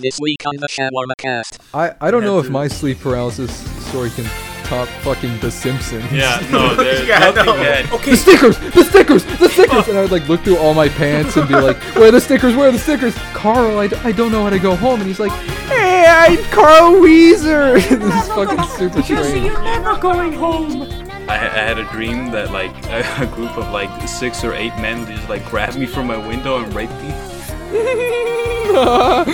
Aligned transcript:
This 0.00 0.20
week 0.20 0.38
on 0.46 0.54
the 0.56 0.68
Shawarma 0.68 1.16
Cast. 1.18 1.58
I, 1.74 1.92
I 2.00 2.12
don't 2.12 2.22
know 2.22 2.38
if 2.38 2.48
my 2.48 2.68
sleep 2.68 3.00
paralysis 3.00 3.50
story 3.88 4.10
can 4.10 4.24
top 4.64 4.86
fucking 5.02 5.40
The 5.40 5.50
Simpsons. 5.50 6.04
Yeah, 6.12 6.38
no, 6.52 6.74
there's 6.76 7.04
Yeah, 7.08 7.18
nothing 7.18 7.46
no. 7.46 7.56
that. 7.56 7.92
Okay. 7.92 8.10
The 8.12 8.16
stickers! 8.16 8.58
The 8.58 8.84
stickers! 8.84 9.24
The 9.24 9.48
stickers! 9.48 9.88
And 9.88 9.98
I 9.98 10.02
would 10.02 10.12
like 10.12 10.28
look 10.28 10.42
through 10.42 10.58
all 10.58 10.72
my 10.72 10.88
pants 10.88 11.36
and 11.36 11.48
be 11.48 11.54
like, 11.54 11.76
where 11.96 12.08
are 12.08 12.12
the 12.12 12.20
stickers? 12.20 12.54
Where 12.54 12.68
are 12.68 12.72
the 12.72 12.78
stickers? 12.78 13.14
Carl, 13.34 13.78
I, 13.80 13.88
d- 13.88 13.96
I 14.04 14.12
don't 14.12 14.30
know 14.30 14.44
how 14.44 14.50
to 14.50 14.60
go 14.60 14.76
home. 14.76 15.00
And 15.00 15.08
he's 15.08 15.18
like, 15.18 15.32
hey, 15.66 16.06
I'm 16.08 16.44
Carl 16.52 17.00
Wheezer! 17.00 17.72
this 17.80 17.90
is 17.90 18.28
fucking 18.28 18.64
super 18.78 19.02
strange. 19.02 19.44
You're 19.46 19.60
never 19.64 19.96
going 19.98 20.32
home. 20.34 20.82
I, 21.28 21.34
I 21.34 21.38
had 21.38 21.78
a 21.78 21.90
dream 21.90 22.30
that 22.30 22.52
like 22.52 22.70
a, 22.86 23.24
a 23.24 23.26
group 23.26 23.56
of 23.58 23.68
like 23.72 24.08
six 24.08 24.44
or 24.44 24.54
eight 24.54 24.74
men 24.76 25.06
just 25.06 25.28
like 25.28 25.44
grabbed 25.46 25.76
me 25.76 25.86
from 25.86 26.06
my 26.06 26.16
window 26.28 26.62
and 26.62 26.72
raped 26.72 26.94
me. 27.02 27.12
oh, 28.80 29.24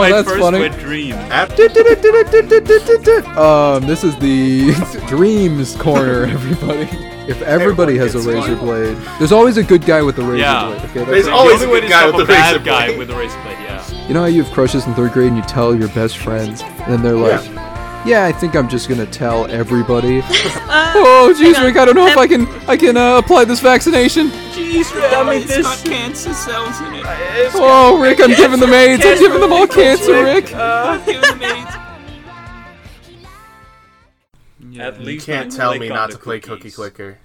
my 0.00 0.10
that's 0.10 0.28
first 0.28 0.40
funny. 0.40 0.60
wet 0.60 0.78
dream. 0.78 1.14
Um, 3.36 3.86
this 3.86 4.04
is 4.04 4.16
the 4.16 4.72
Dreams 5.08 5.74
Corner, 5.76 6.24
everybody. 6.24 6.88
If 7.28 7.40
everybody 7.42 7.96
has 7.98 8.14
a 8.14 8.18
razor 8.20 8.56
one. 8.56 8.64
blade, 8.64 8.96
there's 9.18 9.32
always 9.32 9.56
a 9.56 9.62
good 9.62 9.84
guy 9.86 10.02
with 10.02 10.18
a 10.18 10.22
razor 10.22 10.36
Yeah. 10.38 10.66
blade. 10.66 10.82
Okay, 10.90 11.04
There's 11.04 11.24
that's, 11.26 11.28
always 11.36 11.60
the 11.60 11.70
a 11.72 11.80
good 11.80 11.88
guy 11.88 12.06
with 12.06 12.14
a 12.16 12.18
the 12.18 12.24
razor 12.26 12.58
bad 12.58 12.64
guy 12.64 12.86
blade. 12.88 12.98
with 12.98 13.10
a 13.10 13.16
razor 13.16 13.40
blade. 13.42 13.56
Yeah. 13.62 14.06
you 14.08 14.14
know 14.14 14.20
how 14.20 14.26
you 14.26 14.42
have 14.42 14.52
crushes 14.52 14.86
in 14.86 14.94
third 14.94 15.12
grade 15.12 15.28
and 15.28 15.36
you 15.36 15.42
tell 15.44 15.74
your 15.74 15.88
best 15.88 16.18
friends, 16.18 16.62
and 16.86 17.04
they're 17.04 17.14
like, 17.14 17.44
"Yeah, 17.44 17.61
I 18.04 18.32
think 18.32 18.56
I'm 18.56 18.68
just 18.68 18.88
gonna 18.88 19.06
tell 19.06 19.46
everybody." 19.46 20.20
oh, 20.24 21.34
jeez. 21.36 21.62
Rick, 21.62 21.76
I 21.76 21.84
don't 21.84 21.94
know 21.94 22.06
if 22.06 22.16
I 22.16 22.26
can 22.26 22.46
I 22.68 22.76
can 22.76 22.96
uh, 22.96 23.18
apply 23.18 23.44
this 23.44 23.60
vaccination. 23.60 24.28
Jeez, 24.52 24.90
It's 24.90 25.62
got 25.62 25.78
cancer 25.84 26.34
cells 26.34 26.80
in 26.80 26.94
it. 26.94 27.04
Oh, 27.54 28.00
Rick, 28.00 28.20
I'm 28.20 28.34
giving 28.34 28.60
them 28.60 28.72
AIDS. 28.72 29.04
I'm 29.04 29.18
giving 29.18 29.40
them 29.40 29.52
all 29.52 29.66
cancer, 29.66 30.24
Rick. 30.24 30.46
Give 30.46 31.20
them 31.20 31.42
AIDS. 31.42 31.76
At 34.78 35.00
You 35.00 35.20
can't 35.20 35.52
tell 35.52 35.76
me 35.78 35.88
not 35.88 36.10
the 36.10 36.16
to 36.16 36.22
play 36.22 36.40
Cookie. 36.40 36.70
Clicker. 36.70 37.18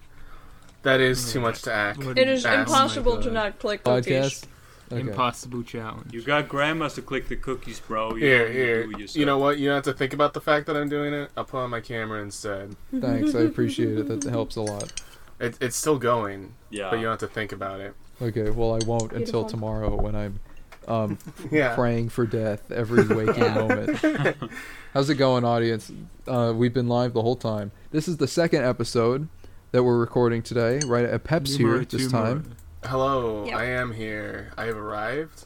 That 0.84 1.00
is 1.00 1.32
too 1.32 1.40
much 1.40 1.62
to 1.64 1.74
act. 1.74 2.02
It 2.04 2.28
is 2.28 2.46
Ask. 2.46 2.70
impossible 2.70 3.22
to 3.22 3.32
not 3.32 3.60
click 3.60 3.84
cookies. 3.84 4.14
Podcast. 4.14 4.44
Okay. 4.92 5.02
Impossible 5.02 5.64
challenge. 5.64 6.14
You 6.14 6.22
got 6.22 6.48
grandmas 6.48 6.94
to 6.94 7.02
click 7.02 7.28
the 7.28 7.36
cookies, 7.36 7.80
bro. 7.80 8.12
You 8.16 8.26
Here, 8.26 8.50
here. 8.52 8.84
do 8.84 8.92
it 8.92 9.00
yourself. 9.00 9.16
You 9.18 9.26
know 9.26 9.38
what? 9.38 9.58
You 9.58 9.68
don't 9.68 9.76
have 9.76 9.84
to 9.86 9.94
think 9.94 10.14
about 10.14 10.34
the 10.34 10.40
fact 10.42 10.66
that 10.68 10.78
I'm 10.78 10.88
doing 10.88 11.14
it. 11.14 11.30
I'll 11.36 11.44
put 11.44 11.58
on 11.60 11.70
my 11.70 11.82
camera 11.82 12.22
instead. 12.22 12.76
Thanks, 12.98 13.36
I 13.36 13.42
appreciate 13.42 13.98
it. 13.98 14.08
That 14.08 14.24
helps 14.24 14.56
a 14.56 14.62
lot. 14.62 15.02
It, 15.40 15.58
it's 15.62 15.76
still 15.76 15.98
going, 16.00 16.54
Yeah. 16.70 16.90
but 16.90 16.98
you 16.98 17.04
don't 17.04 17.12
have 17.12 17.20
to 17.20 17.28
think 17.28 17.52
about 17.52 17.80
it. 17.82 17.94
Okay, 18.22 18.50
well, 18.50 18.74
I 18.76 18.86
won't 18.88 19.12
until 19.14 19.44
tomorrow 19.46 19.94
when 19.96 20.16
I'm 20.16 20.40
um, 20.88 21.18
Yeah. 21.52 21.76
praying 21.76 22.10
for 22.10 22.26
death 22.26 22.72
every 22.72 23.06
waking 23.14 23.44
Yeah. 23.44 23.54
moment. 23.54 24.00
How's 24.94 25.10
it 25.10 25.16
going, 25.16 25.44
audience? 25.44 25.92
Uh, 26.28 26.54
we've 26.56 26.74
been 26.74 26.88
live 26.88 27.14
the 27.14 27.22
whole 27.22 27.36
time. 27.36 27.72
This 27.92 28.08
is 28.08 28.18
the 28.18 28.28
second 28.28 28.64
episode 28.64 29.28
that 29.72 29.84
we're 29.84 29.98
recording 30.00 30.42
today, 30.42 30.80
right 30.86 31.04
at 31.06 31.24
Pep's 31.26 31.56
here 31.58 31.68
Numero 31.68 31.84
this 31.86 32.04
two 32.04 32.10
time. 32.10 32.56
Hello, 32.88 33.46
Yep. 33.46 33.56
I 33.56 33.66
am 33.66 33.92
here. 33.94 34.52
I 34.58 34.66
have 34.66 34.78
arrived. 34.78 35.46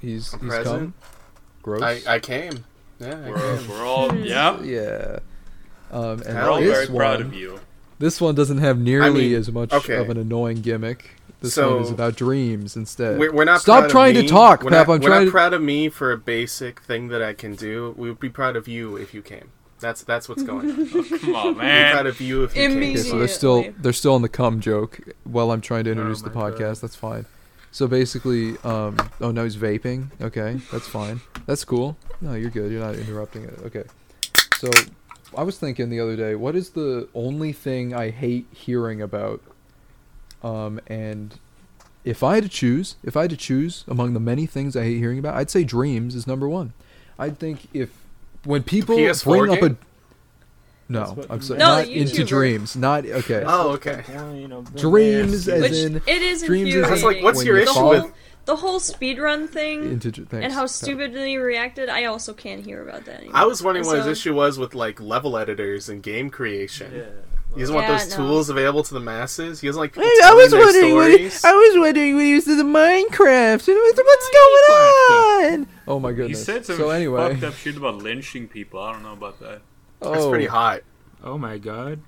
He's 0.00 0.32
I'm 0.32 0.40
he's 0.40 0.48
present. 0.48 0.78
come. 0.78 0.94
Gross. 1.62 1.82
I, 1.82 2.14
I 2.14 2.18
came. 2.18 2.64
Yeah, 3.00 3.18
I 3.24 3.30
We're, 3.30 3.58
came. 3.58 3.68
we're 3.68 3.84
all 3.84 4.14
yeah. 4.16 4.60
yeah. 4.62 5.18
Um, 5.90 6.22
and 6.22 6.34
We're 6.34 6.50
all 6.50 6.60
this 6.60 6.72
very 6.88 6.96
proud 6.96 7.18
one, 7.18 7.26
of 7.26 7.34
you. 7.34 7.60
This 7.98 8.20
one 8.20 8.34
doesn't 8.34 8.58
have 8.58 8.78
nearly 8.78 9.28
mean, 9.30 9.34
as 9.38 9.50
much 9.50 9.72
okay. 9.72 9.96
of 9.96 10.08
an 10.10 10.16
annoying 10.16 10.60
gimmick. 10.60 11.10
This 11.40 11.54
So- 11.54 11.74
one 11.76 11.84
is 11.84 11.90
about 11.90 12.16
dreams 12.16 12.76
instead. 12.76 13.18
We're, 13.18 13.32
we're 13.32 13.44
not 13.44 13.60
Stop 13.60 13.80
proud 13.80 13.84
of 13.86 13.90
trying 13.92 14.14
to 14.14 14.26
talk, 14.26 14.62
we're 14.62 14.70
Pep. 14.70 14.88
Not, 14.88 14.94
I'm 14.94 15.00
we're 15.00 15.08
trying 15.08 15.20
not 15.20 15.24
to. 15.26 15.30
proud 15.30 15.52
of 15.54 15.62
me 15.62 15.88
for 15.88 16.10
a 16.12 16.18
basic 16.18 16.80
thing 16.80 17.08
that 17.08 17.22
I 17.22 17.32
can 17.32 17.54
do. 17.54 17.94
We 17.96 18.08
would 18.08 18.20
be 18.20 18.28
proud 18.28 18.56
of 18.56 18.66
you 18.68 18.96
if 18.96 19.12
you 19.14 19.22
came. 19.22 19.50
That's 19.80 20.02
that's 20.02 20.28
what's 20.28 20.42
going 20.42 20.70
on. 20.70 20.76
We'd 20.76 20.90
Come 21.20 21.34
on, 21.36 21.54
be 21.54 21.54
proud 21.54 21.56
man. 21.56 22.06
of 22.06 22.20
you 22.20 22.44
if 22.44 22.56
you 22.56 22.62
can. 22.62 22.70
Okay, 22.70 22.76
Immediate- 22.76 23.02
came. 23.02 23.10
so 23.12 23.18
they're 23.18 23.28
still 23.28 23.64
they're 23.78 23.92
still 23.92 24.14
on 24.14 24.22
the 24.22 24.28
cum 24.28 24.60
joke 24.60 24.98
while 25.24 25.50
I'm 25.52 25.60
trying 25.60 25.84
to 25.84 25.90
introduce 25.92 26.22
the 26.22 26.30
Oh 26.30 26.34
my 26.34 26.50
podcast. 26.50 26.58
God. 26.58 26.76
That's 26.76 26.96
fine. 26.96 27.26
So 27.70 27.86
basically, 27.86 28.56
um, 28.64 28.96
oh 29.20 29.30
no, 29.30 29.44
he's 29.44 29.56
vaping. 29.56 30.08
Okay, 30.20 30.58
that's 30.72 30.88
fine. 30.88 31.20
That's 31.46 31.64
cool. 31.64 31.96
No, 32.20 32.34
you're 32.34 32.50
good. 32.50 32.72
You're 32.72 32.80
not 32.84 32.96
interrupting 32.96 33.44
it. 33.44 33.58
Okay. 33.66 33.84
So 34.56 34.70
I 35.36 35.42
was 35.42 35.58
thinking 35.58 35.90
the 35.90 36.00
other 36.00 36.16
day, 36.16 36.34
what 36.34 36.56
is 36.56 36.70
the 36.70 37.08
only 37.14 37.52
thing 37.52 37.94
I 37.94 38.10
hate 38.10 38.46
hearing 38.52 39.00
about? 39.02 39.40
Um, 40.42 40.80
and 40.86 41.38
if 42.04 42.22
I 42.22 42.36
had 42.36 42.44
to 42.44 42.48
choose, 42.48 42.96
if 43.04 43.16
I 43.16 43.22
had 43.22 43.30
to 43.30 43.36
choose 43.36 43.84
among 43.86 44.14
the 44.14 44.20
many 44.20 44.46
things 44.46 44.74
I 44.76 44.84
hate 44.84 44.98
hearing 44.98 45.18
about, 45.18 45.34
I'd 45.34 45.50
say 45.50 45.62
dreams 45.64 46.14
is 46.14 46.26
number 46.26 46.48
one. 46.48 46.72
I'd 47.18 47.38
think 47.38 47.68
if 47.74 47.90
when 48.48 48.62
people 48.62 48.96
PS4 48.96 49.24
bring 49.38 49.52
up 49.52 49.62
a 49.62 49.76
no, 50.90 51.22
I'm 51.28 51.42
sorry. 51.42 51.58
No, 51.58 51.66
not 51.76 51.88
into 51.88 52.24
dreams, 52.24 52.74
not 52.74 53.04
okay. 53.04 53.44
Oh, 53.46 53.72
okay. 53.72 54.02
Dreams 54.74 55.46
as 55.46 55.60
Which 55.60 55.72
in 55.72 55.96
it 56.06 56.22
is 56.22 56.42
dreams 56.42 56.70
is- 56.70 56.74
infuriating. 56.76 57.04
I 57.04 57.06
like, 57.14 57.22
what's 57.22 57.44
your 57.44 57.56
you 57.58 57.62
issue 57.64 57.72
fall- 57.74 57.90
with? 57.90 58.12
The 58.46 58.56
whole 58.56 58.80
speedrun 58.80 59.46
thing 59.50 59.84
into 59.92 60.10
thanks, 60.10 60.32
and 60.32 60.50
how 60.54 60.62
Pat. 60.62 60.70
stupidly 60.70 61.36
reacted, 61.36 61.90
I 61.90 62.06
also 62.06 62.32
can't 62.32 62.64
hear 62.64 62.80
about 62.88 63.04
that 63.04 63.16
anymore. 63.16 63.36
I 63.36 63.44
was 63.44 63.62
wondering 63.62 63.86
what 63.86 63.98
his 63.98 64.06
issue 64.06 64.34
was 64.34 64.58
with 64.58 64.74
like 64.74 64.98
level 64.98 65.36
editors 65.36 65.90
and 65.90 66.02
game 66.02 66.30
creation. 66.30 67.04
He 67.58 67.62
doesn't 67.62 67.74
want 67.74 67.88
Yeah, 67.88 67.98
those 67.98 68.10
no. 68.10 68.16
tools 68.16 68.48
available 68.50 68.82
to 68.84 68.94
the 68.94 69.00
masses. 69.00 69.60
He 69.60 69.66
doesn't 69.66 69.80
like 69.80 69.92
people 69.92 70.08
I 70.24 70.32
was 70.32 70.52
their 70.52 70.60
wondering 70.60 70.94
what 70.94 71.10
stories. 71.12 71.44
I 71.44 71.52
was 71.52 71.76
wondering 71.78 72.14
what 72.14 72.22
he 72.22 72.30
used 72.30 72.46
in 72.46 72.56
the 72.56 72.62
Minecraft 72.62 73.66
what's, 73.66 73.98
what's 73.98 74.30
going 74.30 75.58
on. 75.60 75.66
Oh 75.88 75.98
my 75.98 76.12
goodness! 76.12 76.38
He 76.38 76.44
said 76.44 76.64
some 76.64 76.76
so 76.76 76.90
anyway, 76.90 77.30
fucked 77.32 77.42
up 77.44 77.54
shit 77.54 77.76
about 77.76 77.96
lynching 77.96 78.46
people. 78.48 78.80
I 78.80 78.92
don't 78.92 79.02
know 79.02 79.12
about 79.12 79.40
that. 79.40 79.62
oh, 80.02 80.12
That's 80.12 80.26
pretty 80.26 80.46
hot. 80.46 80.82
Oh 81.24 81.36
my 81.36 81.58
god. 81.58 82.00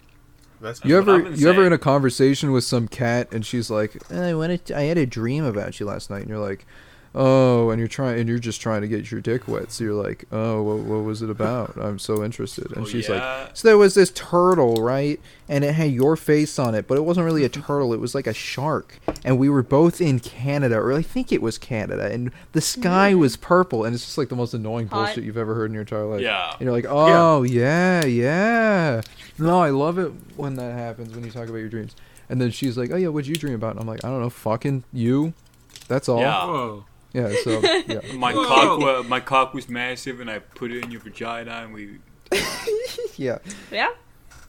That's 0.61 0.85
You 0.85 0.99
ever 0.99 1.27
I've 1.27 1.41
you 1.41 1.49
ever 1.49 1.67
in 1.67 1.73
a 1.73 1.79
conversation 1.79 2.53
with 2.53 2.65
some 2.65 2.87
cat 2.87 3.29
and 3.33 3.45
she's 3.45 3.71
like, 3.71 3.97
eh, 4.11 4.29
I 4.31 4.35
wanted 4.35 4.67
to- 4.67 4.79
I 4.79 4.83
had 4.83 4.99
a 4.99 5.07
dream 5.07 5.43
about 5.45 5.81
you 5.81 5.87
last 5.87 6.11
night 6.11 6.21
and 6.21 6.29
you're 6.29 6.39
like, 6.39 6.67
oh, 7.15 7.71
and 7.71 7.79
you're 7.79 7.89
trying 7.89 8.21
and 8.21 8.29
you're 8.29 8.39
just 8.39 8.61
trying 8.61 8.83
to 8.83 8.89
get 8.89 9.11
your 9.11 9.21
dick 9.21 9.49
wet. 9.49 9.73
So 9.73 9.85
you're 9.85 9.95
like, 9.95 10.25
oh, 10.31 10.63
what, 10.63 10.79
what 10.79 11.05
was 11.05 11.23
it 11.23 11.31
about? 11.31 11.77
I'm 11.77 11.99
so 11.99 12.23
interested. 12.23 12.71
And 12.73 12.85
Oh, 12.85 12.89
she's 12.89 13.09
yeah? 13.09 13.45
like, 13.47 13.57
so 13.57 13.69
there 13.69 13.79
was 13.79 13.95
this 13.95 14.11
turtle, 14.11 14.77
right? 14.77 15.21
And 15.49 15.65
it 15.65 15.75
had 15.75 15.91
your 15.91 16.17
face 16.17 16.59
on 16.59 16.75
it, 16.75 16.87
but 16.87 16.97
it 16.97 17.03
wasn't 17.03 17.25
really 17.25 17.45
a 17.45 17.49
turtle. 17.49 17.93
It 17.93 18.01
was 18.01 18.15
like 18.15 18.27
a 18.27 18.35
shark. 18.35 18.99
And 19.25 19.39
we 19.39 19.49
were 19.49 19.63
both 19.63 20.01
in 20.01 20.21
Canada, 20.21 20.77
or 20.77 20.93
I 20.93 21.03
think 21.03 21.33
it 21.33 21.43
was 21.43 21.59
Canada, 21.59 22.11
and 22.11 22.31
the 22.53 22.61
sky 22.61 23.13
hmm. 23.13 23.19
was 23.19 23.37
purple. 23.37 23.85
And 23.85 23.95
it's 23.95 24.05
just 24.05 24.19
like 24.19 24.29
the 24.29 24.37
most 24.37 24.55
annoying 24.55 24.87
Hot. 24.89 25.07
bullshit 25.07 25.25
you've 25.25 25.37
ever 25.37 25.55
heard 25.55 25.67
in 25.67 25.73
your 25.73 25.83
entire 25.83 26.05
life. 26.05 26.21
Yeah. 26.21 26.53
And 26.53 26.63
you're 26.63 26.73
like, 26.73 26.87
oh 26.89 27.43
yeah, 27.43 28.05
yeah. 28.05 29.01
No, 29.39 29.61
I 29.61 29.71
love 29.71 29.99
it 29.99 30.13
when 30.37 30.57
that 30.57 30.75
happens 30.75 31.15
when 31.15 31.25
you 31.25 31.31
talk 31.31 31.49
about 31.49 31.59
your 31.59 31.69
dreams. 31.69 31.97
And 32.29 32.41
then 32.41 32.53
she's 32.53 32.79
like, 32.79 32.93
oh 32.93 32.97
yeah, 32.97 33.09
what'd 33.09 33.27
you 33.27 33.35
dream 33.35 33.55
about? 33.55 33.73
And 33.73 33.81
I'm 33.81 33.87
like, 33.89 34.05
I 34.05 34.09
don't 34.09 34.21
know, 34.21 34.31
fucking 34.31 34.85
you. 34.93 35.35
That's 35.89 36.09
all. 36.09 36.21
Yeah. 36.21 36.45
Whoa. 36.45 36.85
Yeah. 37.13 37.33
So 37.45 37.61
yeah. 37.87 38.01
My 38.15 38.33
Whoa. 38.33 38.45
cock, 38.47 38.79
wa- 38.81 39.03
my 39.03 39.21
cock 39.21 39.55
was 39.55 39.69
massive, 39.69 40.21
and 40.21 40.31
I 40.31 40.39
put 40.41 40.71
it 40.73 40.85
in 40.85 40.91
your 40.91 41.01
vagina, 41.01 41.63
and 41.65 41.73
we. 41.75 41.99
yeah. 43.17 43.39
Yeah? 43.71 43.91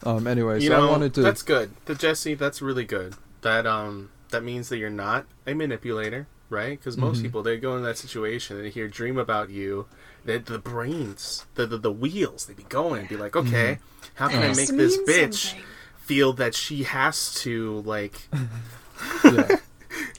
Um. 0.04 0.26
Anyway, 0.26 0.60
you 0.60 0.68
so 0.68 0.78
know 0.78 0.88
I 0.88 0.90
wanted 0.90 1.14
to. 1.14 1.22
that's 1.22 1.42
good. 1.42 1.70
The 1.86 1.94
Jesse, 1.94 2.34
that's 2.34 2.62
really 2.62 2.84
good. 2.84 3.14
That 3.42 3.66
um 3.66 4.10
that 4.30 4.42
means 4.44 4.68
that 4.68 4.78
you're 4.78 4.90
not 4.90 5.26
a 5.46 5.54
manipulator, 5.54 6.26
right? 6.50 6.78
Because 6.78 6.96
most 6.96 7.18
Mhm. 7.20 7.22
people 7.24 7.42
they 7.42 7.56
go 7.58 7.76
in 7.76 7.82
that 7.82 7.98
situation 7.98 8.56
and 8.56 8.64
they 8.64 8.70
hear 8.70 8.88
dream 8.88 9.18
about 9.18 9.50
you. 9.50 9.86
They, 10.24 10.38
the 10.38 10.58
brains, 10.58 11.46
the, 11.56 11.66
the 11.66 11.78
the 11.78 11.92
wheels, 11.92 12.46
they 12.46 12.54
be 12.54 12.62
going 12.64 13.00
and 13.00 13.08
be 13.08 13.16
like, 13.16 13.34
okay, 13.34 13.78
how 14.14 14.28
can 14.28 14.42
I 14.42 14.54
make 14.54 14.68
this 14.68 14.96
bitch 14.98 15.48
something. 15.50 15.64
feel 16.00 16.32
that 16.34 16.54
she 16.54 16.84
has 16.84 17.34
to 17.42 17.80
like 17.84 18.28
yeah. 19.24 19.56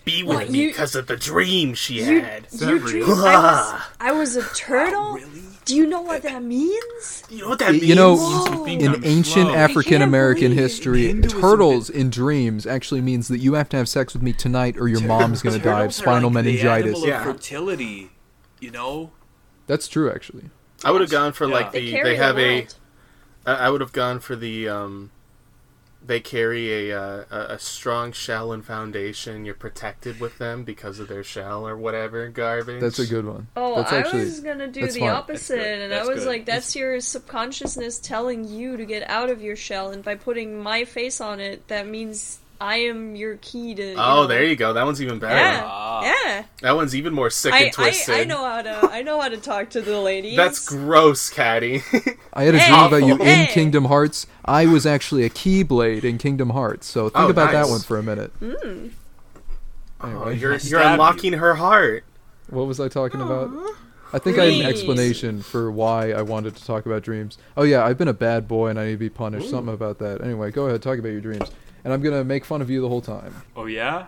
Be 0.06 0.24
with 0.24 0.38
What, 0.38 0.50
me 0.50 0.68
because 0.68 0.96
of 0.96 1.08
the 1.08 1.16
dream 1.18 1.74
she 1.74 2.04
You, 2.04 2.22
had? 2.22 2.46
that 2.46 2.70
you 2.70 2.78
real? 2.78 3.06
I 3.12 3.36
was, 3.36 3.82
I 4.00 4.12
was 4.12 4.36
a 4.36 4.44
turtle? 4.56 5.20
Do 5.66 5.76
you 5.78 5.86
know 5.86 6.02
what 6.02 6.24
that 6.24 6.44
means? 6.44 7.24
You 7.30 7.44
know 7.44 7.50
what 7.50 7.60
that 7.60 7.72
means? 7.72 7.86
You 7.86 7.96
know, 7.96 8.18
Whoa. 8.18 8.66
in 8.66 8.96
I'm 8.96 9.06
ancient. 9.06 9.50
African 9.52 10.02
American 10.02 10.52
history, 10.52 11.08
Hinduism 11.08 11.40
turtles 11.40 11.90
in 11.90 12.10
dreams 12.10 12.68
actually 12.68 13.00
means 13.00 13.30
that 13.30 13.38
you 13.40 13.54
have 13.54 13.70
to 13.70 13.78
have 13.78 13.88
sex 13.88 14.14
with 14.14 14.22
me 14.22 14.34
tonight 14.34 14.76
or 14.78 14.90
your 14.90 15.00
mom's 15.02 15.42
gonna 15.42 15.60
die 15.60 15.84
of 15.86 15.94
spinal 15.94 16.30
like 16.30 16.44
meningitis. 16.46 16.86
animal 16.96 17.04
of 17.04 17.08
Yeah. 17.08 17.24
fertility, 17.24 18.12
you 18.60 18.72
know. 18.72 19.12
That's 19.68 19.88
true, 19.88 20.12
actually. 20.12 20.50
I 20.84 20.92
would 20.92 21.00
have 21.00 21.10
gone 21.10 21.32
for 21.32 21.48
Yeah. 21.48 21.54
like 21.54 21.72
the 21.72 21.92
carry 21.92 22.10
they 22.10 22.16
have 22.18 22.36
the 22.36 22.42
a 22.44 22.56
world. 22.60 22.76
I 23.46 23.54
I 23.54 23.70
would 23.70 23.80
have 23.80 23.94
gone 23.94 24.20
for 24.20 24.36
the 24.36 24.68
um. 24.68 25.12
They 26.06 26.20
carry 26.20 26.90
a, 26.90 27.00
uh, 27.00 27.24
a 27.32 27.40
a 27.54 27.60
strong 27.60 28.12
shell 28.12 28.52
and 28.52 28.66
foundation. 28.66 29.46
You're 29.46 29.56
protected 29.56 30.20
with 30.20 30.38
them 30.38 30.64
because 30.64 31.00
of 31.00 31.08
their 31.08 31.24
shell 31.24 31.66
or 31.68 31.78
whatever 31.78 32.28
garbage. 32.28 32.82
That's 32.82 33.00
a 33.00 33.08
good 33.08 33.26
one. 33.26 33.48
Oh, 33.56 33.76
that's 33.78 33.92
I 33.94 34.00
actually, 34.00 34.26
was 34.26 34.40
gonna 34.42 34.68
do 34.68 34.86
the 34.88 35.00
fine. 35.00 35.10
opposite, 35.10 35.56
That's 35.58 35.82
and 35.82 35.92
That's 35.92 36.08
I 36.08 36.12
was 36.12 36.24
good. 36.24 36.28
like, 36.30 36.46
"That's 36.46 36.76
your 36.76 37.00
subconsciousness 37.00 38.00
telling 38.00 38.46
you 38.48 38.78
to 38.78 38.86
get 38.86 39.10
out 39.10 39.30
of 39.30 39.42
your 39.42 39.56
shell, 39.56 39.92
and 39.92 40.04
by 40.04 40.16
putting 40.16 40.62
my 40.62 40.86
face 40.86 41.22
on 41.22 41.40
it, 41.40 41.68
that 41.70 41.88
means 41.88 42.40
I 42.62 42.78
am 42.78 43.16
your 43.16 43.38
key 43.38 43.76
to. 43.76 43.84
You 43.84 43.96
Oh, 43.98 44.22
know, 44.22 44.28
there 44.28 44.44
you 44.46 44.56
go. 44.56 44.72
That 44.74 44.86
one's 44.86 45.02
even 45.02 45.20
better. 45.20 45.36
Yeah, 45.36 45.62
Ah. 45.66 46.02
yeah. 46.04 46.44
That 46.62 46.76
one's 46.76 46.96
even 46.96 47.14
more 47.14 47.30
sick 47.30 47.54
I, 47.54 47.58
and 47.60 47.68
I, 47.68 47.72
twisted. 47.72 48.16
I 48.16 48.24
know 48.24 48.38
how 48.46 48.62
to. 48.62 48.90
I 48.92 49.02
know 49.02 49.20
how 49.20 49.28
to 49.30 49.38
talk 49.38 49.70
to 49.72 49.82
the 49.82 50.00
ladies. 50.00 50.38
That's 50.38 50.66
gross, 50.66 51.30
Caddy. 51.30 51.82
I 52.34 52.44
had 52.44 52.56
a 52.56 52.60
Hey, 52.60 52.68
dream 52.70 52.84
about 52.86 53.06
you 53.06 53.18
in. 53.22 53.48
Kingdom 53.48 53.86
Hearts. 53.86 54.28
I 54.46 54.66
was 54.66 54.86
actually 54.86 55.24
a 55.26 55.30
Keyblade 55.30 56.04
in 56.06 56.18
Kingdom 56.18 56.52
Hearts. 56.52 56.88
So 56.88 57.10
think 57.10 57.26
Oh, 57.26 57.30
about 57.30 57.52
that 57.52 57.68
one 57.68 57.82
for 57.82 57.98
a 57.98 58.04
minute. 58.04 58.32
Hmm. 58.40 58.88
oh, 60.02 60.30
you're 60.30 60.56
you're 60.58 60.82
you. 60.82 60.88
unlocking 60.88 61.34
her 61.34 61.56
heart. 61.56 62.04
what 62.50 62.68
was 62.68 62.80
I 62.80 62.88
talking 62.88 63.22
about? 63.22 63.50
I 64.14 64.20
think 64.20 64.38
I 64.38 64.46
had 64.46 64.54
an 64.54 64.66
explanation 64.68 65.42
for 65.42 65.72
why 65.72 66.12
I 66.12 66.22
wanted 66.22 66.56
to 66.56 66.64
talk 66.66 66.86
about 66.86 67.02
dreams. 67.04 67.38
Oh 67.58 67.64
yeah, 67.64 67.84
I've 67.84 67.98
been 67.98 68.08
a 68.08 68.14
bad 68.14 68.48
boy 68.48 68.68
and 68.68 68.80
I 68.80 68.86
need 68.86 68.92
to 68.92 68.98
be 68.98 69.10
punished. 69.10 69.50
Something 69.50 69.74
about 69.74 69.98
that. 70.00 70.22
Anyway, 70.24 70.52
go 70.52 70.66
ahead, 70.68 70.82
talk 70.84 71.00
about 71.00 71.10
your 71.10 71.22
dreams. 71.22 71.50
And 71.84 71.94
I'm 71.94 72.02
gonna 72.02 72.24
make 72.24 72.46
fun 72.46 72.62
of 72.62 72.70
you 72.70 72.82
the 72.82 72.88
whole 72.90 73.02
time. 73.02 73.34
Oh 73.56 73.66
yeah. 73.66 74.08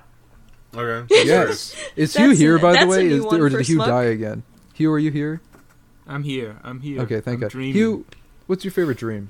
Okay. 0.75 1.05
Yes. 1.25 1.73
Is 1.95 2.13
That's 2.13 2.25
Hugh 2.25 2.31
here 2.31 2.55
a- 2.57 2.59
by 2.59 2.71
the 2.71 2.79
that's 2.79 2.85
a 2.85 2.89
way? 2.89 3.07
new 3.07 3.15
Is, 3.19 3.23
one 3.25 3.39
or 3.41 3.49
for 3.49 3.57
did 3.59 3.67
Hugh 3.67 3.75
Smug. 3.75 3.87
die 3.87 4.03
again? 4.05 4.43
Hugh, 4.73 4.91
are 4.91 4.99
you 4.99 5.11
here? 5.11 5.41
I'm 6.07 6.23
here. 6.23 6.57
I'm 6.63 6.81
here. 6.81 7.01
Okay, 7.01 7.21
thank 7.21 7.35
I'm 7.35 7.41
God. 7.41 7.51
Dreaming. 7.51 7.73
Hugh, 7.73 8.05
what's 8.47 8.63
your 8.65 8.71
favorite 8.71 8.97
dream? 8.97 9.29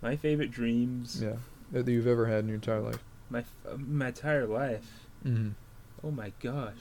My 0.00 0.16
favorite 0.16 0.50
dreams. 0.52 1.20
Yeah, 1.22 1.34
that 1.72 1.86
you've 1.88 2.06
ever 2.06 2.26
had 2.26 2.40
in 2.40 2.46
your 2.48 2.54
entire 2.56 2.80
life. 2.80 2.98
My 3.30 3.40
f- 3.40 3.54
uh, 3.68 3.76
my 3.76 4.08
entire 4.08 4.46
life. 4.46 4.86
Mm-hmm. 5.26 5.50
Oh 6.06 6.10
my 6.10 6.32
gosh. 6.40 6.74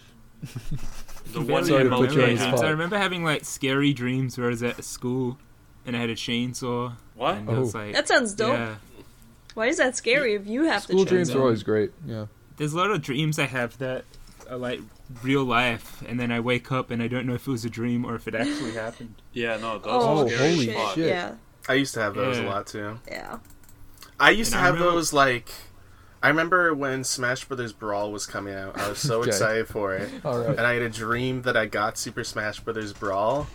The 1.33 1.39
I 1.39 1.43
one 1.43 1.65
Sorry 1.65 1.81
in 1.85 1.89
to 1.91 1.95
put 1.97 2.13
you 2.13 2.21
on 2.23 2.29
the 2.29 2.35
Mulcahy. 2.35 2.37
spot. 2.37 2.49
dreams. 2.49 2.61
I 2.61 2.69
remember 2.69 2.97
having 2.97 3.23
like 3.23 3.45
scary 3.45 3.93
dreams 3.93 4.37
where 4.37 4.47
I 4.47 4.49
was 4.51 4.63
at 4.63 4.83
school 4.83 5.37
and 5.85 5.95
I 5.95 5.99
had 5.99 6.09
a 6.09 6.15
chainsaw. 6.15 6.93
What? 7.15 7.37
And 7.37 7.49
I 7.49 7.59
was 7.59 7.75
Oh. 7.75 7.79
like, 7.79 7.93
That 7.93 8.07
sounds 8.07 8.33
dope. 8.33 8.53
yeah. 8.53 8.75
Why 9.53 9.67
is 9.67 9.77
that 9.77 9.95
scary 9.97 10.33
if 10.35 10.47
you 10.47 10.63
have 10.65 10.83
School 10.83 11.05
to? 11.05 11.09
dreams 11.09 11.29
are 11.31 11.39
always 11.41 11.63
great. 11.63 11.91
Yeah. 12.05 12.27
There's 12.57 12.73
a 12.73 12.77
lot 12.77 12.91
of 12.91 13.01
dreams 13.01 13.37
I 13.39 13.45
have 13.47 13.77
that 13.79 14.05
are 14.49 14.57
like 14.57 14.79
real 15.23 15.43
life, 15.43 16.03
and 16.07 16.19
then 16.19 16.31
I 16.31 16.39
wake 16.39 16.71
up 16.71 16.89
and 16.91 17.01
I 17.01 17.07
don't 17.07 17.25
know 17.25 17.33
if 17.33 17.47
it 17.47 17.51
was 17.51 17.65
a 17.65 17.69
dream 17.69 18.05
or 18.05 18.15
if 18.15 18.27
it 18.27 18.35
actually 18.35 18.71
happened. 18.73 19.15
Yeah, 19.33 19.55
no, 19.57 19.79
those 19.79 19.83
Oh, 19.87 20.19
are 20.19 20.23
oh, 20.25 20.27
scary 20.27 20.51
holy 20.53 20.69
as 20.71 20.75
fuck. 20.75 20.95
shit. 20.95 21.07
Yeah, 21.07 21.35
I 21.69 21.73
used 21.75 21.93
to 21.93 22.01
have 22.01 22.15
those 22.15 22.37
a 22.37 22.43
lot 22.43 22.67
too. 22.67 22.99
yeah. 23.07 23.39
I 24.19 24.29
used 24.31 24.51
And 24.51 24.59
to 24.59 24.63
have 24.65 24.73
remember- 24.75 24.93
those 24.95 25.13
like. 25.13 25.49
I 26.23 26.27
remember 26.27 26.71
when 26.75 27.03
Smash 27.03 27.45
Brothers 27.45 27.73
Brawl 27.73 28.11
was 28.11 28.27
coming 28.27 28.53
out. 28.53 28.77
I 28.77 28.89
was 28.89 28.99
so 28.99 29.19
Okay. 29.21 29.29
excited 29.29 29.67
for 29.67 29.95
it, 29.95 30.09
All 30.23 30.37
right. 30.39 30.49
and 30.49 30.59
I 30.61 30.73
had 30.73 30.83
a 30.83 30.89
dream 30.89 31.41
that 31.43 31.57
I 31.57 31.65
got 31.65 31.97
Super 31.97 32.23
Smash 32.23 32.59
Brothers 32.59 32.93
Brawl. 32.93 33.47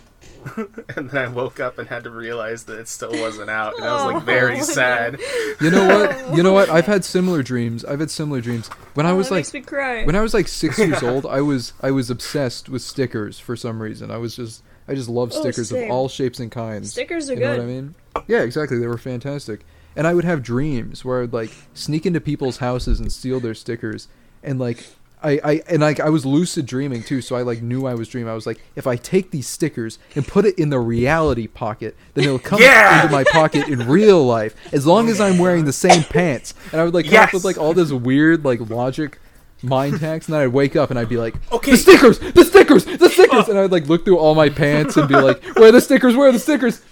and 0.95 1.09
then 1.09 1.17
I 1.17 1.27
woke 1.27 1.59
up 1.59 1.77
and 1.77 1.87
had 1.89 2.03
to 2.05 2.09
realize 2.09 2.63
that 2.65 2.79
it 2.79 2.87
still 2.87 3.11
wasn't 3.11 3.49
out, 3.49 3.75
and 3.77 3.85
I 3.85 3.93
was 3.93 4.13
like 4.13 4.23
very 4.23 4.59
Oh, 4.59 4.63
sad. 4.63 5.19
You 5.61 5.71
know 5.71 5.87
what? 5.87 6.17
You 6.37 6.43
know 6.43 6.53
what? 6.53 6.69
I've 6.69 6.85
had 6.85 7.03
similar 7.05 7.41
dreams. 7.43 7.83
I've 7.85 7.99
had 7.99 8.11
similar 8.11 8.41
dreams. 8.41 8.67
When 8.93 9.05
I 9.05 9.11
Oh, 9.11 9.15
was 9.15 9.29
that 9.29 9.35
like 9.35 9.39
makes 9.39 9.53
me 9.53 9.61
cry. 9.61 10.03
when 10.05 10.15
I 10.15 10.21
was 10.21 10.33
like 10.33 10.47
6 10.47 10.77
years 10.77 11.01
old, 11.03 11.25
I 11.25 11.41
was 11.41 11.73
I 11.81 11.91
was 11.91 12.09
obsessed 12.09 12.69
with 12.69 12.81
stickers 12.81 13.39
for 13.39 13.55
some 13.55 13.81
reason. 13.81 14.11
I 14.11 14.17
was 14.17 14.35
just 14.35 14.61
I 14.87 14.93
just 14.95 15.09
love 15.09 15.31
Oh, 15.33 15.39
stickers 15.41 15.71
of 15.71 15.89
all 15.89 16.07
shapes 16.09 16.39
and 16.39 16.51
kinds. 16.51 16.91
Stickers 16.91 17.29
are 17.29 17.33
you 17.33 17.39
know 17.41 17.51
good. 17.53 17.57
what 17.59 17.63
I 17.63 17.67
mean? 17.67 17.95
Yeah, 18.27 18.41
exactly. 18.41 18.77
They 18.77 18.87
were 18.87 18.97
fantastic. 18.97 19.65
And 19.95 20.05
I 20.05 20.13
would 20.13 20.25
have 20.25 20.43
dreams 20.43 21.03
where 21.03 21.23
I'd 21.23 21.33
like 21.33 21.51
sneak 21.73 22.05
into 22.05 22.21
people's 22.21 22.57
houses 22.57 22.99
and 22.99 23.11
steal 23.11 23.39
their 23.39 23.55
stickers 23.55 24.07
and 24.43 24.59
like 24.59 24.85
I, 25.23 25.39
I 25.43 25.61
and 25.67 25.81
like 25.81 25.99
I 25.99 26.09
was 26.09 26.25
lucid 26.25 26.65
dreaming 26.67 27.01
too, 27.03 27.21
so 27.21 27.35
I 27.35 27.41
like 27.41 27.61
knew 27.63 27.87
I 27.87 27.95
was 27.95 28.07
dreaming. 28.07 28.29
I 28.29 28.35
was 28.35 28.45
like, 28.45 28.61
if 28.75 28.85
I 28.85 28.95
take 28.97 29.31
these 29.31 29.47
stickers 29.47 29.97
and 30.15 30.27
put 30.27 30.45
it 30.45 30.57
in 30.59 30.69
the 30.69 30.79
reality 30.79 31.47
pocket, 31.47 31.95
then 32.13 32.25
it'll 32.25 32.37
come 32.37 32.61
Yeah! 32.61 33.01
into 33.01 33.11
my 33.11 33.23
pocket 33.23 33.67
in 33.67 33.87
real 33.87 34.23
life, 34.25 34.55
as 34.73 34.85
long 34.85 35.09
as 35.09 35.19
I'm 35.19 35.39
wearing 35.39 35.65
the 35.65 35.73
same 35.73 36.03
pants. 36.03 36.53
And 36.71 36.79
I 36.79 36.83
would 36.83 36.93
like 36.93 37.07
come 37.09 37.23
up 37.23 37.33
with 37.33 37.43
like 37.45 37.57
all 37.57 37.73
this 37.73 37.91
weird 37.91 38.45
like 38.45 38.69
logic 38.69 39.19
mind 39.63 39.97
hacks, 40.01 40.27
and 40.27 40.35
then 40.35 40.41
I'd 40.43 40.49
wake 40.49 40.75
up 40.75 40.91
and 40.91 40.99
I'd 40.99 41.09
be 41.09 41.17
like, 41.17 41.33
Okay. 41.51 41.71
the 41.71 41.77
stickers, 41.77 42.19
the 42.19 42.45
stickers, 42.45 42.85
the 42.85 43.09
stickers, 43.09 43.47
and 43.49 43.57
I'd 43.57 43.71
like 43.71 43.87
look 43.87 44.05
through 44.05 44.19
all 44.19 44.35
my 44.35 44.49
pants 44.49 44.97
and 44.97 45.07
be 45.07 45.15
like, 45.15 45.43
where 45.57 45.69
are 45.69 45.71
the 45.71 45.81
stickers? 45.81 46.15
Where 46.15 46.29
are 46.29 46.31
the 46.31 46.37
stickers? 46.39 46.83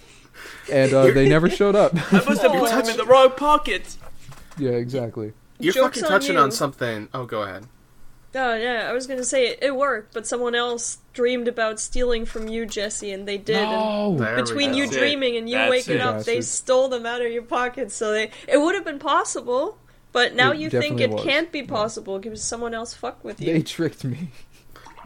And 0.72 0.92
uh, 0.92 1.12
they 1.12 1.28
never 1.28 1.48
showed 1.48 1.76
up. 1.76 1.92
I 2.12 2.24
must 2.24 2.42
have 2.42 2.50
put 2.50 2.70
them 2.70 2.88
in 2.88 2.96
the 2.96 3.06
wrong 3.06 3.30
pocket. 3.36 3.96
yeah, 4.58 4.70
exactly. 4.70 5.32
You're 5.60 5.74
Joke's 5.74 6.00
fucking 6.00 6.04
on 6.06 6.10
touching 6.10 6.34
you. 6.34 6.40
on 6.40 6.50
something. 6.50 7.08
Oh, 7.14 7.24
go 7.24 7.42
ahead. 7.42 7.66
Oh 8.38 8.54
yeah, 8.54 8.86
I 8.88 8.92
was 8.92 9.06
gonna 9.06 9.24
say 9.24 9.46
it, 9.48 9.58
it 9.62 9.74
worked, 9.74 10.12
but 10.12 10.26
someone 10.26 10.54
else 10.54 10.98
dreamed 11.14 11.48
about 11.48 11.80
stealing 11.80 12.26
from 12.26 12.48
you, 12.48 12.66
Jesse, 12.66 13.10
and 13.10 13.26
they 13.26 13.38
did. 13.38 13.56
And 13.56 14.18
There 14.18 14.36
we 14.36 14.42
between 14.42 14.74
you 14.74 14.86
dreaming 14.88 15.36
and 15.36 15.48
you 15.48 15.56
That's 15.56 15.70
waking 15.70 15.94
it. 15.96 16.00
up, 16.02 16.16
they 16.24 16.36
Bastards. 16.36 16.48
stole 16.48 16.88
them 16.88 17.06
out 17.06 17.22
of 17.22 17.32
your 17.32 17.42
pockets. 17.42 17.94
So 17.94 18.12
they 18.12 18.30
it 18.46 18.60
would 18.60 18.74
have 18.74 18.84
been 18.84 18.98
possible, 18.98 19.78
but 20.12 20.34
now 20.34 20.52
It 20.52 20.58
you 20.58 20.70
think 20.70 21.00
it 21.00 21.10
was. 21.10 21.22
can't 21.24 21.50
be 21.50 21.62
possible 21.62 22.18
because 22.18 22.42
someone 22.44 22.74
else 22.74 22.92
fucked 22.94 23.24
with 23.24 23.40
you. 23.40 23.52
They 23.54 23.62
tricked 23.62 24.04
me. 24.04 24.30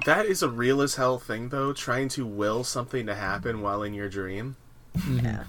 That 0.07 0.27
is 0.27 0.43
a 0.43 0.49
real 0.49 0.81
as 0.83 0.95
hell 0.97 1.19
thing, 1.19 1.51
though. 1.51 1.73
Trying 1.73 2.09
to 2.11 2.27
will 2.27 2.65
something 2.65 3.07
to 3.07 3.15
happen 3.15 3.61
while 3.61 3.83
in 3.83 3.95
your 3.95 4.09
dream. 4.09 4.57
Yeah. 5.09 5.45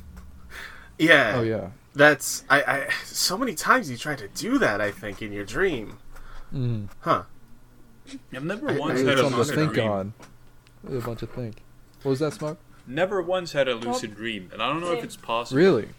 Yeah. 0.99 1.33
Oh 1.37 1.41
yeah. 1.41 1.69
That's 1.95 2.43
I. 2.49 2.61
I 2.61 2.89
so 3.05 3.37
many 3.37 3.55
times 3.55 3.89
you 3.89 3.97
try 3.97 4.15
to 4.15 4.27
do 4.27 4.57
that. 4.59 4.79
I 4.81 4.91
think 4.91 5.21
in 5.21 5.31
your 5.31 5.45
dream. 5.45 5.97
Mm. 6.53 6.87
Huh. 6.99 7.23
I've 8.33 8.43
never 8.43 8.69
I- 8.69 8.77
once 8.77 8.99
I- 9.01 9.03
had 9.03 9.19
It's 9.19 9.21
a 9.21 9.35
lucid 9.35 9.55
think 9.55 9.73
dream. 9.73 9.89
on. 9.91 10.13
A 10.87 10.99
bunch 10.99 11.19
to 11.19 11.27
think. 11.27 11.57
What 12.03 12.09
was 12.11 12.19
that, 12.19 12.33
Smoke? 12.33 12.57
Never 12.87 13.21
once 13.21 13.51
had 13.51 13.67
a 13.67 13.75
lucid 13.75 14.15
dream, 14.15 14.49
and 14.51 14.61
I 14.61 14.67
don't 14.67 14.81
know 14.81 14.93
if 14.93 15.03
it's 15.03 15.15
possible. 15.15 15.57
Really? 15.59 15.89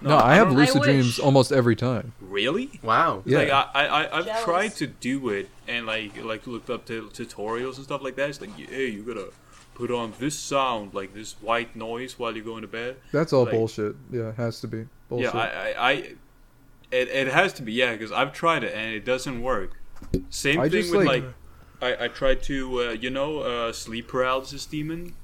No, 0.00 0.16
I 0.16 0.34
have 0.36 0.50
lucid 0.52 0.80
I 0.82 0.84
dreams 0.84 1.18
almost 1.18 1.52
every 1.52 1.76
time. 1.76 2.12
Really? 2.20 2.70
Wow. 2.82 3.22
Yeah. 3.26 3.38
Like 3.38 3.50
I, 3.50 3.62
I, 3.74 3.84
I- 4.04 4.18
I've 4.18 4.24
Jealous. 4.26 4.44
tried 4.44 4.68
to 4.76 4.86
do 4.86 5.28
it 5.28 5.48
and 5.68 5.86
like 5.86 6.16
like 6.24 6.46
looked 6.46 6.70
up 6.70 6.86
to 6.86 7.08
tutorials 7.12 7.76
and 7.76 7.84
stuff 7.84 8.00
like 8.02 8.16
that. 8.16 8.30
It's 8.30 8.40
like, 8.40 8.56
hey, 8.56 8.86
you 8.88 9.02
gotta 9.02 9.30
put 9.74 9.90
on 9.90 10.14
this 10.18 10.38
sound, 10.38 10.94
like 10.94 11.12
this 11.14 11.34
white 11.42 11.74
noise 11.76 12.18
while 12.18 12.34
you 12.34 12.42
go 12.42 12.56
into 12.56 12.68
bed. 12.68 12.96
That's 13.12 13.32
all 13.32 13.42
Like- 13.44 13.52
bullshit. 13.52 13.94
Yeah, 14.10 14.28
it 14.30 14.36
has 14.36 14.60
to 14.60 14.68
be 14.68 14.86
bullshit. 15.08 15.34
Yeah, 15.34 15.40
I, 15.40 15.72
I, 15.72 15.90
I 15.90 15.92
it, 16.90 17.08
it 17.08 17.28
has 17.28 17.52
to 17.54 17.62
be 17.62 17.72
yeah, 17.74 17.92
because 17.92 18.12
I've 18.12 18.32
tried 18.32 18.64
it 18.64 18.72
and 18.74 18.94
it 18.94 19.04
doesn't 19.04 19.42
work. 19.42 19.72
Same 20.30 20.60
I 20.60 20.68
thing 20.70 20.82
just, 20.82 20.94
with 20.96 21.06
like- 21.06 21.22
like, 21.24 21.32
I, 21.82 22.04
I 22.04 22.08
tried 22.08 22.42
to 22.44 22.80
uh, 22.82 22.90
you 22.92 23.10
know 23.10 23.40
uh, 23.40 23.72
sleep 23.72 24.08
paralysis 24.08 24.64
demon, 24.66 25.14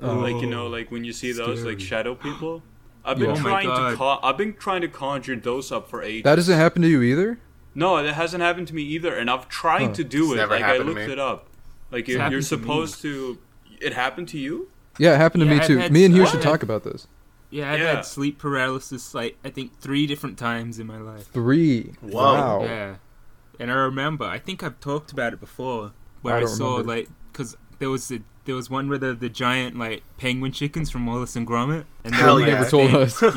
Oh. 0.00 0.14
like 0.18 0.40
you 0.42 0.46
know 0.48 0.66
like 0.66 0.90
when 0.90 1.04
you 1.04 1.12
see 1.12 1.32
those 1.32 1.64
like 1.64 1.80
shadow 1.80 2.14
people. 2.14 2.62
I've 3.04 3.18
been 3.18 3.30
Oh 3.30 3.36
trying 3.36 3.68
to 3.68 3.74
God. 3.74 3.96
con- 3.96 4.18
I've 4.22 4.36
been 4.36 4.54
trying 4.54 4.80
to 4.80 4.88
conjure 4.88 5.36
those 5.36 5.70
up 5.70 5.88
for 5.88 6.02
ages. 6.02 6.24
that 6.24 6.34
doesn't 6.36 6.58
happen 6.58 6.82
to 6.82 6.88
you 6.88 7.02
either. 7.02 7.38
No, 7.74 7.98
it 7.98 8.12
hasn't 8.14 8.42
happened 8.42 8.66
to 8.68 8.74
me 8.74 8.82
either, 8.82 9.14
and 9.14 9.30
I've 9.30 9.48
tried 9.48 9.88
Huh. 9.88 9.94
to 9.94 10.04
do 10.04 10.24
It's 10.24 10.32
it. 10.32 10.36
never 10.36 10.54
Like 10.56 10.64
I 10.64 10.78
looked 10.78 10.98
it 11.00 11.18
up. 11.18 11.46
Like 11.92 12.08
It's 12.08 12.08
you're, 12.16 12.20
you're 12.30 12.40
to 12.40 12.46
supposed 12.46 13.00
to. 13.02 13.38
It 13.80 13.92
happened 13.92 14.28
to 14.28 14.38
you? 14.38 14.68
Yeah, 14.98 15.14
it 15.14 15.18
happened 15.18 15.42
to 15.42 15.46
Yeah, 15.46 15.54
me 15.54 15.60
I've 15.60 15.66
too. 15.66 15.88
Me 15.90 16.04
and 16.04 16.14
Hugh 16.14 16.22
I've 16.24 16.30
should 16.30 16.42
talk 16.42 16.62
about 16.62 16.82
this. 16.84 17.06
Yeah, 17.50 17.70
I've 17.72 17.78
Yeah. 17.78 17.94
had 17.96 18.04
sleep 18.06 18.38
paralysis 18.38 19.14
like 19.14 19.36
I 19.44 19.50
think 19.50 19.78
three 19.80 20.06
different 20.06 20.36
times 20.38 20.78
in 20.80 20.86
my 20.88 20.98
life. 20.98 21.28
Three. 21.32 21.92
Whoa. 22.00 22.10
Wow. 22.34 22.62
Yeah, 22.64 22.94
and 23.58 23.70
I 23.70 23.74
remember. 23.74 24.24
I 24.24 24.38
think 24.38 24.62
I've 24.62 24.78
talked 24.80 25.12
about 25.12 25.32
it 25.32 25.40
before, 25.40 25.92
where 26.22 26.36
I 26.36 26.42
I, 26.42 26.44
saw 26.46 26.72
remember. 26.78 26.92
like 26.94 27.08
because 27.32 27.56
there 27.78 27.90
was 27.90 28.08
the 28.08 28.22
there 28.44 28.54
was 28.54 28.70
one 28.70 28.88
where 28.88 28.98
the, 28.98 29.12
the 29.14 29.28
giant 29.28 29.76
like 29.78 30.02
penguin 30.18 30.52
chickens 30.52 30.90
from 30.90 31.04
Wallace 31.06 31.34
and 31.36 31.46
Gromit, 31.46 31.84
and 32.04 32.14
they 32.14 32.18
Hell 32.18 32.36
were, 32.36 32.40
yeah. 32.42 32.46
like, 32.46 32.54
Never 32.58 32.70
told 32.70 33.10
stand- 33.10 33.36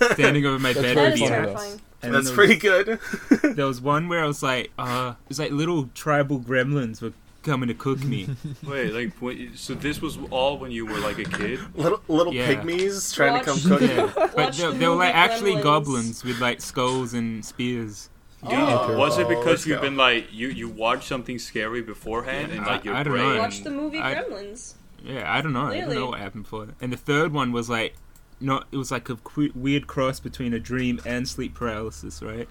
yeah, 0.00 0.12
standing 0.14 0.46
over 0.46 0.58
my 0.58 0.72
bed. 0.72 0.82
very 0.82 0.94
That 0.94 1.12
is 1.14 1.20
funny, 1.20 1.22
reading 1.22 1.28
though. 1.28 1.34
it. 1.34 1.44
terrifying. 1.46 1.80
And 2.00 2.14
That's 2.14 2.26
there 2.28 2.34
pretty 2.36 2.54
was, 2.68 2.98
good. 3.40 3.54
There 3.56 3.66
was 3.66 3.80
one 3.80 4.08
where 4.08 4.22
I 4.22 4.26
was 4.26 4.40
like, 4.42 4.70
uh, 4.78 5.14
it 5.24 5.28
was 5.28 5.38
like 5.40 5.50
little 5.50 5.88
tribal 5.94 6.38
gremlins 6.38 7.02
were 7.02 7.12
coming 7.42 7.66
to 7.68 7.74
cook 7.74 8.02
me. 8.04 8.28
Wait, 8.66 8.92
like, 8.92 9.14
when, 9.20 9.56
so 9.56 9.74
this 9.74 10.00
was 10.02 10.16
all 10.30 10.58
when 10.58 10.70
you 10.70 10.86
were 10.86 10.98
like 11.00 11.18
a 11.18 11.24
kid? 11.24 11.58
little 11.74 12.00
little 12.08 12.32
Yeah. 12.34 12.54
pygmies 12.54 13.12
trying 13.14 13.38
to 13.38 13.44
come 13.44 13.58
cook. 13.60 13.80
yeah, 13.80 14.12
but 14.36 14.52
they, 14.54 14.72
they 14.76 14.86
were 14.88 14.94
like 14.94 15.14
actually 15.14 15.54
Gremlins. 15.54 15.62
goblins 15.62 16.24
with 16.24 16.40
like 16.40 16.60
skulls 16.60 17.14
and 17.14 17.44
spears. 17.44 18.10
Yeah. 18.42 18.78
Oh, 18.82 18.96
was 18.96 19.18
it 19.18 19.28
because 19.28 19.66
you've 19.66 19.78
go. 19.78 19.82
been 19.82 19.96
like 19.96 20.28
you 20.32 20.48
you 20.48 20.68
watched 20.68 21.08
something 21.08 21.38
scary 21.38 21.82
beforehand 21.82 22.52
and 22.52 22.64
like 22.64 22.82
I- 22.82 22.84
your 22.84 22.94
I 22.94 23.02
don't 23.02 23.12
brain? 23.14 23.34
know. 23.34 23.38
Watch 23.40 23.62
the 23.64 23.70
movie 23.70 23.98
I- 23.98 24.14
Gremlins. 24.14 24.74
Yeah, 25.02 25.32
I 25.32 25.40
don't 25.40 25.52
know. 25.52 25.66
I 25.66 25.80
don't 25.80 25.94
know 25.94 26.06
what 26.06 26.18
happened 26.20 26.46
for 26.48 26.64
it. 26.64 26.70
And 26.80 26.92
the 26.92 26.96
third 26.96 27.32
one 27.32 27.52
was 27.52 27.68
like, 27.70 27.94
not. 28.40 28.66
It 28.72 28.76
was 28.76 28.90
like 28.90 29.08
a 29.08 29.16
qu- 29.16 29.52
weird 29.54 29.86
cross 29.86 30.18
between 30.20 30.52
a 30.54 30.58
dream 30.60 31.00
and 31.04 31.28
sleep 31.28 31.54
paralysis, 31.54 32.20
right? 32.22 32.48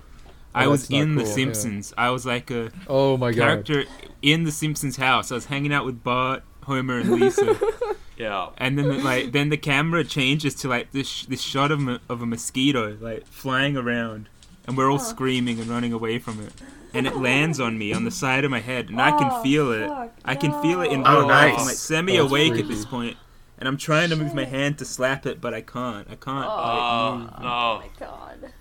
I 0.55 0.65
Oh, 0.65 0.71
was 0.71 0.81
that's 0.83 0.91
not 0.91 0.99
in 1.01 1.15
The 1.15 1.21
cool, 1.21 1.29
yeah. 1.29 1.35
Simpsons. 1.35 1.93
I 1.97 2.09
was 2.09 2.25
like 2.25 2.49
a 2.51 2.71
Oh 2.87 3.15
my 3.17 3.31
god. 3.31 3.65
character 3.65 3.83
in 4.21 4.43
The 4.43 4.51
Simpsons 4.51 4.95
house. 4.97 5.31
I 5.31 5.35
was 5.35 5.45
hanging 5.45 5.71
out 5.73 5.85
with 5.85 6.03
Bart, 6.03 6.43
Homer, 6.63 6.99
and 6.99 7.11
Lisa. 7.11 7.57
Yeah. 8.17 8.49
and 8.57 8.79
then 8.79 9.03
like 9.03 9.31
then 9.31 9.49
the 9.49 9.57
camera 9.57 10.03
changes 10.03 10.55
to 10.55 10.67
like 10.67 10.91
this 10.91 11.07
sh- 11.07 11.25
this 11.25 11.39
shot 11.41 11.71
of 11.71 11.87
a, 11.87 11.99
of 12.09 12.23
a 12.23 12.25
mosquito 12.25 12.97
like 12.99 13.27
flying 13.27 13.77
around, 13.77 14.27
and 14.67 14.77
we're 14.77 14.89
all 14.91 14.95
oh. 14.99 15.03
screaming 15.03 15.59
and 15.59 15.67
running 15.69 15.93
away 15.93 16.19
from 16.19 16.41
it. 16.41 16.53
And 16.93 17.07
it 17.07 17.17
lands 17.27 17.59
on 17.59 17.77
me 17.77 17.93
on 17.93 18.03
the 18.03 18.11
side 18.11 18.43
of 18.45 18.51
my 18.51 18.59
head, 18.59 18.89
and 18.89 19.01
I 19.01 19.11
Oh, 19.15 19.17
can 19.19 19.43
feel 19.43 19.71
it. 19.71 19.87
fuck, 19.87 20.11
I 20.25 20.35
can 20.35 20.61
feel 20.61 20.81
it 20.81 20.91
in 20.91 21.01
no. 21.01 21.09
real 21.11 21.21
Oh, 21.23 21.27
life. 21.27 21.51
nice. 21.53 21.59
I'm 21.59 21.65
like 21.65 21.75
semi-awake 21.75 22.53
at 22.53 22.67
this 22.67 22.85
point, 22.85 23.17
and 23.57 23.67
I'm 23.67 23.77
trying 23.77 24.09
to 24.09 24.15
move 24.15 24.33
my 24.35 24.45
hand 24.45 24.77
to 24.79 24.85
slap 24.85 25.25
it, 25.25 25.39
but 25.41 25.53
I 25.53 25.61
can't. 25.61 26.07
I 26.09 26.15
can't. 26.15 26.45
Oh. 26.45 26.49
Oh 26.49 27.17
no. 27.41 27.47
Oh 27.47 27.79
my 27.81 27.89
god. 27.99 28.51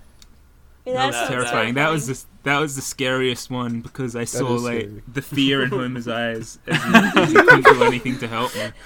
Yeah, 0.84 0.92
That 0.94 1.06
was 1.08 1.28
terrifying. 1.28 1.74
That 1.74 1.90
was 1.90 2.06
the 2.06 2.24
that 2.44 2.60
was 2.60 2.76
the 2.76 2.82
scariest 2.82 3.50
one 3.50 3.80
because 3.80 4.14
I 4.14 4.22
saw 4.22 4.46
like 4.52 4.82
scary. 4.82 5.02
the 5.12 5.20
fear 5.22 5.64
in 5.64 5.70
Homer's 5.70 6.06
eyes 6.06 6.60
as 6.68 6.80
he, 6.84 7.18
as 7.20 7.28
he 7.32 7.34
couldn't 7.34 7.64
do 7.64 7.82
anything 7.82 8.18
to 8.18 8.28
help 8.28 8.54
me. 8.54 8.70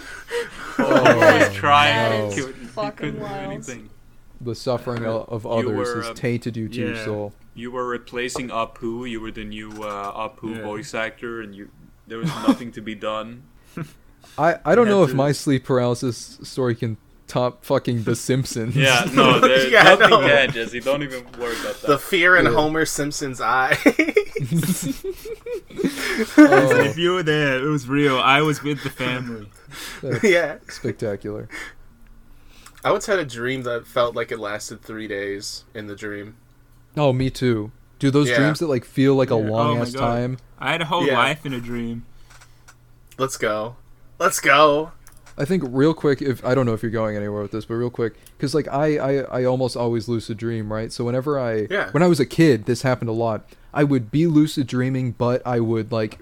Oh, 0.79 1.39
He's 1.39 1.53
trying. 1.55 2.31
no. 2.31 2.31
He 2.31 2.41
couldn't, 2.41 2.69
he 2.85 2.91
couldn't 2.93 3.19
do 3.19 3.25
anything. 3.27 3.91
The 4.41 4.55
suffering 4.55 5.05
o- 5.05 5.25
of 5.29 5.47
others 5.47 5.89
were, 5.89 5.97
has 5.97 6.09
um, 6.11 6.15
tainted 6.15 6.57
you 6.57 6.69
to 6.69 6.79
your 6.81 6.97
soul. 6.97 7.33
You 7.55 7.71
were 7.71 7.87
replacing 7.87 8.49
Apu. 8.49 9.09
You 9.09 9.21
were 9.21 9.31
the 9.31 9.45
new 9.45 9.71
uh, 9.83 10.29
Apu 10.29 10.57
Yeah. 10.57 10.63
voice 10.63 10.95
actor, 10.95 11.41
and 11.43 11.55
you 11.55 11.71
there 12.07 12.19
was 12.19 12.29
nothing 12.29 12.73
to 12.73 12.81
be 12.81 12.95
done. 12.95 13.43
I, 14.39 14.59
I 14.65 14.75
don't 14.75 14.89
know 14.89 15.01
had 15.03 15.11
if 15.11 15.15
my 15.15 15.33
sleep 15.33 15.65
paralysis 15.65 16.39
story 16.43 16.75
can 16.75 16.97
top 17.27 17.65
fucking 17.65 18.03
The 18.05 18.17
Simpsons. 18.29 18.75
Yeah, 18.75 19.07
no, 19.15 19.39
there's 19.47 19.71
Yeah, 19.71 19.83
nothing 19.85 20.11
know. 20.11 20.21
can, 20.27 20.51
Jesse. 20.53 20.81
Don't 20.81 21.03
even 21.03 21.25
worry 21.39 21.59
about 21.61 21.81
that. 21.83 21.87
The 21.87 21.99
fear 21.99 22.37
in 22.37 22.47
Yeah. 22.47 22.53
Homer 22.53 22.85
Simpson's 22.87 23.41
eye. 23.41 23.77
Oh, 26.37 26.81
If 26.81 26.99
you 26.99 27.13
were 27.15 27.23
there, 27.23 27.59
it 27.65 27.69
was 27.69 27.89
real. 27.89 28.19
I 28.19 28.43
was 28.43 28.63
with 28.63 28.83
the 28.83 28.91
family. 28.91 29.49
that's 30.03 30.25
yeah. 30.25 30.59
spectacular. 30.69 31.49
I 32.85 32.93
once 32.93 33.07
had 33.07 33.19
a 33.19 33.25
dream 33.25 33.63
that 33.65 33.87
felt 33.87 34.15
like 34.15 34.33
it 34.33 34.39
lasted 34.39 34.83
three 34.83 35.07
days 35.09 35.65
in 35.75 35.87
the 35.87 35.95
dream. 35.97 36.37
Oh, 36.97 37.13
me 37.13 37.29
too. 37.31 37.73
Dude, 37.99 38.13
those 38.15 38.29
Yeah. 38.31 38.39
dreams 38.39 38.59
that 38.61 38.69
like 38.69 38.85
feel 38.85 39.15
like 39.15 39.31
a 39.31 39.35
Yeah. 39.39 39.51
long 39.51 39.79
oh 39.79 39.83
ass 39.83 39.93
time. 39.93 40.39
I 40.59 40.73
had 40.73 40.81
a 40.81 40.87
whole 40.87 41.07
Yeah. 41.07 41.19
life 41.19 41.45
in 41.45 41.53
a 41.53 41.61
dream. 41.61 42.05
Let's 43.19 43.37
go. 43.37 43.77
Let's 44.19 44.41
go. 44.41 44.93
I 45.37 45.45
think 45.45 45.63
real 45.67 45.95
quick, 45.95 46.21
if 46.21 46.45
I 46.45 46.55
don't 46.55 46.67
know 46.67 46.75
if 46.75 46.83
you're 46.83 46.91
going 46.91 47.17
anywhere 47.17 47.43
with 47.43 47.51
this, 47.53 47.65
but 47.67 47.75
real 47.75 47.91
quick, 47.91 48.15
because 48.37 48.55
like 48.55 48.69
I, 48.69 48.97
I 48.99 49.41
I 49.41 49.45
almost 49.45 49.77
always 49.77 50.09
lucid 50.09 50.37
dream, 50.39 50.73
right? 50.73 50.93
So 50.93 51.05
whenever 51.05 51.39
I 51.39 51.67
Yeah. 51.71 51.91
when 51.93 52.03
I 52.03 52.07
was 52.07 52.21
a 52.21 52.27
kid, 52.27 52.65
this 52.67 52.83
happened 52.83 53.09
a 53.11 53.15
lot. 53.15 53.45
I 53.73 53.85
would 53.85 54.11
be 54.11 54.27
lucid 54.27 54.67
dreaming, 54.67 55.13
but 55.17 55.41
I 55.47 55.61
would 55.61 55.93
like 55.93 56.19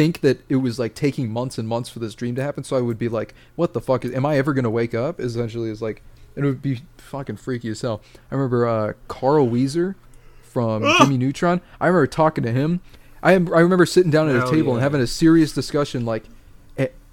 think 0.00 0.20
that 0.22 0.40
it 0.48 0.56
was 0.56 0.78
like 0.78 0.94
taking 0.94 1.30
months 1.30 1.58
and 1.58 1.68
months 1.68 1.90
for 1.90 1.98
this 1.98 2.14
dream 2.14 2.34
to 2.36 2.42
happen. 2.42 2.64
So 2.64 2.74
I 2.74 2.80
would 2.80 2.98
be 2.98 3.10
like, 3.10 3.34
"What 3.54 3.74
the 3.74 3.82
fuck? 3.82 4.02
Is, 4.06 4.14
am 4.14 4.24
I 4.24 4.38
ever 4.38 4.54
gonna 4.54 4.70
wake 4.70 4.94
up?" 4.94 5.20
Essentially, 5.20 5.68
is 5.68 5.82
like 5.82 6.02
it 6.36 6.42
would 6.42 6.62
be 6.62 6.80
fucking 6.96 7.36
freaky 7.36 7.68
as 7.68 7.82
hell. 7.82 8.00
I 8.30 8.34
remember 8.34 8.66
uh, 8.66 8.92
Carl 9.08 9.46
Wheezer 9.46 9.96
from 10.42 10.82
Jimmy 10.98 11.18
Neutron. 11.18 11.60
I 11.80 11.88
remember 11.88 12.06
talking 12.06 12.42
to 12.44 12.50
him. 12.52 12.80
I 13.22 13.32
am, 13.34 13.52
I 13.52 13.60
remember 13.60 13.84
sitting 13.84 14.10
down 14.10 14.30
at 14.30 14.36
a 14.36 14.38
Hell 14.40 14.50
table 14.50 14.72
and 14.72 14.80
having 14.80 15.02
a 15.02 15.06
serious 15.06 15.52
discussion 15.52 16.06
like. 16.06 16.24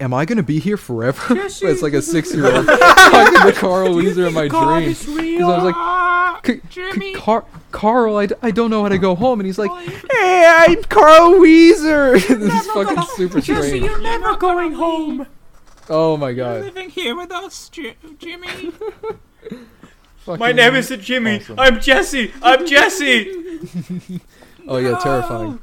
Am 0.00 0.14
I 0.14 0.24
gonna 0.24 0.42
be 0.44 0.60
here 0.60 0.78
forever? 0.78 1.20
it's 1.36 1.82
like 1.82 1.92
a 1.92 2.00
six-year-old 2.00 2.66
talking 2.66 3.52
to 3.52 3.52
Carl 3.52 3.94
Wheezer 3.96 4.28
in 4.28 4.32
my 4.32 4.48
dream. 4.48 4.94
'Cause 4.94 5.08
I 5.08 5.58
was 5.62 5.74
like, 6.44 6.68
Jimmy. 6.70 7.12
Car- 7.14 7.44
Carl, 7.70 8.16
I, 8.16 8.26
d- 8.26 8.34
I 8.42 8.50
don't 8.50 8.70
know 8.70 8.82
how 8.82 8.88
to 8.88 8.98
go 8.98 9.14
home. 9.14 9.40
And 9.40 9.46
he's 9.46 9.58
like, 9.58 9.70
Hey, 10.10 10.64
I'm 10.68 10.82
Carl 10.84 11.38
Wheezer. 11.38 12.12
this 12.18 12.30
is 12.30 12.66
fucking 12.68 13.02
super 13.16 13.40
strange. 13.40 13.84
you're 13.84 14.00
never 14.00 14.36
going 14.36 14.72
home. 14.72 15.26
Oh 15.90 16.16
my 16.16 16.32
god. 16.32 16.54
You're 16.56 16.64
living 16.64 16.90
here 16.90 17.16
with 17.16 17.30
us, 17.30 17.68
Ji- 17.68 17.94
Jimmy. 18.18 18.72
My 20.26 20.52
name 20.52 20.74
is 20.76 20.88
Jimmy. 21.00 21.36
awesome. 21.40 21.58
I'm 21.58 21.80
Jesse. 21.80 22.32
I'm 22.42 22.66
Jesse. 22.66 24.20
Oh 24.70 24.76
yeah, 24.76 24.98
terrifying. 24.98 25.60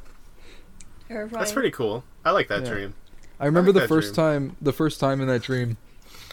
Terrifying. 1.06 1.38
That's 1.38 1.52
pretty 1.52 1.70
cool. 1.70 2.02
I 2.24 2.32
like 2.32 2.48
that 2.48 2.64
Yeah. 2.64 2.70
dream. 2.72 2.94
I 3.38 3.46
remember 3.46 3.70
like 3.70 3.74
the 3.74 3.80
that 3.82 3.88
first 3.88 4.16
time. 4.16 4.56
The 4.60 4.72
first 4.72 4.98
time 4.98 5.20
in 5.20 5.28
that 5.28 5.42
dream, 5.42 5.76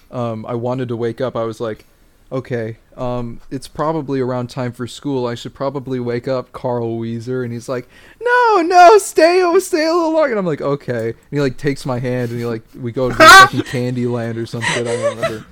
um, 0.10 0.44
I 0.48 0.56
wanted 0.56 0.88
to 0.88 0.96
wake 0.96 1.22
up. 1.22 1.36
I 1.36 1.44
was 1.44 1.60
like, 1.62 1.86
okay, 2.34 2.78
um, 2.98 3.40
it's 3.50 3.68
probably 3.70 4.20
around 4.20 4.50
time 4.50 4.72
for 4.74 4.88
school. 4.88 5.26
I 5.28 5.36
should 5.36 5.54
probably 5.54 6.00
wake 6.00 6.28
up, 6.28 6.52
Carl 6.52 6.98
Wheezer. 6.98 7.44
And 7.44 7.54
he's 7.54 7.70
like, 7.70 7.88
no, 8.20 8.62
no, 8.66 8.98
stay, 8.98 9.42
oh, 9.44 9.58
stay 9.60 9.86
a 9.86 9.94
little 9.94 10.12
longer. 10.14 10.32
And 10.32 10.40
I'm 10.40 10.46
like, 10.46 10.62
okay. 10.62 11.08
And 11.10 11.16
he 11.32 11.40
like 11.40 11.58
takes 11.58 11.86
my 11.86 12.00
hand 12.00 12.32
and 12.32 12.40
he 12.40 12.46
like 12.46 12.64
we 12.76 12.92
go 12.92 13.08
to 13.10 13.16
fucking 13.16 13.62
Candyland 13.62 14.36
or 14.38 14.46
something. 14.46 14.70
I 14.72 14.84
don't 14.84 15.16
remember. 15.16 15.46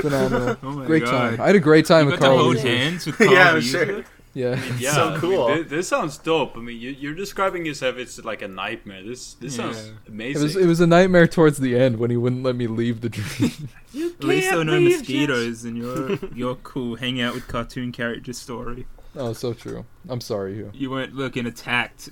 Phenomenal. 0.00 0.56
Oh 0.62 0.70
my 0.70 0.86
great 0.86 1.04
God. 1.04 1.10
time. 1.10 1.40
I 1.40 1.46
had 1.48 1.56
a 1.56 1.60
great 1.60 1.86
time 1.86 2.06
You 2.06 2.12
with 2.12 2.20
Carl 2.20 2.48
Wheezer. 2.50 2.68
hands 2.68 3.06
with 3.06 3.16
Carl 3.18 3.32
Yeah, 3.32 3.54
Wheezer? 3.54 3.86
sure. 3.86 4.04
Yeah. 4.34 4.58
Yeah, 4.78 4.92
So 4.92 5.08
I 5.08 5.10
mean, 5.10 5.20
cool. 5.20 5.64
this, 5.64 5.88
sounds 5.88 6.16
dope. 6.16 6.56
I 6.56 6.60
mean, 6.60 6.80
you, 6.80 6.90
you're 6.90 7.14
describing 7.14 7.68
as 7.68 7.82
it's 7.82 8.18
like 8.24 8.40
a 8.42 8.48
nightmare. 8.48 9.02
This 9.02 9.34
this 9.34 9.56
sounds 9.56 9.76
Yeah. 9.86 9.92
It 10.06 10.08
amazing. 10.08 10.42
was 10.42 10.56
it 10.56 10.66
was 10.66 10.80
a 10.80 10.86
nightmare 10.86 11.26
towards 11.26 11.58
the 11.58 11.76
end 11.78 11.98
when 11.98 12.10
he 12.10 12.16
wouldn't 12.16 12.42
let 12.42 12.56
me 12.56 12.66
leave 12.66 13.02
the 13.02 13.08
dream. 13.10 13.68
At 13.94 14.24
least 14.24 14.48
there 14.48 14.58
were 14.58 14.64
no 14.64 14.80
mosquitoes 14.80 15.64
in 15.66 15.76
your 15.76 16.18
your 16.34 16.54
cool 16.56 16.96
hang 16.96 17.20
out 17.20 17.34
with 17.34 17.46
cartoon 17.46 17.92
character 17.92 18.32
story. 18.32 18.86
oh, 19.16 19.34
so 19.34 19.52
true. 19.52 19.84
I'm 20.08 20.20
sorry, 20.22 20.54
Hugh. 20.54 20.70
You 20.72 20.90
weren't 20.90 21.14
looking 21.14 21.44
attacked. 21.46 22.08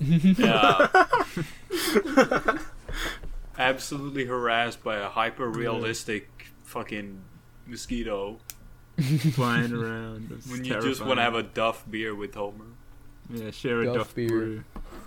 yeah. 0.00 0.88
Absolutely 3.58 4.24
harassed 4.26 4.82
by 4.82 4.96
a 4.96 5.08
hyper 5.08 5.48
realistic 5.48 6.46
fucking 6.64 7.22
mosquito 7.66 8.38
flying 9.32 9.72
around. 9.82 10.42
When 10.48 10.64
you 10.64 10.80
just 10.80 11.04
want 11.04 11.18
to 11.18 11.22
have 11.22 11.34
a 11.34 11.42
Duff 11.42 11.84
beer 11.90 12.14
with 12.14 12.34
Homer. 12.34 12.64
yeah, 13.30 13.50
share 13.50 13.80
a 13.80 13.84
Duff 13.86 13.94
Duff, 13.96 14.14
beer. 14.14 14.28
brew. 14.28 14.64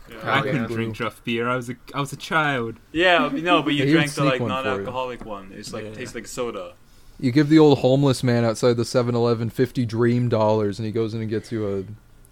Yeah, 0.10 0.18
I 0.38 0.42
couldn't 0.42 0.68
drink 0.72 0.98
Duff 0.98 1.24
beer. 1.24 1.50
I 1.50 1.56
was 1.58 1.70
a 1.70 1.76
I 1.94 2.00
was 2.00 2.14
a 2.14 2.18
child. 2.18 2.76
yeah 2.92 3.30
no, 3.34 3.62
but 3.62 3.74
you 3.74 3.86
He 3.86 3.92
drank 3.92 4.12
the 4.14 4.24
like 4.24 4.40
one 4.42 4.50
for 4.52 4.58
you. 4.58 4.64
non-alcoholic 4.64 5.26
one. 5.26 5.52
It's 5.54 5.74
like 5.74 5.84
Yeah. 5.86 5.94
tastes 5.94 6.16
like 6.16 6.28
soda. 6.28 6.74
You 7.20 7.32
give 7.32 7.50
the 7.50 7.60
old 7.60 7.80
homeless 7.80 8.24
man 8.24 8.46
outside 8.46 8.78
the 8.78 8.84
7-Eleven 8.84 9.50
50 9.50 9.86
dream 9.86 10.30
dollars 10.30 10.78
and 10.80 10.86
he 10.86 10.92
goes 10.92 11.14
in 11.14 11.22
and 11.22 11.30
gets 11.30 11.52
you 11.52 11.86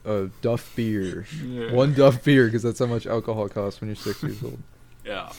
a 0.05 0.09
a 0.09 0.27
Duff 0.41 0.71
beer. 0.75 1.25
Yeah. 1.43 1.73
One 1.73 1.93
Duff 1.93 2.23
beer 2.23 2.45
because 2.45 2.61
that's 2.63 2.79
how 2.79 2.85
much 2.85 3.05
alcohol 3.07 3.49
costs 3.49 3.81
when 3.81 3.87
you're 3.89 3.95
6 3.95 4.21
years 4.23 4.43
old. 4.43 4.59
Yeah. 5.03 5.31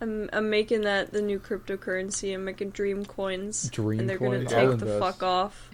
I'm, 0.00 0.28
I'm 0.32 0.50
making 0.50 0.82
that 0.82 1.12
the 1.12 1.22
new 1.22 1.38
cryptocurrency. 1.38 2.34
I'm 2.34 2.44
making 2.44 2.70
dream 2.70 3.04
coins. 3.06 3.70
Dream 3.70 4.00
and 4.00 4.08
they're 4.08 4.18
coins? 4.18 4.50
gonna 4.52 4.62
I'll 4.64 4.70
take 4.72 4.80
the 4.80 4.86
invest. 4.86 5.00
fuck 5.00 5.22
off. 5.22 5.70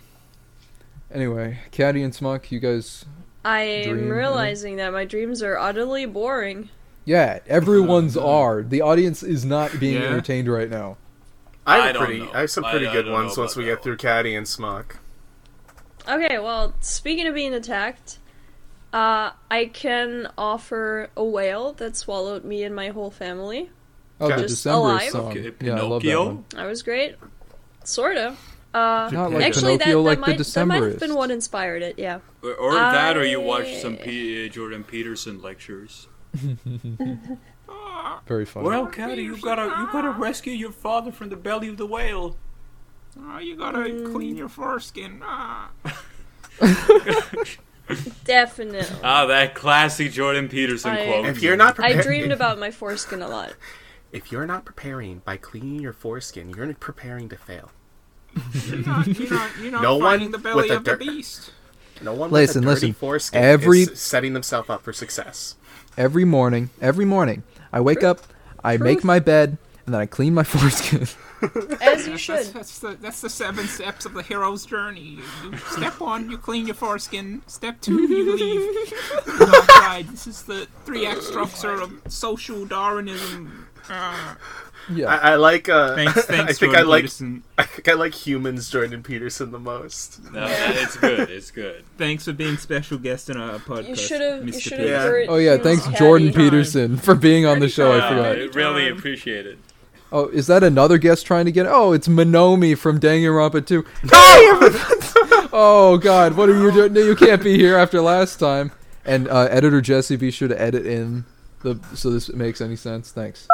Anyway, 1.13 1.59
Caddy 1.71 2.03
and 2.03 2.15
Smuck, 2.15 2.51
you 2.51 2.59
guys 2.61 3.05
I'm 3.45 4.07
yeah. 4.07 4.13
realizing 4.15 4.77
that 4.77 4.93
my 4.93 5.05
dreams 5.05 5.43
are 5.43 5.59
utterly 5.59 6.07
boring. 6.07 6.69
Yeah, 7.05 7.41
everyone's 7.49 8.17
are. 8.17 8.63
The 8.63 8.81
audience 8.81 9.23
is 9.23 9.45
not 9.45 9.79
being 9.81 10.01
Yeah. 10.01 10.09
entertained 10.09 10.49
right 10.49 10.71
now. 10.71 10.97
I 11.67 11.79
I 11.81 11.87
have 11.87 11.95
don't 11.95 12.05
pretty. 12.07 12.21
know. 12.21 12.31
I 12.33 12.41
have 12.41 12.51
some 12.51 12.65
I- 12.65 12.71
pretty 12.71 12.87
I 12.87 12.93
good 12.93 13.03
don't 13.05 13.13
ones 13.13 13.37
once 13.37 13.53
about 13.53 13.59
we 13.61 13.65
that 13.69 13.75
get 13.77 13.83
through 13.83 13.97
Caddy 13.97 14.35
and 14.35 14.47
Smuck. 14.47 14.99
Okay, 16.09 16.39
well, 16.39 16.75
speaking 16.81 17.27
of 17.29 17.35
being 17.35 17.55
attacked, 17.55 18.19
uh, 18.93 19.31
I 19.51 19.67
can 19.67 20.29
offer 20.39 21.11
a 21.17 21.25
whale 21.25 21.73
that 21.75 21.97
swallowed 21.97 22.45
me 22.45 22.63
and 22.65 22.75
my 22.75 22.89
whole 22.89 23.11
family. 23.11 23.71
Oh, 24.23 24.29
the 24.29 24.35
Okay. 24.35 24.43
Just 24.43 24.55
December 24.55 24.79
alive. 24.79 25.11
song. 25.11 25.31
Okay, 25.31 25.53
Yeah, 25.61 25.73
I 25.75 25.81
love 25.83 26.03
that 26.03 26.09
Pinocchio? 26.09 26.25
one. 26.27 26.45
That 26.51 26.67
was 26.67 26.83
great. 26.83 27.17
Sorta. 27.85 28.37
Uh, 28.75 29.11
Not 29.13 29.33
like 29.33 29.43
actually, 29.45 29.77
that, 29.77 29.85
Pinocchio, 29.85 30.03
that, 30.03 30.09
like 30.09 30.19
might, 30.21 30.39
the 30.39 30.45
that 30.45 30.65
might 30.67 30.83
have 30.83 30.99
been 30.99 31.11
Decemberists. 31.11 31.17
what 31.17 31.31
inspired 31.31 31.83
it, 31.83 31.99
yeah. 31.99 32.21
Or, 32.43 32.55
or 32.55 32.75
that, 32.75 33.17
or 33.19 33.25
you 33.27 33.43
I- 33.43 33.45
watch 33.45 33.75
some 33.83 33.97
P- 33.99 34.47
uh, 34.47 34.49
Jordan 34.49 34.83
Peterson 34.85 35.43
lectures. 35.43 36.09
Very 38.27 38.47
funny. 38.47 38.67
Well, 38.67 38.87
Caddy, 38.87 39.23
you 39.25 39.37
gotta 39.41 39.65
you 39.65 39.89
gotta 39.93 40.11
rescue 40.11 40.53
your 40.55 40.73
father 40.73 41.13
from 41.13 41.29
the 41.29 41.37
belly 41.37 41.69
of 41.69 41.77
the 41.77 41.87
whale. 41.87 42.37
Oh, 43.21 43.39
you 43.39 43.57
gotta 43.57 44.09
clean 44.11 44.37
your 44.37 44.49
foreskin. 44.49 45.21
Ah. 45.23 45.71
Definitely. 48.25 48.87
Ah, 49.03 49.27
that 49.27 49.55
classy 49.55 50.09
Jordan 50.09 50.49
Peterson 50.49 50.93
I- 50.93 51.07
quote. 51.07 51.27
If 51.27 51.43
you're 51.43 51.57
not 51.57 51.73
I 51.81 51.89
prepared, 51.89 52.05
dreamed 52.05 52.33
about 52.33 52.59
my 52.59 52.71
foreskin 52.71 53.21
a 53.23 53.29
lot. 53.29 53.53
If 54.13 54.31
you're 54.31 54.47
not 54.47 54.65
preparing 54.65 55.23
by 55.25 55.39
cleaning 55.39 55.81
your 55.81 55.93
foreskin, 55.95 56.51
you're 56.51 56.73
preparing 56.75 57.29
to 57.31 57.37
fail. 57.37 57.71
You're 58.67 58.79
not, 58.79 59.07
you're 59.07 59.31
not, 59.31 59.51
you're 59.59 59.71
not 59.73 59.83
No 59.83 59.97
one 59.97 60.13
fighting 60.19 60.31
the 60.31 60.39
belly 60.39 60.63
with 60.63 60.71
a 60.71 60.77
of 60.77 60.85
the 60.85 60.97
beast. 60.97 61.51
No 62.03 62.13
one 62.15 62.31
Listen, 62.31 62.63
with 62.65 62.73
a 62.73 62.75
dirty 62.75 62.87
listen. 62.89 62.95
foreskin 62.95 63.43
Every- 63.43 63.83
is 63.83 64.01
setting 64.01 64.33
themselves 64.35 64.69
up 64.71 64.83
for 64.83 64.93
success. 64.93 65.57
Every 65.97 66.25
morning, 66.25 66.71
every 66.81 67.05
morning, 67.05 67.43
I 67.73 67.81
wake 67.81 68.03
up, 68.03 68.21
I 68.65 68.77
make 68.79 69.05
my 69.05 69.19
bed, 69.19 69.59
and 69.85 69.95
then 69.95 70.01
I 70.01 70.07
clean 70.07 70.33
my 70.35 70.43
foreskin. 70.45 71.03
As 71.81 72.07
you 72.07 72.13
That's, 72.13 72.21
should. 72.21 72.47
that's 72.47 72.79
the 72.79 72.97
that's 73.01 73.21
the 73.21 73.29
seven 73.29 73.67
steps 73.67 74.07
of 74.07 74.15
the 74.15 74.23
hero's 74.23 74.65
journey. 74.65 75.19
You, 75.45 75.57
step 75.71 75.99
one, 76.01 76.31
you 76.31 76.39
clean 76.39 76.67
your 76.67 76.77
foreskin. 76.77 77.43
Step 77.49 77.81
two, 77.81 78.01
you 78.03 78.37
leave. 78.37 78.93
You 79.27 79.47
outside. 79.47 80.09
This 80.09 80.27
is 80.29 80.43
the 80.43 80.67
three 80.85 81.05
act 81.07 81.23
structure 81.25 81.81
of 81.81 81.93
social 82.09 82.65
Darwinism. 82.65 83.62
Ah. 83.89 84.37
yeah. 84.93 85.07
I, 85.07 85.33
I 85.33 85.35
like. 85.37 85.69
Uh, 85.69 85.95
thanks, 85.95 86.15
thanks, 86.25 86.43
I 86.43 86.47
think 86.47 86.59
Jordan 86.73 86.81
I 86.81 86.83
like. 86.83 87.03
Peterson. 87.03 87.43
I 87.59 87.63
think 87.65 87.89
I 87.89 87.93
like 87.95 88.15
humans 88.15 88.71
Jordan 88.71 89.03
Peterson 89.03 89.51
the 89.51 89.59
most. 89.59 90.21
No, 90.33 90.45
it's 90.49 90.97
good. 90.97 91.31
It's 91.31 91.51
good. 91.51 91.85
Thanks 91.99 92.25
for 92.25 92.33
being 92.33 92.57
special 92.57 92.99
guest 92.99 93.31
on 93.31 93.37
our 93.37 93.59
podcast. 93.59 93.89
You 93.89 93.97
should 93.97 94.21
have. 94.21 94.47
You 94.47 94.53
Mr. 94.53 94.61
should 94.61 94.79
Peterson. 94.79 94.95
have. 94.95 95.13
Yeah. 95.25 95.27
oh 95.31 95.37
yeah, 95.37 95.57
thanks 95.59 95.85
caddy. 95.85 95.97
Jordan 95.97 96.33
Time. 96.33 96.43
Peterson 96.43 96.97
for 96.97 97.15
being 97.15 97.47
on 97.47 97.61
the 97.61 97.69
show. 97.69 97.93
I 97.93 98.09
forgot. 98.09 98.27
I 98.27 98.31
really 98.59 98.83
Anytime. 98.83 98.99
appreciate 98.99 99.47
it. 99.47 99.59
Oh, 100.15 100.29
is 100.29 100.47
that 100.49 100.63
another 100.63 100.99
guest 100.99 101.25
trying 101.25 101.47
to 101.47 101.53
get? 101.53 101.67
Oh, 101.67 101.93
it's 101.95 102.07
Monomi 102.07 102.77
from 102.77 103.01
Danganronpa 103.01 103.67
2. 103.67 103.83
Hey! 104.03 105.49
Oh 105.55 105.99
God, 106.03 106.37
what 106.37 106.51
are 106.51 106.59
you 106.59 106.71
doing? 106.71 106.93
No, 106.93 107.01
you 107.01 107.17
can't 107.17 107.43
be 107.43 107.57
here 107.57 107.77
after 107.77 108.01
last 108.03 108.37
time. 108.39 108.73
And 109.07 109.27
uh, 109.29 109.49
editor 109.51 109.81
Jesse, 109.81 110.17
be 110.17 110.31
sure 110.31 110.49
to 110.49 110.61
edit 110.61 110.87
in 110.87 111.25
the 111.63 111.79
so 111.95 112.11
this 112.11 112.31
makes 112.33 112.61
any 112.61 112.77
sense. 112.77 113.11
Thanks. 113.11 113.49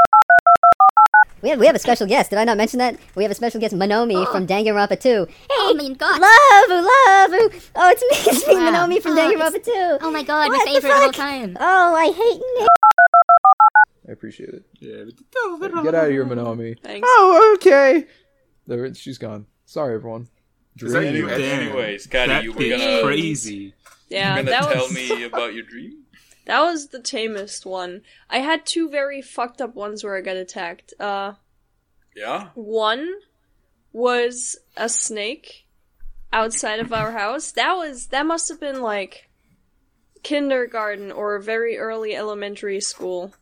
We 1.41 1.51
have 1.51 1.59
we 1.61 1.67
have 1.67 1.77
a 1.77 1.79
special 1.79 2.07
guest. 2.07 2.31
Did 2.31 2.39
I 2.39 2.45
not 2.45 2.57
mention 2.57 2.79
that? 2.79 2.97
We 3.15 3.23
have 3.23 3.31
a 3.31 3.35
special 3.35 3.61
guest, 3.61 3.75
Monomi 3.75 4.27
from 4.33 4.47
Danganronpa 4.47 5.01
2. 5.01 5.27
Hey, 5.29 5.35
Oh 5.51 5.75
my 5.75 5.89
god. 5.95 6.21
love, 6.21 6.71
love. 7.51 7.71
Oh, 7.77 7.91
it's 7.91 8.03
me, 8.03 8.33
it's 8.33 8.47
me, 8.49 8.55
Wow. 8.57 8.71
Monomi 8.89 9.01
from 9.03 9.13
Oh, 9.13 9.17
Danganronpa 9.17 9.65
2. 9.65 9.99
Oh 10.03 10.11
my 10.11 10.23
god, 10.23 10.49
What 10.49 10.59
my 10.67 10.73
favorite 10.73 10.91
of 10.91 10.97
all 10.97 11.03
fuck? 11.07 11.15
time. 11.15 11.57
Oh, 11.61 11.95
I 11.95 12.07
hate 12.07 12.41
Nick. 12.59 12.69
I 14.09 14.13
appreciate 14.13 14.49
it. 14.51 14.65
Yeah. 14.81 15.05
Get 15.83 15.95
out 15.95 16.05
of 16.07 16.11
here, 16.11 16.25
Monomi. 16.25 16.77
Thanks. 16.83 17.07
Oh, 17.11 17.53
okay. 17.57 18.07
There, 18.67 18.85
it- 18.87 18.97
she's 18.97 19.19
gone. 19.19 19.47
Sorry, 19.67 19.95
everyone. 19.95 20.29
Is 20.81 20.93
that 20.93 21.03
you? 21.13 21.29
Anyway, 21.29 21.43
anyways, 21.51 22.05
Scotty, 22.05 22.45
you 22.45 22.53
were 22.53 22.61
bitch 22.61 22.79
gonna, 22.79 23.03
crazy. 23.03 23.75
Yeah, 24.09 24.37
gonna 24.37 24.51
that 24.51 24.73
tell 24.73 24.85
was 24.85 24.95
me 24.95 25.25
about 25.25 25.53
your 25.53 25.65
dream? 25.65 26.05
That 26.49 26.61
was 26.63 26.89
the 26.89 26.99
tamest 27.01 27.65
one. 27.67 28.01
I 28.29 28.39
had 28.39 28.65
two 28.65 28.89
very 28.89 29.21
fucked 29.23 29.61
up 29.61 29.75
ones 29.75 30.03
where 30.03 30.17
I 30.17 30.23
got 30.23 30.37
attacked. 30.37 30.95
Uh, 30.99 31.35
Yeah? 32.17 32.49
one 32.55 33.07
was 33.93 34.57
a 34.77 34.89
snake 34.89 35.67
outside 36.33 36.81
of 36.81 36.93
our 36.93 37.13
house. 37.13 37.53
That 37.53 37.75
was 37.75 38.07
that 38.09 38.27
must 38.27 38.49
have 38.49 38.59
been 38.61 38.81
like 38.83 39.29
kindergarten 40.23 41.13
or 41.13 41.39
very 41.39 41.79
early 41.79 42.15
elementary 42.17 42.81
school 42.81 43.33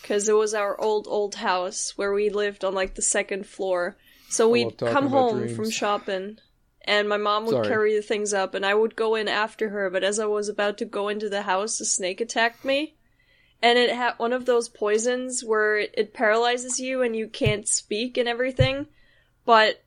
because 0.00 0.28
it 0.28 0.34
was 0.36 0.54
our 0.54 0.80
old 0.80 1.06
old 1.08 1.34
house 1.36 1.96
where 1.96 2.12
we 2.12 2.30
lived 2.30 2.64
on 2.64 2.74
like 2.74 2.94
the 2.94 3.02
second 3.02 3.46
floor. 3.46 3.96
So 4.28 4.48
we'd 4.48 4.78
come 4.78 5.08
home 5.08 5.38
dreams. 5.40 5.56
from 5.56 5.70
shopping 5.70 6.38
and 6.82 7.08
my 7.08 7.16
mom 7.16 7.44
would 7.46 7.52
Sorry. 7.52 7.68
carry 7.68 7.96
the 7.96 8.02
things 8.02 8.32
up 8.32 8.54
and 8.54 8.64
I 8.64 8.74
would 8.74 8.96
go 8.96 9.14
in 9.14 9.28
after 9.28 9.68
her, 9.68 9.90
but 9.90 10.04
as 10.04 10.18
I 10.18 10.26
was 10.26 10.48
about 10.48 10.78
to 10.78 10.84
go 10.84 11.08
into 11.08 11.28
the 11.28 11.42
house, 11.42 11.80
a 11.80 11.84
snake 11.84 12.20
attacked 12.20 12.64
me. 12.64 12.94
And 13.62 13.78
it 13.78 13.94
had 13.94 14.14
one 14.16 14.32
of 14.32 14.46
those 14.46 14.70
poisons 14.70 15.44
where 15.44 15.76
it, 15.76 15.94
it 15.96 16.14
paralyzes 16.14 16.80
you 16.80 17.02
and 17.02 17.14
you 17.14 17.28
can't 17.28 17.68
speak 17.68 18.16
and 18.16 18.26
everything, 18.26 18.86
but 19.44 19.82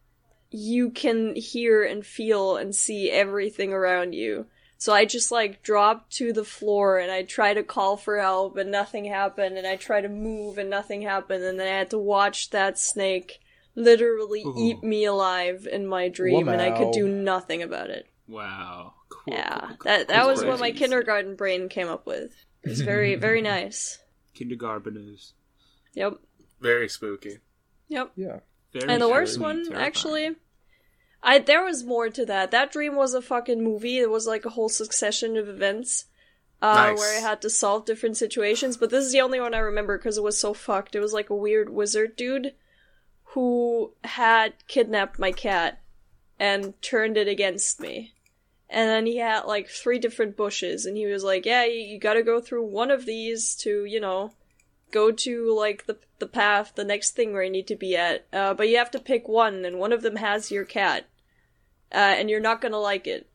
you 0.52 0.92
can 0.92 1.36
hear 1.36 1.84
and 1.84 2.06
feel 2.06 2.58
and 2.58 2.76
see 2.76 3.10
everything 3.10 3.74
around 3.74 4.14
you. 4.14 4.46
So 4.78 4.94
I 4.94 5.06
just 5.06 5.32
like 5.32 5.64
dropped 5.64 6.12
to 6.18 6.34
the 6.34 6.44
floor 6.44 7.00
and 7.00 7.12
I 7.12 7.24
tried 7.24 7.56
to 7.56 7.64
call 7.64 7.98
for 7.98 8.20
help 8.20 8.58
and 8.58 8.70
nothing 8.70 9.06
happened 9.06 9.58
and 9.58 9.66
I 9.66 9.78
tried 9.78 10.02
to 10.02 10.10
move 10.10 10.60
and 10.60 10.70
nothing 10.70 11.02
happened 11.02 11.44
and 11.44 11.60
then 11.60 11.68
I 11.68 11.78
had 11.78 11.90
to 11.92 11.98
watch 11.98 12.52
that 12.52 12.78
snake 12.78 13.40
literally 13.76 14.44
Ooh. 14.44 14.56
eat 14.58 14.84
me 14.84 15.06
alive 15.06 15.68
in 15.72 15.88
my 15.88 16.10
dream 16.10 16.48
and 16.48 16.62
I 16.62 16.72
could 16.78 16.92
do 16.92 17.08
nothing 17.08 17.62
about 17.64 17.90
it. 17.90 18.08
Wow. 18.28 18.94
Cool. 19.10 19.34
Yeah. 19.34 19.60
cool, 19.60 19.68
cool, 19.70 19.78
That 19.86 20.08
that 20.08 20.22
cool. 20.22 20.32
was 20.32 20.44
what 20.44 20.60
my 20.60 20.72
kindergarten 20.72 21.36
brain 21.36 21.70
came 21.70 21.88
up 21.88 22.06
with. 22.06 22.34
It's 22.64 22.82
very 22.82 23.16
very 23.28 23.42
nice. 23.42 24.00
Kindergarteners. 24.36 25.34
Yep. 25.94 26.14
Very 26.62 26.90
spooky. 26.90 27.40
Yep. 27.90 28.12
Yeah. 28.16 28.40
Very 28.74 28.90
And 28.92 29.02
the 29.02 29.10
worst 29.10 29.40
one, 29.40 29.64
terrifying. 29.66 29.86
actually, 29.86 30.36
I 31.22 31.40
there 31.40 31.64
was 31.64 31.84
more 31.84 32.10
to 32.10 32.26
that. 32.26 32.52
That 32.52 32.72
dream 32.72 32.96
was 32.96 33.14
a 33.14 33.22
fucking 33.22 33.64
movie. 33.64 34.00
It 34.00 34.10
was 34.10 34.26
like 34.28 34.46
a 34.46 34.50
whole 34.50 34.70
succession 34.70 35.38
of 35.38 35.48
events, 35.48 36.06
uh, 36.62 36.74
Nice. 36.74 36.98
where 36.98 37.18
I 37.18 37.22
had 37.22 37.42
to 37.44 37.50
solve 37.50 37.86
different 37.86 38.18
situations. 38.18 38.78
But 38.78 38.90
this 38.90 39.06
is 39.06 39.12
the 39.12 39.22
only 39.22 39.40
one 39.40 39.54
I 39.54 39.60
remember 39.60 39.98
because 39.98 40.18
it 40.18 40.24
was 40.24 40.40
so 40.40 40.54
fucked. 40.54 40.96
It 40.96 41.00
was 41.02 41.14
like 41.14 41.30
a 41.30 41.36
weird 41.36 41.70
wizard 41.70 42.16
dude 42.16 42.54
who 43.34 43.92
had 44.04 44.54
kidnapped 44.68 45.18
my 45.18 45.32
cat 45.32 45.82
and 46.40 46.80
turned 46.82 47.18
it 47.18 47.28
against 47.28 47.80
me. 47.80 48.14
And 48.70 48.90
then 48.90 49.06
he 49.06 49.18
had 49.18 49.46
like 49.46 49.70
three 49.70 50.00
different 50.00 50.38
bushes, 50.38 50.86
and 50.86 50.98
he 50.98 51.06
was 51.06 51.24
like, 51.24 51.46
"Yeah, 51.46 51.66
you, 51.66 51.80
you 51.80 52.00
got 52.00 52.14
to 52.14 52.24
go 52.24 52.42
through 52.42 52.66
one 52.66 52.92
of 52.92 53.06
these 53.06 53.56
to, 53.58 53.86
you 53.86 54.00
know, 54.00 54.34
go 54.92 55.12
to 55.12 55.56
like 55.56 55.86
the 55.86 55.98
the 56.20 56.28
path, 56.28 56.74
the 56.76 56.84
next 56.84 57.12
thing 57.12 57.34
where 57.34 57.44
you 57.44 57.52
need 57.52 57.68
to 57.68 57.76
be 57.76 57.96
at. 57.96 58.26
Uh, 58.32 58.54
but 58.54 58.70
you 58.70 58.78
have 58.78 58.92
to 58.92 59.00
pick 59.00 59.28
one, 59.28 59.66
and 59.66 59.80
one 59.80 59.92
of 59.92 60.02
them 60.02 60.16
has 60.18 60.52
your 60.52 60.66
cat, 60.66 61.06
uh, 61.92 62.16
and 62.18 62.30
you're 62.30 62.40
not 62.40 62.62
gonna 62.62 62.80
like 62.80 63.08
it. 63.08 63.30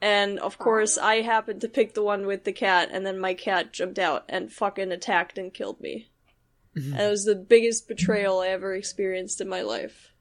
And 0.00 0.38
of 0.38 0.58
course, 0.58 0.96
I 0.98 1.22
happened 1.22 1.60
to 1.62 1.68
pick 1.68 1.94
the 1.94 2.02
one 2.02 2.26
with 2.26 2.44
the 2.44 2.52
cat, 2.52 2.88
and 2.92 3.04
then 3.04 3.18
my 3.18 3.34
cat 3.34 3.72
jumped 3.72 3.98
out 3.98 4.24
and 4.28 4.52
fucking 4.52 4.92
attacked 4.92 5.38
and 5.38 5.52
killed 5.52 5.80
me. 5.80 6.08
And 6.74 7.00
it 7.00 7.10
was 7.10 7.24
the 7.24 7.34
biggest 7.34 7.88
betrayal 7.88 8.40
I 8.40 8.48
ever 8.48 8.74
experienced 8.74 9.40
in 9.40 9.48
my 9.48 9.62
life. 9.62 10.12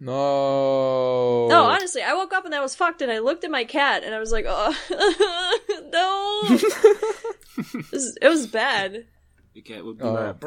No. 0.00 1.48
No, 1.48 1.64
honestly, 1.64 2.02
I 2.02 2.14
woke 2.14 2.32
up 2.32 2.44
and 2.44 2.54
I 2.54 2.60
was 2.60 2.74
fucked, 2.74 3.00
and 3.02 3.10
I 3.10 3.18
looked 3.20 3.44
at 3.44 3.50
my 3.50 3.64
cat, 3.64 4.02
and 4.04 4.14
I 4.14 4.18
was 4.18 4.32
like, 4.32 4.44
"Oh, 4.48 4.74
no." 5.92 6.56
it, 6.58 7.92
was, 7.92 8.16
it 8.20 8.28
was 8.28 8.46
bad. 8.46 9.06
The 9.54 9.62
cat 9.62 9.84
would 9.84 9.98
be 9.98 10.04
Oh. 10.04 10.12
like, 10.12 10.44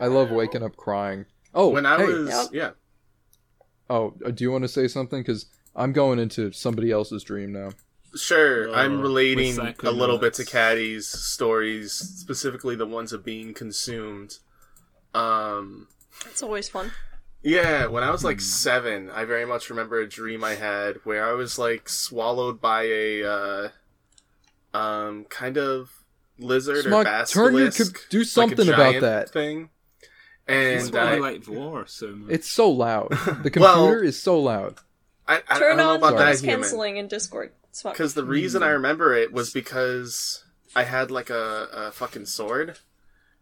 I 0.00 0.06
love 0.06 0.30
waking 0.30 0.62
up 0.62 0.76
crying. 0.76 1.26
Oh, 1.54 1.68
when 1.68 1.84
I 1.86 1.98
hey. 1.98 2.06
was 2.06 2.28
Yep. 2.28 2.46
yeah. 2.52 2.70
Oh, 3.90 4.14
uh, 4.24 4.30
do 4.30 4.44
you 4.44 4.52
want 4.52 4.62
to 4.62 4.68
say 4.68 4.86
something? 4.88 5.20
Because 5.20 5.46
I'm 5.74 5.92
going 5.92 6.18
into 6.18 6.52
somebody 6.52 6.90
else's 6.90 7.22
dream 7.24 7.52
now. 7.52 7.70
Sure, 8.16 8.68
Uh, 8.70 8.72
I'm 8.74 9.00
relating 9.00 9.58
a 9.58 9.90
little 9.90 10.18
bit 10.18 10.34
to. 10.34 10.44
Caddy's 10.44 11.06
stories, 11.06 11.92
specifically 11.92 12.74
the 12.76 12.86
ones 12.86 13.12
of 13.12 13.24
being 13.24 13.54
consumed. 13.54 14.38
Um, 15.14 15.88
It's 16.26 16.42
always 16.42 16.68
fun. 16.68 16.92
yeah, 17.42 17.86
when 17.86 18.02
I 18.02 18.10
was 18.10 18.20
Hmm. 18.22 18.26
like 18.28 18.40
seven, 18.40 19.10
I 19.10 19.24
very 19.24 19.44
much 19.46 19.70
remember 19.70 20.00
a 20.00 20.08
dream 20.08 20.42
I 20.44 20.54
had 20.54 20.96
where 21.04 21.24
I 21.28 21.32
was 21.32 21.58
like 21.58 21.88
swallowed 21.88 22.60
by 22.60 22.82
a 22.84 23.22
uh, 23.24 23.68
um 24.74 25.24
kind 25.24 25.56
of 25.56 25.90
lizard 26.38 26.84
Smug, 26.84 27.06
or 27.06 27.24
turn 27.26 27.54
your 27.54 27.66
basilisk. 27.66 27.94
co- 27.94 28.00
do 28.10 28.18
like 28.18 28.26
a 28.26 28.28
something 28.28 28.68
about 28.68 29.00
that. 29.00 29.30
thing. 29.30 29.70
That's 30.46 30.84
And 30.86 30.94
why 30.94 31.00
I 31.00 31.14
I, 31.14 31.18
like 31.18 31.44
Vore 31.44 31.86
so 31.86 32.08
much. 32.08 32.30
It's 32.34 32.48
so 32.50 32.68
loud. 32.70 33.10
The 33.10 33.50
computer 33.50 33.60
Well- 33.60 34.02
is 34.02 34.20
so 34.20 34.38
loud. 34.40 34.78
I, 35.28 35.36
I, 35.36 35.42
I 35.48 35.58
Turn 35.60 35.76
don't 35.76 35.76
know 35.76 35.90
on 35.90 35.96
about 35.98 36.16
that 36.18 36.24
noise 36.26 36.42
canceling 36.42 36.96
in 36.96 37.06
Discord. 37.06 37.52
It's 37.70 37.82
fun. 37.82 37.92
Because 37.92 38.14
the 38.14 38.24
reason 38.24 38.62
I 38.62 38.68
remember 38.68 39.14
it 39.14 39.32
was 39.32 39.52
because 39.52 40.44
I 40.76 40.84
had 40.84 41.10
like 41.10 41.30
a, 41.30 41.68
a 41.72 41.90
fucking 41.92 42.26
sword, 42.26 42.78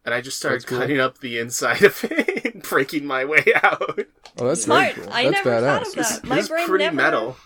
and 0.05 0.15
I 0.15 0.21
just 0.21 0.37
started 0.39 0.67
cool. 0.67 0.79
cutting 0.79 1.01
up 1.01 1.19
the 1.19 1.39
inside 1.39 1.83
of 1.83 2.05
it 2.05 2.45
and 2.55 2.63
breaking 2.63 3.07
my 3.07 3.25
way 3.25 3.45
out. 3.63 4.01
Oh, 4.39 4.49
that's 4.49 4.63
Smart. 4.65 4.95
very 4.95 5.07
cool. 5.07 5.15
I 5.15 5.25
that's 5.25 5.45
never 5.45 5.51
badass. 5.51 5.63
thought 5.63 5.87
of 5.89 5.95
that. 5.95 6.17
It's, 6.19 6.25
My 6.25 6.39
it's 6.39 6.49
brain 6.49 6.67
pretty 6.69 6.85
never- 6.85 6.97
metal. 6.97 7.37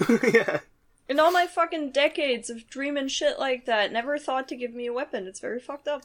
yeah. 0.22 0.60
In 1.08 1.20
all 1.20 1.30
my 1.32 1.46
fucking 1.46 1.90
decades 1.90 2.48
of 2.48 2.68
dreaming 2.70 3.08
shit 3.08 3.38
like 3.38 3.66
that, 3.66 3.92
never 3.92 4.16
thought 4.18 4.48
to 4.48 4.56
give 4.56 4.72
me 4.72 4.86
a 4.86 4.92
weapon. 4.92 5.26
It's 5.26 5.40
very 5.40 5.60
fucked 5.60 5.86
up. 5.88 6.04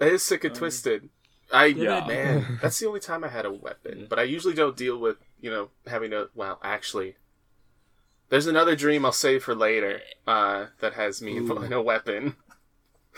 It 0.00 0.12
is 0.12 0.22
sick 0.22 0.44
and 0.44 0.52
um, 0.52 0.58
twisted. 0.58 1.08
I 1.52 1.66
Yeah. 1.66 2.06
man, 2.06 2.58
that's 2.62 2.78
the 2.80 2.86
only 2.86 3.00
time 3.00 3.22
I 3.22 3.28
had 3.28 3.44
a 3.44 3.52
weapon. 3.52 4.06
But 4.08 4.18
I 4.18 4.22
usually 4.22 4.54
don't 4.54 4.76
deal 4.76 4.98
with 4.98 5.16
you 5.40 5.50
know 5.50 5.70
having 5.86 6.10
to. 6.12 6.28
Well, 6.34 6.58
actually, 6.62 7.16
there's 8.28 8.46
another 8.46 8.74
dream 8.76 9.04
I'll 9.04 9.12
save 9.12 9.42
for 9.44 9.54
later 9.54 10.00
uh, 10.26 10.66
that 10.80 10.94
has 10.94 11.20
me 11.22 11.36
involving 11.36 11.72
a 11.72 11.82
weapon. 11.82 12.36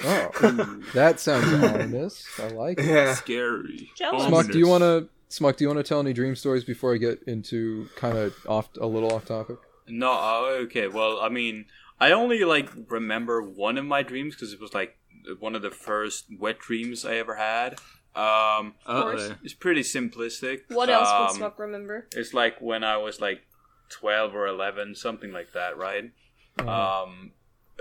Oh, 0.05 0.81
that 0.95 1.19
sounds 1.19 1.53
ominous. 1.53 2.25
I 2.39 2.49
like 2.49 2.79
it. 2.79 2.87
Yeah. 2.87 3.15
Scary. 3.15 3.91
Jealous. 3.97 4.27
Smuck, 4.27 4.47
do 4.49 4.59
you 4.59 4.69
want 4.69 4.83
to? 4.83 5.09
Smuck, 5.29 5.57
do 5.57 5.65
you 5.65 5.69
want 5.69 5.79
to 5.79 5.83
tell 5.85 6.01
any 6.01 6.13
dream 6.13 6.35
stories 6.37 6.65
before 6.65 6.95
I 6.95 6.99
get 6.99 7.23
into 7.27 7.89
kind 7.97 8.17
of 8.17 8.35
off 8.49 8.69
a 8.81 8.87
little 8.87 9.13
off 9.13 9.27
topic? 9.27 9.57
No, 9.89 10.13
uh, 10.13 10.41
okay. 10.63 10.89
Well, 10.89 11.19
I 11.21 11.29
mean, 11.29 11.67
I 12.01 12.13
only 12.13 12.45
like 12.45 12.71
remember 12.89 13.43
one 13.43 13.77
of 13.77 13.85
my 13.85 14.03
dreams 14.03 14.35
because 14.35 14.53
it 14.53 14.61
was 14.61 14.73
like 14.73 14.97
one 15.41 15.55
of 15.55 15.63
the 15.63 15.71
first 15.71 16.27
wet 16.39 16.59
dreams 16.59 17.05
I 17.05 17.17
ever 17.17 17.35
had. 17.35 17.75
Um, 18.15 18.75
Uh-oh. 18.87 19.35
it's 19.45 19.55
pretty 19.55 19.83
simplistic. 19.83 20.63
What 20.69 20.89
else 20.89 21.09
would 21.09 21.31
Um, 21.31 21.37
Smuck 21.37 21.59
remember? 21.59 22.07
It's 22.17 22.33
like 22.35 22.61
when 22.61 22.83
I 22.83 22.97
was 22.97 23.21
like 23.21 23.43
twelve 23.89 24.35
or 24.35 24.47
eleven, 24.47 24.95
something 24.95 25.33
like 25.33 25.53
that, 25.53 25.77
right? 25.77 26.11
Um, 26.59 27.33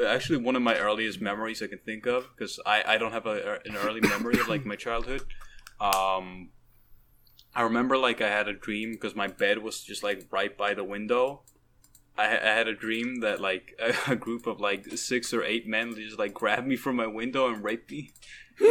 actually, 0.05 0.37
one 0.37 0.55
of 0.55 0.61
my 0.61 0.77
earliest 0.77 1.21
memories 1.21 1.61
I 1.61 1.67
can 1.67 1.79
think 1.79 2.05
of 2.05 2.27
because 2.35 2.59
I, 2.65 2.83
I 2.85 2.97
don't 2.97 3.11
have 3.11 3.25
a, 3.25 3.59
an 3.65 3.75
early 3.75 4.01
memory 4.01 4.39
of 4.39 4.47
like 4.47 4.65
my 4.65 4.75
childhood. 4.75 5.21
Um, 5.79 6.49
I 7.55 7.61
remember 7.61 7.97
like 7.97 8.21
I 8.21 8.29
had 8.29 8.47
a 8.47 8.53
dream 8.53 8.91
because 8.91 9.15
my 9.15 9.27
bed 9.27 9.59
was 9.59 9.81
just 9.81 10.03
like 10.03 10.27
right 10.31 10.55
by 10.55 10.73
the 10.73 10.83
window. 10.83 11.41
I, 12.17 12.25
I 12.25 12.53
had 12.53 12.67
a 12.67 12.75
dream 12.75 13.21
that 13.21 13.39
like 13.39 13.73
a, 13.79 13.93
a 14.11 14.15
group 14.15 14.47
of 14.47 14.59
like 14.59 14.97
six 14.97 15.33
or 15.33 15.43
eight 15.43 15.67
men 15.67 15.95
just 15.95 16.19
like 16.19 16.33
grabbed 16.33 16.67
me 16.67 16.75
from 16.75 16.95
my 16.95 17.07
window 17.07 17.47
and 17.51 17.63
raped 17.63 17.91
me. 17.91 18.11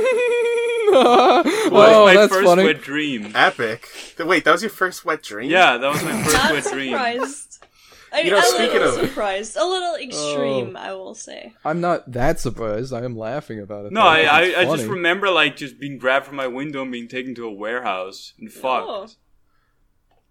oh, 0.92 2.02
my 2.06 2.14
that's 2.14 2.32
first 2.32 2.44
funny. 2.46 2.64
wet 2.64 2.82
dream. 2.82 3.32
Epic. 3.34 3.88
Th- 4.16 4.26
Wait, 4.28 4.44
that 4.44 4.52
was 4.52 4.62
your 4.62 4.70
first 4.70 5.04
wet 5.04 5.22
dream? 5.22 5.50
Yeah, 5.50 5.76
that 5.78 5.92
was 5.92 6.02
my 6.02 6.22
first 6.24 6.34
Not 6.36 6.52
wet 6.52 6.64
dream. 6.64 6.90
surprised. 6.92 7.64
I 8.12 8.16
mean, 8.18 8.26
You 8.26 8.30
know, 8.32 8.38
a 8.38 8.42
speaking 8.42 8.72
little 8.72 8.88
of- 8.88 8.98
Oh. 8.98 9.06
surprised. 9.06 9.56
A 9.56 9.64
little 9.64 9.94
oh. 9.94 10.02
extreme, 10.02 10.76
I 10.76 10.92
will 10.94 11.14
say. 11.14 11.52
I'm 11.64 11.80
not 11.80 12.10
that 12.12 12.40
surprised. 12.40 12.92
I 12.92 13.04
am 13.04 13.16
laughing 13.16 13.60
about 13.60 13.86
it. 13.86 13.92
No, 13.92 14.02
though, 14.02 14.08
I, 14.08 14.22
'cause 14.24 14.30
I, 14.56 14.60
I 14.60 14.76
just 14.76 14.86
remember 14.88 15.28
like 15.30 15.56
just 15.56 15.78
being 15.78 15.98
grabbed 15.98 16.26
from 16.26 16.36
my 16.36 16.46
window 16.46 16.82
and 16.82 16.92
being 16.92 17.08
taken 17.08 17.34
to 17.36 17.46
a 17.46 17.52
warehouse 17.52 18.32
and 18.38 18.50
fucked. 18.52 18.88
Oh. 18.88 19.06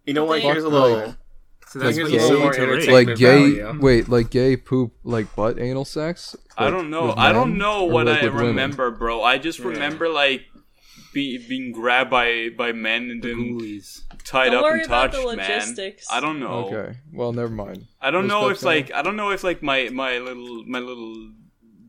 You 0.06 0.14
know 0.14 0.26
what? 0.26 0.42
Fuck 0.42 0.52
Here's 0.54 0.64
a 0.64 0.70
little. 0.70 1.16
Like- 1.76 1.94
So 1.96 2.04
that's 2.04 2.12
Like 2.12 2.20
gay- 2.20 2.34
you 2.34 2.40
more 2.40 2.52
need 2.52 2.56
to 2.56 2.62
rate. 2.62 2.70
entertainment 2.90 3.08
like 3.10 3.18
gay 3.18 3.60
value. 3.60 3.80
wait 3.82 4.10
like 4.10 4.30
gay 4.30 4.56
poop 4.58 4.94
like 5.04 5.36
butt 5.36 5.60
anal 5.60 5.86
sex 5.86 6.36
I 6.58 6.70
don't 6.70 6.90
know. 6.90 7.14
I 7.18 7.34
don't 7.34 7.58
know 7.58 7.84
what 7.84 8.06
like, 8.06 8.22
I 8.22 8.26
with 8.26 8.34
women? 8.36 8.48
remember, 8.48 8.90
bro. 8.92 9.22
I 9.22 9.38
just 9.38 9.60
remember 9.60 10.08
like 10.08 10.46
be, 11.14 11.38
being 11.50 11.72
grabbed 11.74 12.10
by 12.10 12.50
by 12.58 12.72
men 12.72 13.10
and 13.10 13.22
The 13.22 13.30
then 13.34 13.38
ghoulies. 13.60 14.02
tied 14.24 14.50
Don't 14.52 14.58
up 14.58 14.64
worry 14.64 14.80
and 14.80 14.86
about 14.88 15.12
touched, 15.12 15.28
the 15.30 15.36
man. 15.36 15.50
logistics. 15.50 16.06
I 16.12 16.20
don't 16.22 16.40
know. 16.40 16.66
okay 16.70 16.98
well 17.14 17.34
never 17.34 17.50
mind 17.50 17.88
I 18.02 18.10
don't 18.12 18.24
Was 18.24 18.30
know 18.30 18.50
if 18.50 18.60
fair? 18.60 18.68
like 18.74 18.92
I 18.94 19.02
don't 19.02 19.16
know 19.18 19.32
if 19.32 19.44
like 19.44 19.62
my 19.62 19.90
my 19.90 20.18
little 20.20 20.64
my 20.66 20.80
little 20.80 21.32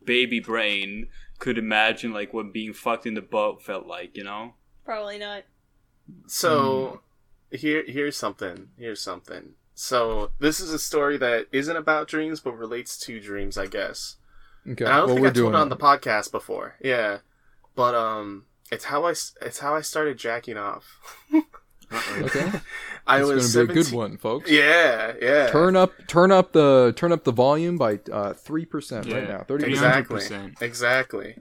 baby 0.05 0.41
brain 0.41 1.09
could 1.39 1.59
imagine 1.59 2.13
like 2.13 2.33
what 2.33 2.53
being 2.53 2.73
fucked 2.73 3.07
in 3.07 3.15
the 3.15 3.21
butt 3.23 3.63
felt 3.63 3.87
like. 3.87 4.17
You 4.17 4.25
know. 4.25 4.55
Probably 4.85 5.19
not. 5.19 5.43
So 6.27 7.01
hmm. 7.51 7.57
here 7.57 7.85
here's 7.87 8.17
something. 8.17 8.69
Here's 8.79 9.01
something. 9.03 9.55
So 9.79 10.31
this 10.41 10.59
is 10.59 10.73
a 10.73 10.79
story 10.79 11.19
that 11.19 11.47
isn't 11.53 11.77
about 11.77 12.09
dreams 12.09 12.41
but 12.41 12.53
relates 12.57 12.97
to 13.01 13.21
dreams, 13.21 13.59
I 13.59 13.67
guess. 13.67 14.17
okay 14.67 14.85
And 14.87 14.93
I 14.93 14.97
don't 14.97 15.07
well 15.07 15.17
think 15.17 15.21
we're 15.21 15.31
I 15.31 15.33
told 15.35 15.53
it 15.55 15.57
on 15.57 15.69
the 15.69 15.77
podcast 15.77 16.33
before. 16.33 16.75
Yeah. 16.83 17.19
But 17.75 17.95
um 17.95 18.47
it's 18.73 18.87
how 18.87 19.05
I 19.05 19.11
s- 19.11 19.35
it's 19.43 19.59
how 19.59 19.77
I 19.77 19.83
started 19.83 20.17
jacking 20.19 20.57
off. 20.57 20.99
okay 21.33 22.51
I 23.07 23.21
it's 23.21 23.29
was 23.29 23.55
gonna 23.55 23.67
be 23.67 23.73
a 23.73 23.75
good 23.85 23.93
one 23.93 24.17
folks 24.17 24.51
Yeah, 24.51 25.13
yeah. 25.21 25.49
turn 25.51 25.77
up 25.77 25.93
turn 26.09 26.33
up 26.33 26.53
the 26.53 26.93
turn 26.97 27.13
up 27.13 27.25
the 27.25 27.31
volume 27.33 27.77
by 27.77 28.01
uh 28.11 28.33
three 28.33 28.65
percent 28.65 29.13
right 29.13 29.29
now 29.29 29.45
thirty 29.47 29.67
exactly. 29.67 30.21
300%. 30.21 30.63
Exactly. 30.63 31.37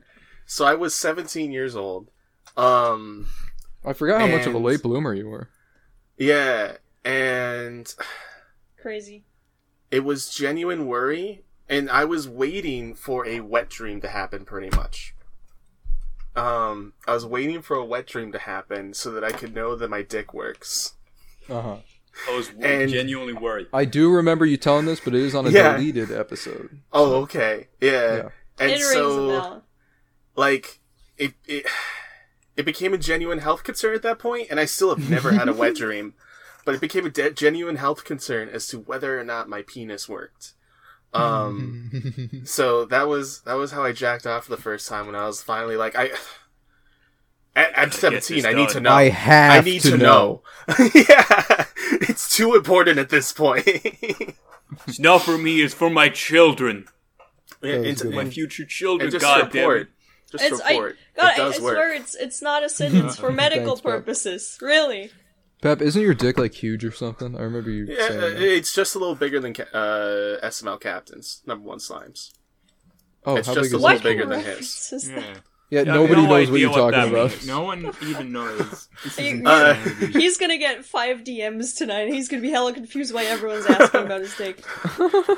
So 0.46 0.66
I 0.66 0.76
was 0.76 0.94
17 0.94 1.52
years 1.52 1.76
old. 1.76 2.12
Um 2.58 3.28
I 3.86 3.94
forgot 3.94 4.20
how 4.22 4.28
much 4.28 4.46
of 4.46 4.54
a 4.54 4.58
late 4.60 4.84
bloomer 4.84 5.14
you 5.14 5.30
were 5.30 5.48
yeah, 6.18 6.78
and 7.06 7.94
Crazy. 8.82 9.24
it 9.92 10.04
was 10.04 10.30
genuine 10.34 10.88
worry 10.88 11.44
and 11.70 11.90
i 11.90 12.04
was 12.04 12.28
waiting 12.28 12.94
for 12.96 13.26
a 13.28 13.40
wet 13.42 13.70
dream 13.70 14.02
to 14.02 14.08
happen 14.08 14.44
pretty 14.44 14.76
much 14.76 15.14
um 16.36 16.94
i 17.08 17.14
was 17.14 17.26
waiting 17.26 17.62
for 17.62 17.76
a 17.78 17.86
wet 17.86 18.08
dream 18.08 18.32
to 18.32 18.40
happen 18.40 18.94
so 18.94 19.12
that 19.12 19.24
i 19.24 19.32
could 19.32 19.54
know 19.54 19.76
that 19.76 19.90
my 19.90 20.02
dick 20.02 20.34
works 20.34 20.94
uh 21.50 21.62
huh 21.62 21.78
I 22.30 22.34
was 22.38 22.50
And- 22.62 22.90
genuinely 22.90 23.34
worried. 23.34 23.68
I 23.74 23.84
do 23.84 24.10
remember 24.10 24.46
you 24.46 24.56
telling 24.56 24.86
this 24.86 25.02
but 25.02 25.14
it 25.14 25.20
is 25.22 25.36
on 25.36 25.48
a 25.48 25.50
Yeah. 25.50 25.74
deleted 25.76 26.14
episode 26.14 26.80
oh 26.94 27.16
okay 27.24 27.68
yeah, 27.82 27.92
Yeah. 28.16 28.30
and 28.58 28.72
it 28.72 28.76
rings 28.76 28.86
a 28.86 28.94
so 28.94 29.28
bell. 29.28 29.64
like 30.38 30.80
it, 31.18 31.34
it 31.46 31.66
it 32.56 32.64
became 32.64 32.94
a 32.94 32.98
genuine 32.98 33.40
health 33.40 33.64
concern 33.66 33.96
at 33.96 34.02
that 34.04 34.18
point 34.18 34.48
and 34.50 34.62
i 34.62 34.66
still 34.66 34.96
have 34.96 35.10
never 35.10 35.34
had 35.34 35.50
a 35.50 35.54
wet 35.54 35.76
dream 35.84 36.14
but 36.66 36.76
it 36.76 36.82
became 36.82 37.06
a 37.06 37.10
de- 37.10 37.32
genuine 37.32 37.78
health 37.78 38.04
concern 38.04 38.50
as 38.50 38.68
to 38.68 38.80
whether 38.80 39.18
or 39.20 39.24
not 39.24 39.48
my 39.48 39.62
penis 39.62 40.10
worked 40.10 40.54
um 41.14 42.42
so 42.44 42.84
that 42.86 43.08
was 43.08 43.42
that 43.44 43.54
was 43.54 43.72
how 43.72 43.84
i 43.84 43.92
jacked 43.94 44.28
off 44.28 44.46
for 44.46 44.56
the 44.56 44.62
first 44.62 44.88
time 44.88 45.06
when 45.06 45.16
i 45.16 45.26
was 45.26 45.42
finally 45.42 45.78
like 45.78 45.96
i 45.96 46.10
at, 47.56 47.72
at 47.78 47.92
this 47.92 48.00
17 48.02 48.46
i 48.46 48.52
need 48.54 48.70
to 48.70 48.80
know 48.82 48.92
I 48.92 49.10
have 49.10 49.62
i 49.62 49.66
need 49.66 49.82
to, 49.84 49.96
know, 49.98 50.42
yeah 50.94 51.66
it's 52.02 52.36
too 52.36 52.56
important 52.56 53.00
at 53.00 53.10
this 53.10 53.32
point 53.32 53.66
It's 54.88 55.00
not 55.00 55.22
for 55.22 55.38
me. 55.38 55.62
It's 55.62 55.76
for 55.76 55.92
my 55.92 56.10
children, 56.10 56.88
Yeah, 57.62 57.78
was 57.78 58.02
it's- 58.02 58.14
my 58.14 58.24
and- 58.24 58.34
future 58.34 58.66
children. 58.66 59.06
and 59.06 59.12
just 59.12 59.24
God 59.24 59.52
damn 59.52 59.62
report 59.62 59.82
it. 59.84 59.88
just 60.32 60.44
It's 60.44 60.62
I, 60.62 60.74
God, 60.76 60.88
it 60.90 61.38
does 61.38 61.60
I 61.60 61.64
work 61.64 61.74
swear 61.76 61.94
it's 61.94 62.16
it's 62.16 62.42
not 62.42 62.64
a 62.64 62.68
sin. 62.70 63.06
It's 63.06 63.16
for 63.16 63.32
medical 63.32 63.76
Thanks, 63.76 63.82
purposes. 63.82 64.58
Really. 64.62 65.12
Pep 65.62 65.82
isn't 65.82 66.02
your 66.02 66.14
dick 66.14 66.38
like 66.38 66.54
huge 66.54 66.84
or 66.86 66.92
something 66.92 67.36
I 67.36 67.42
remember 67.42 67.70
you 67.72 67.86
Yeah, 67.86 68.08
saying 68.08 68.20
uh, 68.20 68.28
that. 68.30 68.42
it's 68.42 68.74
just 68.74 68.96
a 68.96 69.00
little 69.00 69.16
bigger 69.16 69.40
than 69.40 69.54
uh, 69.74 70.38
SML 70.44 70.80
Captain's 70.80 71.42
number 71.46 71.68
one 71.68 71.80
slimes. 71.80 72.32
oh 73.26 73.38
it's 73.38 73.48
how 73.48 73.56
just 73.56 73.66
big 73.72 73.74
a 73.74 73.78
is 73.78 73.82
little 73.82 73.98
it? 73.98 74.04
bigger 74.04 74.26
than 74.26 74.44
his. 74.44 75.10
Yeah. 75.10 75.20
yeah, 75.20 75.34
Yeah, 75.72 75.84
nobody 75.84 76.22
no 76.22 76.28
knows 76.28 76.52
what 76.52 76.60
you're 76.60 76.70
what 76.70 76.92
talking 76.92 77.10
about 77.12 77.32
means. 77.32 77.48
No 77.48 77.62
one 77.64 77.92
even 78.04 78.32
knows. 78.32 78.88
This 79.04 79.18
You- 79.18 79.26
isn't 79.26 79.48
Uh. 79.48 79.74
He's 80.14 80.38
gonna 80.38 80.58
get 80.60 80.86
five 80.86 81.24
DMs 81.24 81.76
tonight. 81.76 82.14
He's 82.14 82.28
gonna 82.28 82.44
be 82.44 82.52
hella 82.52 82.72
confused 82.74 83.14
why 83.14 83.24
everyone's 83.26 83.66
asking 83.66 84.02
about 84.04 84.22
his 84.22 84.36
dick. 84.38 84.64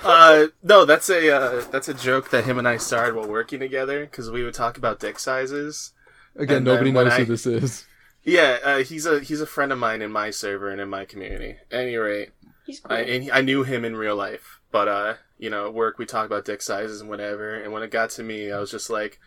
Uh, 0.04 0.48
no, 0.64 0.84
that's 0.86 1.10
a 1.10 1.34
uh, 1.34 1.64
that's 1.72 1.88
a 1.88 1.94
joke 1.94 2.30
that 2.32 2.44
him 2.46 2.58
and 2.60 2.68
I 2.68 2.78
started 2.78 3.16
while 3.16 3.28
working 3.28 3.60
together 3.60 4.02
because 4.06 4.30
we 4.30 4.44
would 4.44 4.54
talk 4.54 4.78
about 4.78 5.00
dick 5.00 5.20
sizes. 5.20 5.94
again 6.36 6.58
And 6.58 6.66
nobody 6.66 6.90
then 6.92 6.96
when 6.96 7.06
knows 7.06 7.14
I- 7.14 7.20
who 7.20 7.26
this 7.26 7.46
is 7.46 7.86
Yeah, 8.28 8.58
uh, 8.64 8.78
he's 8.84 9.06
a 9.06 9.22
he's 9.22 9.40
a 9.42 9.46
friend 9.48 9.72
of 9.72 9.80
mine 9.80 10.02
in 10.02 10.12
my 10.12 10.30
server 10.32 10.70
and 10.70 10.82
in 10.82 10.90
my 10.90 11.06
community. 11.06 11.56
At 11.72 11.80
any 11.82 11.96
rate, 11.96 12.32
He's 12.66 12.82
cool. 12.82 12.96
I, 12.96 13.00
and 13.02 13.24
he, 13.24 13.32
I 13.32 13.40
knew 13.42 13.64
him 13.64 13.86
in 13.86 13.96
real 13.96 14.18
life, 14.18 14.60
but 14.72 14.88
uh, 14.90 15.14
you 15.40 15.50
know, 15.50 15.68
at 15.68 15.74
work 15.74 15.98
we 15.98 16.06
talk 16.06 16.26
about 16.26 16.44
dick 16.46 16.62
sizes 16.62 17.00
and 17.00 17.10
whatever. 17.10 17.56
And 17.56 17.72
when 17.72 17.84
it 17.84 17.90
got 17.92 18.10
to 18.12 18.24
me, 18.24 18.52
I 18.52 18.60
was 18.60 18.70
just 18.70 18.90
like, 18.90 19.20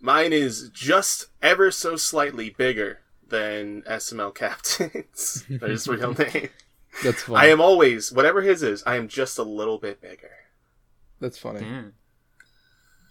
mine 0.00 0.32
is 0.32 0.70
just 0.72 1.26
ever 1.42 1.72
so 1.72 1.96
slightly 1.96 2.50
bigger 2.50 3.00
than 3.28 3.82
SML 3.82 4.32
Captain's. 4.32 5.44
There's 5.50 5.88
real 5.88 6.14
name. 6.14 6.50
that's 7.02 7.22
funny 7.24 7.38
I 7.48 7.50
am 7.50 7.60
always 7.60 8.12
whatever 8.12 8.42
his 8.42 8.62
is. 8.62 8.84
I 8.86 8.94
am 8.94 9.08
just 9.08 9.38
a 9.38 9.42
little 9.42 9.78
bit 9.78 10.00
bigger. 10.00 10.30
that's 11.18 11.36
funny 11.36 11.60
Damn. 11.60 11.94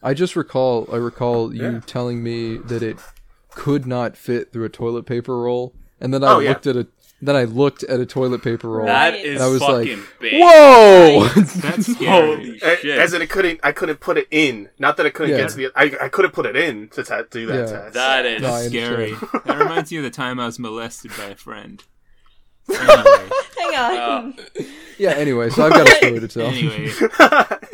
I 0.01 0.13
just 0.13 0.37
recall 0.37 0.87
I 0.91 0.95
recall 0.95 1.53
you 1.53 1.61
Yeah. 1.73 1.79
telling 1.85 2.23
me 2.23 2.57
that 2.57 2.81
it 2.81 2.97
could 3.55 3.85
not 3.87 4.15
fit 4.17 4.51
through 4.53 4.65
a 4.65 4.69
toilet 4.69 5.05
paper 5.05 5.39
roll, 5.39 5.73
and 5.99 6.13
then 6.13 6.23
I 6.23 6.33
Oh, 6.33 6.39
yeah. 6.39 6.49
looked 6.49 6.67
at 6.67 6.75
a 6.75 6.87
then 7.21 7.35
I 7.37 7.45
looked 7.45 7.81
at 7.83 7.99
a 7.99 8.05
toilet 8.05 8.43
paper 8.43 8.69
roll. 8.69 8.85
Right. 8.85 9.11
That 9.11 9.15
is 9.19 9.35
And 9.35 9.43
I 9.43 9.47
was 9.47 9.61
like, 9.61 9.87
fucking 9.87 10.03
big. 10.19 10.33
Whoa! 10.39 11.27
That's 11.35 11.93
scary. 11.93 12.05
Holy 12.07 12.59
shit! 12.59 12.99
As 12.99 13.13
in, 13.13 13.21
I 13.21 13.25
couldn't. 13.25 13.61
I 13.63 13.71
couldn't 13.71 13.99
put 14.01 14.17
it 14.17 14.27
in. 14.29 14.69
Not 14.77 14.97
that 14.97 15.05
I 15.05 15.09
couldn't 15.09 15.31
Yeah. 15.31 15.41
get 15.43 15.49
to 15.51 15.55
the. 15.55 15.71
I, 15.75 15.83
I 16.05 16.09
couldn't 16.09 16.31
put 16.31 16.45
it 16.45 16.55
in 16.57 16.89
to 16.89 17.03
ta- 17.03 17.23
do 17.31 17.45
that 17.47 17.55
Yeah. 17.55 17.65
test. 17.81 17.93
that 17.93 18.25
is 18.25 18.41
No, 18.41 18.51
I 18.53 18.67
Scary. 18.67 19.13
understand. 19.13 19.41
that 19.45 19.57
reminds 19.57 19.91
me 19.91 19.97
of 19.97 20.03
the 20.03 20.09
time 20.11 20.39
I 20.39 20.45
was 20.45 20.59
molested 20.59 21.11
by 21.17 21.25
a 21.27 21.35
friend. 21.35 21.81
Anyway, 22.69 23.29
Hang 23.57 23.75
on. 23.99 24.33
Uh, 24.39 24.63
yeah. 24.97 25.11
Anyway, 25.11 25.49
so 25.49 25.65
I've 25.65 25.71
got 25.73 25.87
a 25.87 25.95
story 25.95 26.19
to 26.19 26.27
tell. 26.27 26.45
anyway, 26.47 26.89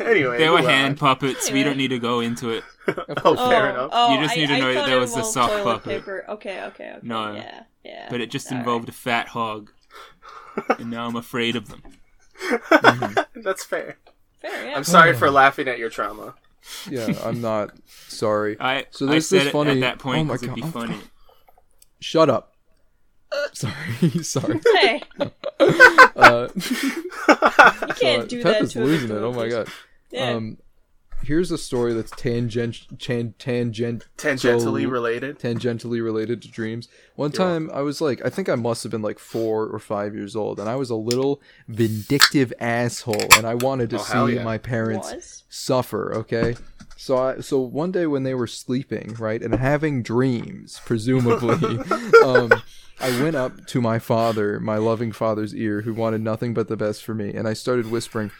anyway, 0.00 0.38
they 0.38 0.48
were 0.48 0.58
go 0.60 0.64
on. 0.66 0.72
hand 0.72 0.98
puppets. 0.98 1.50
We 1.50 1.62
don't 1.62 1.76
need 1.76 1.88
to 1.88 1.98
go 1.98 2.20
into 2.20 2.50
it. 2.50 2.64
Oh, 2.88 2.94
oh, 3.24 3.48
fair 3.50 3.70
enough. 3.70 3.90
oh, 3.92 4.12
You 4.14 4.20
just 4.22 4.32
I- 4.36 4.40
need 4.40 4.46
to 4.48 4.54
I 4.54 4.60
know 4.60 4.68
that 4.72 4.80
thought 4.80 4.86
there 4.86 4.96
it 4.96 5.00
was 5.00 5.10
the 5.12 5.18
involved 5.18 5.34
sock 5.34 5.50
toilet 5.50 5.64
puppet. 5.64 5.98
Paper. 6.00 6.24
Okay, 6.30 6.62
okay, 6.64 6.90
okay. 6.90 6.98
No. 7.02 7.34
Yeah, 7.34 7.62
yeah. 7.84 8.06
But 8.10 8.20
it 8.20 8.30
just 8.30 8.50
All 8.50 8.56
right. 8.56 8.60
involved 8.60 8.88
a 8.88 8.92
fat 8.92 9.28
hog. 9.28 9.70
and 10.78 10.90
now 10.90 11.06
I'm 11.06 11.16
afraid 11.16 11.56
of 11.56 11.68
them. 11.68 11.82
That's 13.34 13.64
fair. 13.64 13.96
Fair, 14.40 14.66
yeah. 14.68 14.76
I'm 14.76 14.84
sorry 14.84 15.14
for 15.14 15.30
laughing 15.30 15.68
at 15.68 15.78
your 15.78 15.88
trauma. 15.90 16.34
Yeah, 16.90 17.14
I'm 17.24 17.40
not 17.40 17.70
sorry. 18.08 18.56
I, 18.60 18.86
So 18.90 19.06
I 19.06 19.12
there's 19.12 19.28
said 19.28 19.40
this 19.40 19.46
it 19.48 19.52
funny- 19.52 19.70
at 19.70 19.80
that 19.80 19.98
point 19.98 20.20
oh 20.20 20.24
my 20.24 20.34
because 20.34 20.42
it'd 20.44 20.54
be 20.56 20.60
God. 20.62 20.72
funny. 20.72 20.98
Shut 22.00 22.28
up. 22.28 22.51
Sorry, 23.52 24.10
sorry. 24.22 24.60
Hey, 24.80 25.02
Uh, 25.60 26.48
you 26.56 27.94
can't 28.00 28.28
do 28.28 28.42
Pep 28.42 28.54
that 28.54 28.62
is 28.62 28.72
to 28.72 28.80
losing 28.84 29.10
it. 29.10 29.20
Oh 29.20 29.32
my 29.32 29.48
god. 29.48 29.68
Yeah. 30.10 30.30
Um, 30.30 30.58
here's 31.22 31.50
a 31.50 31.58
story 31.58 31.92
that's 31.94 32.10
tangent, 32.12 32.98
chan, 32.98 33.34
tangent, 33.38 34.06
Tangentially 34.18 34.90
related. 34.90 35.38
tangentially 35.38 36.02
related 36.02 36.42
to 36.42 36.48
dreams. 36.48 36.88
One 37.14 37.30
time 37.30 37.70
I 37.72 37.82
was 37.82 38.00
like, 38.00 38.24
I 38.24 38.28
think 38.28 38.48
I 38.48 38.54
must 38.56 38.82
have 38.82 38.90
been 38.92 39.02
like 39.02 39.18
four 39.18 39.66
or 39.66 39.78
five 39.78 40.14
years 40.14 40.34
old, 40.34 40.58
and 40.58 40.68
I 40.68 40.76
was 40.76 40.90
a 40.90 40.96
little 40.96 41.40
vindictive 41.68 42.52
asshole, 42.60 43.22
and 43.36 43.46
I 43.46 43.54
wanted 43.54 43.90
to 43.90 43.98
Oh, 44.00 44.26
see 44.28 44.34
yeah. 44.36 44.44
my 44.44 44.58
parents 44.58 45.12
Was? 45.12 45.44
suffer. 45.48 46.12
Okay. 46.16 46.56
So 46.96 47.18
I, 47.18 47.40
so 47.40 47.60
one 47.60 47.90
day 47.92 48.06
when 48.06 48.22
they 48.22 48.34
were 48.34 48.46
sleeping, 48.46 49.14
right, 49.18 49.42
and 49.42 49.54
having 49.54 50.02
dreams, 50.02 50.80
presumably, 50.84 51.78
um, 52.24 52.52
I 53.02 53.20
went 53.20 53.34
up 53.34 53.66
to 53.66 53.80
my 53.80 53.98
father, 53.98 54.60
my 54.60 54.76
loving 54.76 55.10
father's 55.10 55.54
ear, 55.54 55.82
who 55.82 55.92
wanted 55.92 56.20
nothing 56.20 56.54
but 56.54 56.68
the 56.68 56.76
best 56.76 57.02
for 57.02 57.14
me, 57.14 57.34
and 57.34 57.48
I 57.48 57.52
started 57.52 57.90
whispering, 57.90 58.30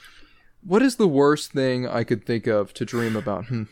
"What 0.64 0.83
is 0.83 0.96
the 0.96 1.09
worst 1.09 1.53
thing 1.53 1.87
I 1.87 2.05
could 2.05 2.25
think 2.25 2.46
of 2.46 2.72
to 2.75 2.85
dream 2.85 3.16
about?" 3.16 3.46
Hmm. 3.46 3.64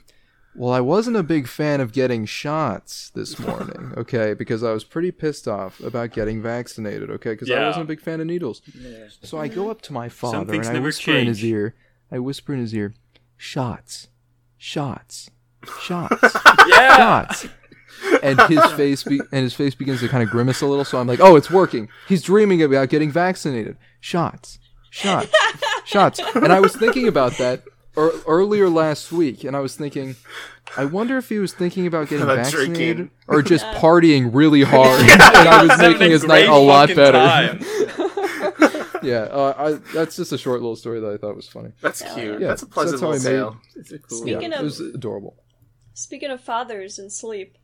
Well, 0.53 0.73
I 0.73 0.81
wasn't 0.81 1.17
a 1.17 1.23
big 1.23 1.47
fan 1.47 1.81
of 1.81 1.93
getting 1.93 2.27
shots 2.27 3.11
this 3.11 3.39
morning, 3.47 3.93
okay, 3.97 4.35
because 4.35 4.65
I 4.65 4.73
was 4.73 4.83
pretty 4.83 5.13
pissed 5.13 5.47
off 5.47 5.79
about 5.79 6.13
getting 6.13 6.43
vaccinated, 6.43 7.09
okay, 7.09 7.35
because 7.35 7.49
I 7.51 7.65
wasn't 7.67 7.85
a 7.85 7.89
big 7.89 8.01
fan 8.01 8.21
of 8.21 8.27
needles. 8.27 8.61
So 9.23 9.39
I 9.39 9.47
go 9.47 9.71
up 9.71 9.81
to 9.83 9.93
my 9.93 10.09
father 10.09 10.53
and 10.55 10.67
I 10.67 10.81
whisper 10.81 11.13
in 11.13 11.29
his 11.29 11.45
ear. 11.45 11.77
I 12.11 12.19
whisper 12.19 12.53
in 12.53 12.59
his 12.59 12.75
ear, 12.75 12.95
"Shots, 13.37 14.09
shots, 14.59 15.31
shots, 15.81 16.37
yeah. 16.69 16.97
shots." 16.97 17.47
And 18.23 18.41
his 18.43 18.65
face 18.73 19.03
be- 19.03 19.21
and 19.33 19.43
his 19.43 19.55
face 19.55 19.75
begins 19.75 20.01
to 20.01 20.09
kind 20.09 20.23
of 20.23 20.31
grimace 20.31 20.61
a 20.63 20.67
little. 20.67 20.85
So 20.85 20.99
I'm 20.99 21.07
like, 21.07 21.21
"Oh, 21.21 21.37
it's 21.37 21.51
working. 21.51 21.89
He's 22.09 22.23
dreaming 22.23 22.63
about 22.63 22.89
getting 22.89 23.11
vaccinated. 23.11 23.77
Shots, 24.01 24.59
shots, 24.91 25.33
shots." 25.85 26.21
And 26.35 26.53
I 26.53 26.61
was 26.61 26.75
thinking 26.77 27.07
about 27.09 27.33
that 27.39 27.63
ear 27.97 28.11
earlier 28.27 28.69
last 28.69 29.11
week, 29.13 29.45
and 29.45 29.57
I 29.57 29.61
was 29.61 29.75
thinking, 29.77 30.17
I 30.77 30.85
wonder 30.85 31.19
if 31.19 31.29
he 31.29 31.39
was 31.39 31.53
thinking 31.53 31.87
about 31.87 32.09
getting 32.09 32.23
About 32.25 32.37
vaccinated 32.37 32.75
drinking. 32.75 33.11
or 33.29 33.43
just 33.55 33.65
partying 33.67 34.31
really 34.33 34.63
hard, 34.75 35.01
and 35.01 35.21
I 35.23 35.63
was 35.65 35.79
making 35.79 36.11
his 36.11 36.25
night 36.25 36.49
a 36.49 36.55
lot 36.57 36.89
better. 36.95 37.59
yeah, 39.03 39.23
uh, 39.31 39.55
I, 39.57 39.73
that's 39.95 40.17
just 40.17 40.33
a 40.33 40.39
short 40.39 40.61
little 40.61 40.77
story 40.77 41.01
that 41.01 41.11
I 41.13 41.17
thought 41.17 41.35
was 41.37 41.49
funny. 41.49 41.73
That's 41.81 42.03
cute. 42.15 42.41
Yeah, 42.41 42.49
that's 42.49 42.63
a 42.63 42.67
so 42.67 42.71
pleasant 42.73 43.01
that's 43.01 43.25
how 43.25 43.31
little 43.31 43.51
tale. 43.53 43.61
It's 43.77 43.91
cool. 44.09 44.19
Speaking 44.19 44.53
yeah, 44.53 44.57
of- 44.59 44.61
it 44.63 44.65
was 44.65 44.81
adorable. 44.81 45.37
Speaking 45.95 46.31
of 46.31 46.41
fathers 46.41 46.99
and 46.99 47.13
sleep, 47.13 47.57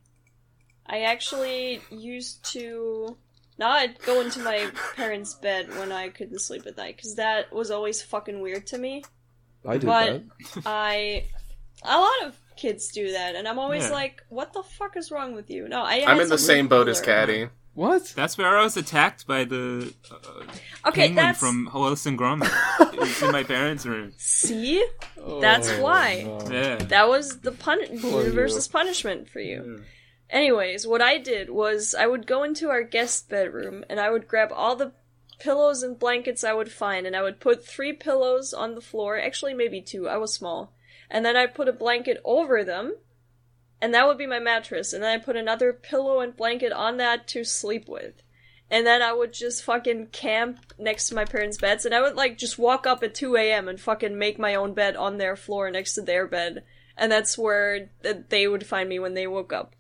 I 0.89 1.03
actually 1.03 1.81
used 1.91 2.45
to 2.53 3.17
not 3.59 3.99
go 4.05 4.21
into 4.21 4.41
my 4.41 4.71
parents' 4.97 5.35
bed 5.35 5.69
when 5.79 5.91
I 5.93 6.09
couldn't 6.11 6.41
sleep 6.41 6.67
at 6.67 6.77
night 6.77 6.97
because 6.97 7.15
that 7.17 7.53
was 7.53 7.71
always 7.71 8.03
fucking 8.03 8.41
weird 8.41 8.67
to 8.69 8.79
me. 8.79 9.03
I 9.67 9.79
did 9.79 9.87
But- 9.87 10.23
that. 10.55 10.63
I 10.67 11.25
a 11.83 11.99
lot 11.99 12.25
of 12.27 12.39
kids 12.57 12.89
do 12.93 13.13
that, 13.13 13.35
and 13.35 13.47
I'm 13.47 13.59
always 13.59 13.85
Yeah. 13.85 13.91
like, 13.91 14.23
"What 14.31 14.53
the 14.55 14.63
fuck 14.63 14.97
is 14.97 15.11
wrong 15.11 15.35
with 15.35 15.51
you?" 15.51 15.69
No, 15.69 15.83
I. 15.83 16.05
I'm 16.07 16.21
in 16.21 16.29
the 16.29 16.39
same 16.39 16.69
boat 16.69 16.89
as. 16.89 17.01
Caddy. 17.01 17.49
What? 17.75 18.15
That's 18.17 18.39
where 18.39 18.57
I 18.57 18.63
was 18.63 18.79
attacked 18.79 19.27
by 19.27 19.45
the 19.45 19.93
uh, 20.11 20.15
Okay, 20.89 21.09
penguin 21.09 21.15
that's 21.17 21.39
from 21.39 21.69
Wallace 21.75 22.07
and 22.07 22.19
Gromit. 22.19 22.51
it 22.95 22.99
was 22.99 23.23
in 23.23 23.33
my 23.33 23.43
parents' 23.43 23.85
room. 23.85 24.15
see, 24.17 24.83
that's 25.43 25.69
Oh, 25.69 25.83
why. 25.83 26.23
no. 26.25 26.39
Yeah. 26.51 26.77
That 26.77 27.09
was 27.11 27.41
the 27.41 27.53
pun- 27.53 27.99
Poor 28.01 28.23
universe's 28.23 28.67
punishment 28.69 29.29
for 29.29 29.41
you. 29.41 29.83
Anyways, 30.31 30.87
what 30.87 31.01
I 31.01 31.19
did 31.19 31.51
was 31.51 31.95
I 31.95 32.07
would 32.07 32.27
go 32.27 32.43
into 32.43 32.69
our 32.69 32.83
guest 32.83 33.29
bedroom 33.29 33.85
and 33.89 34.01
I 34.01 34.11
would 34.11 34.27
grab 34.27 34.51
all 34.53 34.75
the 34.75 34.93
pillows 35.39 35.83
and 35.83 35.99
blankets 35.99 36.43
I 36.43 36.53
would 36.53 36.73
find 36.73 37.07
and 37.07 37.15
I 37.15 37.23
would 37.23 37.41
put 37.41 37.65
three 37.65 37.93
pillows 37.93 38.53
on 38.53 38.75
the 38.75 38.81
floor, 38.81 39.19
actually 39.19 39.55
maybe 39.55 39.81
two, 39.81 40.09
I 40.09 40.17
was 40.17 40.35
small. 40.35 40.73
And 41.09 41.25
then 41.25 41.37
I'd 41.37 41.55
put 41.55 41.69
a 41.69 41.73
blanket 41.73 42.21
over 42.25 42.65
them 42.65 42.97
and 43.81 43.95
that 43.95 44.07
would 44.07 44.19
be 44.19 44.27
my 44.27 44.41
mattress 44.41 44.93
and 44.93 45.03
then 45.03 45.21
I 45.21 45.23
put 45.23 45.37
another 45.37 45.73
pillow 45.73 46.21
and 46.21 46.37
blanket 46.37 46.73
on 46.73 46.97
that 46.97 47.29
to 47.29 47.45
sleep 47.45 47.89
with. 47.89 48.23
And 48.69 48.85
then 48.85 49.01
I 49.01 49.13
would 49.13 49.33
just 49.33 49.63
fucking 49.63 50.09
camp 50.09 50.73
next 50.77 51.09
to 51.09 51.15
my 51.15 51.25
parents' 51.25 51.59
beds 51.59 51.87
and 51.87 51.95
I 51.95 52.01
would 52.01 52.17
like 52.17 52.37
just 52.37 52.59
walk 52.59 52.85
up 52.85 53.05
at 53.05 53.15
2 53.15 53.37
a.m. 53.37 53.69
and 53.69 53.81
fucking 53.81 54.19
make 54.19 54.41
my 54.41 54.57
own 54.57 54.75
bed 54.75 54.97
on 54.97 55.19
their 55.19 55.37
floor 55.37 55.71
next 55.71 55.95
to 55.95 56.03
their 56.03 56.27
bed. 56.27 56.65
And 56.97 57.13
that's 57.13 57.39
where 57.39 57.91
they 58.03 58.49
would 58.49 58.67
find 58.67 58.89
me 58.89 58.99
when 58.99 59.15
they 59.15 59.29
woke 59.29 59.53
up. 59.53 59.77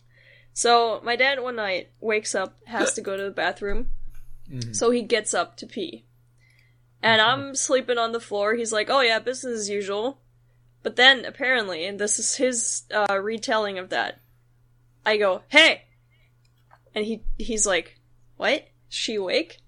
So 0.56 1.02
my 1.04 1.16
dad 1.16 1.42
one 1.42 1.56
night 1.56 1.90
wakes 2.00 2.34
up, 2.34 2.56
has 2.64 2.94
to 2.94 3.02
go 3.02 3.14
to 3.14 3.22
the 3.24 3.30
bathroom, 3.30 3.90
so 4.72 4.90
he 4.90 5.02
gets 5.02 5.34
up 5.34 5.58
to 5.58 5.66
pee. 5.66 6.06
And 7.02 7.20
I'm 7.20 7.54
sleeping 7.54 7.98
on 7.98 8.12
the 8.12 8.20
floor. 8.20 8.54
He's 8.54 8.72
like, 8.72 8.88
"Oh 8.88 9.02
yeah, 9.02 9.18
business 9.18 9.60
as 9.60 9.68
usual." 9.68 10.18
But 10.82 10.96
then 10.96 11.26
apparently, 11.26 11.84
and 11.84 11.98
this 11.98 12.18
is 12.18 12.36
his 12.36 12.84
uh, 12.90 13.18
retelling 13.20 13.78
of 13.78 13.90
that, 13.90 14.18
I 15.04 15.18
go, 15.18 15.42
"Hey," 15.48 15.82
and 16.94 17.04
he 17.04 17.22
he's 17.36 17.66
like, 17.66 18.00
"What? 18.38 18.66
Is 18.90 18.96
she 18.96 19.16
awake?" 19.16 19.58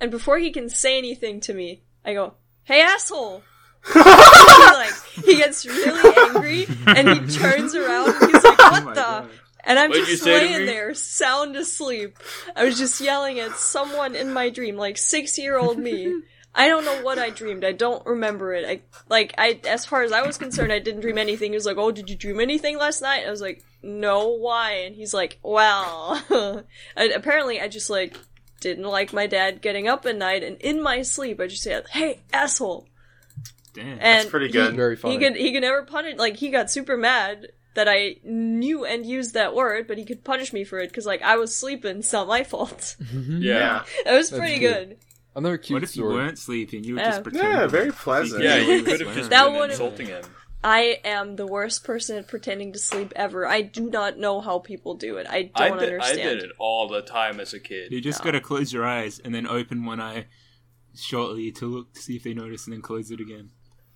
And 0.00 0.10
before 0.10 0.38
he 0.38 0.50
can 0.52 0.70
say 0.70 0.96
anything 0.96 1.40
to 1.40 1.52
me, 1.52 1.82
I 2.02 2.14
go, 2.14 2.36
"Hey 2.64 2.80
asshole." 2.80 3.42
he 3.92 3.98
like 3.98 4.94
he 5.22 5.36
gets 5.36 5.66
really 5.66 6.16
angry 6.16 6.66
and 6.86 7.08
he 7.10 7.38
turns 7.38 7.74
around 7.74 8.14
and 8.14 8.32
he's 8.32 8.42
like, 8.42 8.58
"What 8.58 8.82
Oh 8.84 8.88
the?" 8.88 8.94
God. 8.94 9.30
And 9.64 9.78
I'm 9.78 9.90
What'd 9.90 10.06
just 10.06 10.24
you 10.24 10.32
say 10.32 10.40
to 10.40 10.54
laying 10.54 10.66
there, 10.66 10.94
sound 10.94 11.56
asleep. 11.56 12.18
I 12.56 12.64
was 12.64 12.78
just 12.78 13.00
yelling 13.00 13.38
at 13.40 13.56
someone 13.56 14.14
in 14.14 14.32
my 14.32 14.48
dream, 14.50 14.76
like 14.76 14.98
six 14.98 15.38
year 15.38 15.58
old 15.58 15.78
me. 15.78 16.22
I 16.54 16.66
don't 16.66 16.84
know 16.84 17.02
what 17.02 17.18
I 17.18 17.30
dreamed. 17.30 17.64
I 17.64 17.72
don't 17.72 18.04
remember 18.04 18.52
it. 18.52 18.64
I 18.66 18.80
like 19.08 19.34
I 19.38 19.60
as 19.68 19.86
far 19.86 20.02
as 20.02 20.10
I 20.10 20.22
was 20.22 20.36
concerned, 20.36 20.72
I 20.72 20.80
didn't 20.80 21.02
dream 21.02 21.18
anything. 21.18 21.52
He 21.52 21.56
was 21.56 21.66
like, 21.66 21.76
"Oh, 21.76 21.92
did 21.92 22.10
you 22.10 22.16
dream 22.16 22.40
anything 22.40 22.76
last 22.76 23.02
night?" 23.02 23.24
I 23.24 23.30
was 23.30 23.40
like, 23.40 23.62
"No, 23.82 24.30
why?" 24.30 24.72
And 24.72 24.96
he's 24.96 25.14
like, 25.14 25.38
"Well, 25.44 26.20
and 26.96 27.12
apparently 27.12 27.60
I 27.60 27.68
just 27.68 27.88
like 27.88 28.16
didn't 28.60 28.84
like 28.84 29.12
my 29.12 29.28
dad 29.28 29.62
getting 29.62 29.86
up 29.86 30.04
at 30.06 30.16
night, 30.16 30.42
and 30.42 30.56
in 30.60 30.82
my 30.82 31.02
sleep 31.02 31.40
I 31.40 31.46
just 31.46 31.62
said, 31.62 31.86
"Hey, 31.90 32.20
asshole." 32.32 32.88
Damn. 33.72 33.98
And 34.00 34.28
pretty 34.28 34.46
he- 34.46 34.52
good. 34.52 34.74
Very 34.74 34.96
funny. 34.96 35.14
He 35.14 35.20
could 35.20 35.36
he 35.36 35.52
could 35.52 35.62
never 35.62 35.84
punish 35.84 36.18
like 36.18 36.36
he 36.36 36.50
got 36.50 36.68
super 36.68 36.96
mad 36.96 37.52
that 37.74 37.88
I 37.88 38.16
knew 38.24 38.84
and 38.84 39.06
used 39.06 39.34
that 39.34 39.54
word, 39.54 39.86
but 39.86 39.96
he 39.98 40.04
could 40.04 40.24
punish 40.24 40.52
me 40.52 40.64
for 40.64 40.78
it 40.78 40.88
because 40.88 41.06
like 41.06 41.22
I 41.22 41.36
was 41.36 41.54
sleeping. 41.56 41.98
It's 41.98 42.12
not 42.12 42.26
my 42.28 42.42
fault. 42.44 42.96
Yeah. 43.12 43.84
It 44.06 44.10
was 44.12 44.30
That's 44.30 44.38
pretty 44.40 44.58
good. 44.58 44.88
good. 44.90 44.98
Another 45.36 45.58
cute 45.58 45.76
What 45.76 45.82
if 45.84 45.96
you 45.96 46.02
story. 46.02 46.14
weren't 46.14 46.38
sleeping? 46.38 46.82
You 46.84 46.94
would 46.94 47.02
Yeah. 47.02 47.10
just 47.10 47.22
pretend. 47.22 47.44
Yeah, 47.44 47.66
very 47.68 47.92
pleasant. 47.92 48.42
Yeah, 48.42 48.56
you 48.56 48.82
could 48.82 49.00
have 49.00 49.14
just 49.14 49.30
That 49.30 49.44
been 49.46 49.54
would've- 49.54 49.70
insulting 49.72 50.06
him. 50.08 50.24
I 50.62 50.98
am 51.04 51.36
the 51.36 51.46
worst 51.46 51.84
person 51.84 52.18
at 52.18 52.26
pretending 52.28 52.72
to 52.74 52.78
sleep 52.78 53.12
ever. 53.16 53.46
I 53.46 53.62
do 53.62 53.88
not 53.88 54.18
know 54.18 54.40
how 54.42 54.58
people 54.58 54.94
do 54.94 55.16
it. 55.16 55.26
I 55.30 55.50
I 55.54 55.68
don't 55.68 55.78
did, 55.78 55.88
I 55.90 55.92
understand. 55.94 56.40
did 56.40 56.50
it 56.50 56.56
all 56.58 56.86
the 56.88 57.00
time 57.00 57.40
as 57.40 57.54
a 57.54 57.60
kid. 57.60 57.92
You 57.92 58.00
just 58.02 58.22
gotta 58.22 58.40
close 58.42 58.70
your 58.72 58.84
eyes 58.84 59.18
and 59.24 59.34
then 59.34 59.46
open 59.46 59.84
one 59.86 60.00
eye 60.00 60.26
shortly 60.94 61.50
to 61.52 61.66
look 61.66 61.94
to 61.94 62.00
see 62.02 62.16
if 62.16 62.24
they 62.24 62.34
notice, 62.34 62.66
and 62.66 62.74
then 62.74 62.82
close 62.82 63.10
it 63.10 63.20
again. 63.20 63.50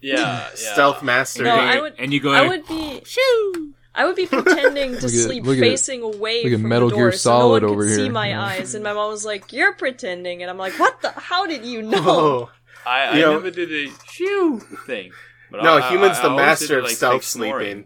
Yeah, 0.05 0.15
yeah. 0.17 0.49
Stealth 0.55 1.03
master. 1.03 1.45
No, 1.45 1.53
And 1.59 1.61
I 1.71 1.75
you- 1.77 1.83
would- 1.83 1.95
And 1.99 2.13
you 2.13 2.21
go. 2.21 2.33
I 2.33 2.47
would 2.49 2.67
be 2.67 3.03
Shoo! 3.07 3.75
I 3.97 4.05
would 4.07 4.17
be 4.17 4.27
pretending 4.37 4.93
to 4.99 5.05
at- 5.07 5.11
sleep 5.11 5.45
look 5.45 5.57
at- 5.57 5.61
facing 5.61 6.03
away 6.03 6.43
from 6.53 6.69
Metal 6.69 6.89
the 6.91 6.97
Gear 6.97 7.11
door 7.11 7.13
so 7.13 7.39
no 7.39 7.49
one 7.51 7.65
over 7.65 7.85
could 7.85 7.95
see 7.95 8.03
here. 8.05 8.13
my 8.13 8.39
eyes. 8.39 8.75
And 8.75 8.83
my 8.85 8.93
mom 8.93 9.11
was 9.11 9.25
like, 9.25 9.53
"You're 9.53 9.75
pretending," 9.75 10.43
and 10.43 10.51
I'm 10.51 10.59
like, 10.59 10.79
"What 10.81 11.01
the? 11.03 11.11
How 11.11 11.47
did 11.47 11.65
you 11.65 11.83
know?" 11.83 12.03
Oh, 12.05 12.51
I, 12.85 13.03
I 13.05 13.15
You 13.17 13.23
know- 13.23 13.33
never 13.35 13.51
did 13.51 13.71
a 13.73 13.91
shoo 14.11 14.59
thing. 14.87 15.13
But 15.51 15.63
no, 15.63 15.77
I, 15.79 15.89
humans 15.91 16.19
I, 16.19 16.23
the 16.23 16.29
I 16.29 16.31
always 16.33 16.47
master 16.47 16.79
of 16.79 16.85
like, 16.85 16.97
stealth 16.97 17.23
sleeping. 17.25 17.85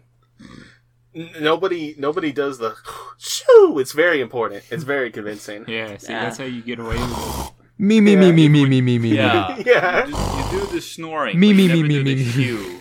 N- 1.15 1.31
nobody, 1.41 1.95
nobody 1.99 2.33
does 2.33 2.59
the 2.59 2.75
shoo. 3.19 3.79
It's 3.79 3.93
very 3.93 4.21
important. 4.23 4.65
It's 4.71 4.85
very 4.85 5.11
convincing. 5.11 5.65
Yeah, 5.69 5.97
see, 5.99 6.13
Yeah. 6.13 6.23
that's 6.25 6.39
how 6.39 6.45
you 6.45 6.63
get 6.63 6.79
away 6.79 6.97
with 6.97 7.03
it. 7.03 7.53
Me, 7.79 8.01
me, 8.01 8.17
me, 8.17 8.33
me, 8.33 8.49
me, 8.49 8.67
me, 8.67 8.81
me, 8.81 8.99
me. 8.99 9.15
Yeah. 9.15 9.57
Yeah. 9.65 10.07
You, 10.07 10.13
just- 10.13 10.53
you 10.53 10.59
do 10.61 10.67
the 10.67 10.81
snoring. 10.81 11.39
Me, 11.39 11.53
me, 11.53 11.69
me, 11.69 11.83
me, 11.83 12.03
me, 12.03 12.15
me. 12.15 12.79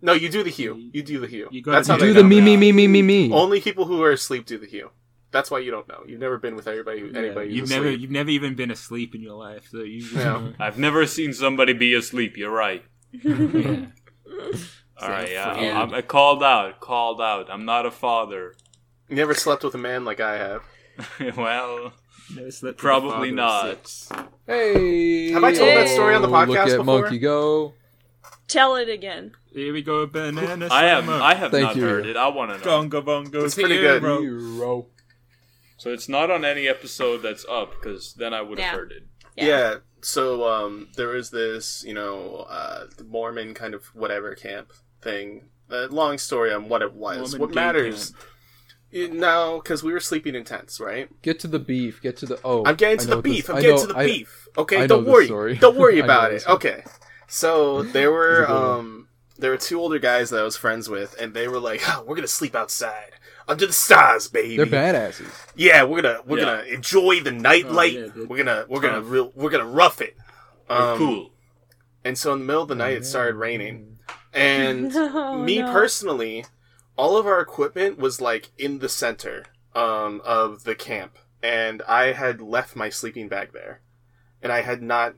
No, 0.00 0.12
you 0.12 0.28
do 0.28 0.44
the 0.44 0.50
hue. 0.50 0.90
You 0.92 1.02
do 1.02 1.18
the 1.18 1.26
hue. 1.26 1.48
You 1.50 1.62
That's 1.62 1.88
how 1.88 1.96
do 1.96 2.06
Do 2.06 2.14
the 2.14 2.24
me, 2.24 2.40
me, 2.40 2.56
me, 2.56 2.70
me, 2.70 2.86
me, 2.86 3.02
me. 3.02 3.32
Only 3.32 3.60
people 3.60 3.86
who 3.86 4.00
are 4.02 4.12
asleep 4.12 4.46
do 4.46 4.56
the 4.56 4.66
hue. 4.66 4.90
That's 5.30 5.50
why 5.50 5.58
you 5.58 5.70
don't 5.70 5.88
know. 5.88 6.04
You've 6.06 6.20
never 6.20 6.38
been 6.38 6.54
with 6.54 6.68
everybody. 6.68 7.00
Who, 7.00 7.12
anybody 7.12 7.50
you've 7.50 7.62
who's 7.62 7.70
never, 7.70 7.86
asleep. 7.88 8.00
you've 8.00 8.10
never 8.10 8.30
even 8.30 8.54
been 8.54 8.70
asleep 8.70 9.14
in 9.14 9.20
your 9.20 9.34
life, 9.34 9.68
so 9.70 9.78
you. 9.78 10.06
No. 10.14 10.52
I've 10.60 10.78
never 10.78 11.04
seen 11.06 11.32
somebody 11.32 11.72
be 11.72 11.92
asleep. 11.94 12.36
You're 12.36 12.50
right. 12.52 12.84
yeah. 13.12 13.86
All 15.00 15.08
right, 15.08 15.30
yeah. 15.30 15.80
I'm, 15.82 15.94
I'm 15.94 16.02
called 16.04 16.42
out. 16.42 16.80
Called 16.80 17.20
out. 17.20 17.50
I'm 17.50 17.64
not 17.64 17.84
a 17.86 17.90
father. 17.90 18.54
You 19.08 19.16
never 19.16 19.34
slept 19.34 19.62
with 19.64 19.74
a 19.74 19.78
man 19.78 20.04
like 20.04 20.20
I 20.20 20.36
have. 20.38 20.62
well, 21.36 21.92
Never 22.34 22.50
slept 22.50 22.78
Probably 22.78 23.30
not. 23.30 23.90
Hey. 24.46 25.30
Have 25.32 25.44
I 25.44 25.52
told 25.52 25.68
that 25.76 25.88
story 25.88 26.14
on 26.14 26.22
the 26.22 26.28
Oh, 26.28 26.32
podcast 26.32 26.48
Look 26.48 26.58
at 26.58 26.66
before? 26.78 26.84
Monkey 27.02 27.18
go. 27.18 27.74
Tell 28.48 28.76
it 28.76 28.88
again. 28.88 29.32
Here 29.52 29.72
we 29.72 29.82
go, 29.82 30.06
banana. 30.06 30.68
I 30.70 30.84
have. 30.84 31.08
I 31.08 31.34
have 31.34 31.50
Thank 31.50 31.64
not 31.64 31.76
you. 31.76 31.82
heard 31.82 32.06
it. 32.06 32.16
I 32.16 32.28
want 32.28 32.50
to 32.52 32.58
know. 32.58 32.64
Gonga 32.64 33.02
bongos 33.02 33.44
It's 33.44 33.54
pretty 33.54 33.76
good. 33.78 34.02
hero. 34.02 34.20
Hero. 34.20 34.86
So 35.78 35.92
it's 35.92 36.08
not 36.08 36.30
on 36.30 36.44
any 36.44 36.66
episode 36.68 37.18
that's 37.18 37.44
up 37.48 37.72
because 37.72 38.14
then 38.14 38.34
I 38.34 38.42
would 38.42 38.58
have 38.58 38.72
Yeah. 38.72 38.78
heard 38.78 38.92
it. 38.92 39.02
Yeah. 39.36 39.74
So 40.02 40.46
um, 40.48 40.88
there 40.96 41.08
was 41.08 41.30
this, 41.30 41.84
you 41.86 41.94
know, 41.94 42.46
uh, 42.48 42.86
Mormon 43.06 43.54
kind 43.54 43.74
of 43.74 43.84
whatever 43.94 44.34
camp 44.34 44.72
thing. 45.02 45.48
Uh, 45.70 45.86
long 45.90 46.18
story 46.18 46.52
on 46.52 46.68
what 46.68 46.82
it 46.82 46.94
was. 46.94 47.18
Mormon 47.18 47.40
what 47.40 47.50
gay 47.50 47.54
matters? 47.54 48.10
camp. 48.10 48.24
You- 48.90 49.08
No, 49.08 49.60
because 49.62 49.82
we 49.82 49.92
were 49.92 50.00
sleeping 50.00 50.34
in 50.34 50.44
tents, 50.44 50.80
right? 50.80 51.08
Get 51.22 51.38
to 51.40 51.46
the 51.48 51.58
beef. 51.58 52.00
Get 52.00 52.16
to 52.18 52.26
the. 52.26 52.40
Oh. 52.44 52.64
I'm 52.64 52.74
getting 52.76 52.98
to 52.98 53.06
know 53.08 53.16
the 53.16 53.22
this- 53.22 53.32
beef. 53.36 53.50
I'm 53.50 53.56
I 53.56 53.60
getting 53.60 53.76
know- 53.76 53.82
to 53.82 53.86
the 53.88 53.98
I- 53.98 54.06
beef. 54.06 54.48
Okay, 54.56 54.82
I 54.82 54.86
don't 54.86 55.04
worry. 55.06 55.26
story. 55.26 55.56
Don't 55.56 55.76
worry 55.76 55.98
about 56.08 56.32
it. 56.32 56.44
one. 56.46 56.56
Okay. 56.56 56.84
So 57.26 57.82
there 57.82 58.10
were 58.10 58.42
It's 58.42 58.50
a 58.50 58.52
good 58.54 58.60
one. 58.62 58.78
um 58.80 59.08
there 59.38 59.50
were 59.52 59.56
two 59.56 59.78
older 59.80 59.98
guys 60.00 60.30
that 60.30 60.40
I 60.40 60.42
was 60.42 60.56
friends 60.56 60.88
with, 60.88 61.14
and 61.20 61.32
they 61.34 61.46
were 61.46 61.60
like, 61.60 61.80
oh, 61.88 62.02
"We're 62.06 62.16
gonna 62.16 62.26
sleep 62.26 62.56
outside 62.56 63.12
under 63.46 63.66
the 63.66 63.72
stars, 63.72 64.26
baby." 64.28 64.56
They're 64.56 64.66
badasses. 64.66 65.30
Yeah, 65.54 65.84
we're 65.84 66.00
gonna 66.02 66.20
we're 66.26 66.38
Yeah. 66.38 66.44
gonna 66.44 66.62
enjoy 66.64 67.20
the 67.20 67.30
nightlight. 67.32 67.96
Oh, 67.96 68.12
yeah, 68.16 68.24
we're 68.26 68.36
gonna 68.38 68.64
we're 68.68 68.80
gonna 68.80 69.00
real 69.02 69.30
we're 69.36 69.50
gonna 69.50 69.66
rough 69.66 70.00
it. 70.00 70.16
Um, 70.70 70.98
cool. 70.98 71.30
And 72.04 72.16
so 72.18 72.32
in 72.32 72.40
the 72.40 72.44
middle 72.46 72.62
of 72.62 72.68
the 72.68 72.74
night, 72.74 72.94
it 72.96 73.04
started 73.06 73.36
raining, 73.36 73.98
and 74.32 74.90
Oh, 74.96 75.38
me 75.38 75.60
no. 75.60 75.70
personally, 75.72 76.44
all 76.98 77.16
of 77.16 77.26
our 77.26 77.40
equipment 77.40 77.96
was 77.98 78.20
like 78.20 78.50
in 78.58 78.80
the 78.80 78.88
center 78.90 79.44
um, 79.74 80.20
of 80.24 80.64
the 80.64 80.74
camp, 80.74 81.16
and 81.42 81.80
I 81.88 82.12
had 82.12 82.42
left 82.42 82.76
my 82.76 82.90
sleeping 82.90 83.28
bag 83.28 83.52
there, 83.54 83.80
and 84.42 84.52
I 84.52 84.60
had 84.60 84.82
not. 84.82 85.14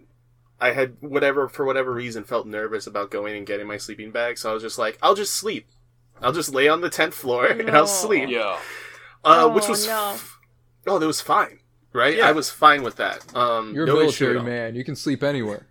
I 0.60 0.72
had 0.72 0.98
whatever 1.00 1.48
for 1.48 1.64
whatever 1.64 1.90
reason 1.92 2.22
felt 2.22 2.46
nervous 2.46 2.86
about 2.86 3.10
going 3.10 3.34
and 3.34 3.46
getting 3.46 3.66
my 3.66 3.78
sleeping 3.78 4.10
bag, 4.10 4.36
so 4.36 4.50
I 4.50 4.54
was 4.54 4.62
just 4.62 4.78
like, 4.78 4.98
I'll 5.02 5.14
just 5.14 5.34
sleep. 5.34 5.66
I'll 6.20 6.32
just 6.32 6.52
lay 6.54 6.68
on 6.68 6.82
the 6.82 6.90
tent 6.90 7.14
floor 7.14 7.46
and 7.50 7.70
I'll 7.70 7.86
sleep. 7.86 8.28
Yeah. 8.28 8.58
Uh, 9.24 9.44
Oh, 9.44 9.48
which 9.54 9.68
was 9.68 9.86
no. 9.86 10.16
oh, 10.86 10.98
that 10.98 11.06
was 11.06 11.22
fine, 11.22 11.60
right? 11.94 12.16
Yeah. 12.18 12.28
I 12.28 12.32
was 12.32 12.50
fine 12.50 12.82
with 12.82 12.96
that. 12.96 13.34
Um, 13.34 13.74
You're 13.74 13.84
a 13.84 13.86
no 13.86 14.00
issue 14.00 14.26
military 14.26 14.42
man. 14.42 14.74
You 14.74 14.84
can 14.84 14.96
sleep 14.96 15.22
anywhere. 15.22 15.66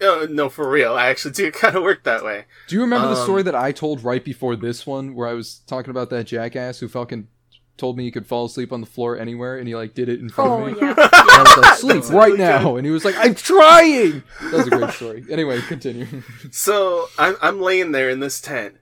Uh, 0.00 0.26
no, 0.28 0.48
for 0.48 0.68
real. 0.68 0.94
I 0.94 1.06
actually 1.08 1.32
do 1.32 1.50
kind 1.52 1.76
of 1.76 1.82
work 1.82 2.02
that 2.04 2.24
way. 2.24 2.44
Do 2.68 2.74
you 2.74 2.80
remember 2.82 3.08
the 3.08 3.14
Um, 3.16 3.22
story 3.24 3.42
that 3.44 3.54
I 3.54 3.72
told 3.72 4.02
right 4.04 4.24
before 4.24 4.56
this 4.56 4.86
one, 4.86 5.14
where 5.14 5.28
I 5.28 5.32
was 5.34 5.60
talking 5.66 5.90
about 5.90 6.10
that 6.10 6.24
jackass 6.24 6.80
who 6.80 6.88
fucking 6.88 7.28
told 7.76 7.96
me 7.96 8.04
he 8.04 8.10
could 8.12 8.26
fall 8.26 8.44
asleep 8.46 8.72
on 8.72 8.80
the 8.80 8.86
floor 8.86 9.18
anywhere, 9.18 9.56
and 9.58 9.66
he 9.66 9.74
like 9.74 9.94
did 9.94 10.08
it 10.08 10.20
in 10.20 10.28
front 10.28 10.50
Oh 10.50 10.66
of 10.66 10.72
me. 10.72 10.78
yeah. 10.80 10.94
And 10.96 11.08
I 11.12 11.42
was 11.42 11.56
like, 11.64 11.74
sleep 11.78 11.94
That's 12.02 12.10
right 12.10 12.26
really 12.32 12.38
now, 12.38 12.76
and 12.76 12.86
he 12.86 12.92
was 12.92 13.04
like, 13.04 13.16
I'm 13.18 13.34
trying. 13.34 14.22
That 14.42 14.52
was 14.52 14.66
a 14.66 14.70
great 14.70 14.90
story. 14.92 15.24
Anyway, 15.30 15.60
continue. 15.62 16.06
So 16.52 17.08
I'm 17.18 17.36
I'm 17.42 17.60
laying 17.60 17.92
there 17.92 18.10
in 18.10 18.20
this 18.20 18.40
tent. 18.40 18.76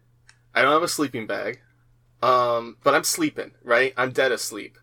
I 0.55 0.61
don't 0.63 0.73
have 0.73 0.83
a 0.83 0.89
sleeping 0.89 1.27
bag, 1.27 1.61
um, 2.23 2.77
but 2.85 2.95
I'm 2.95 3.05
sleeping. 3.05 3.53
Right, 3.65 3.95
I'm 3.97 4.13
dead 4.13 4.33
asleep, 4.33 4.77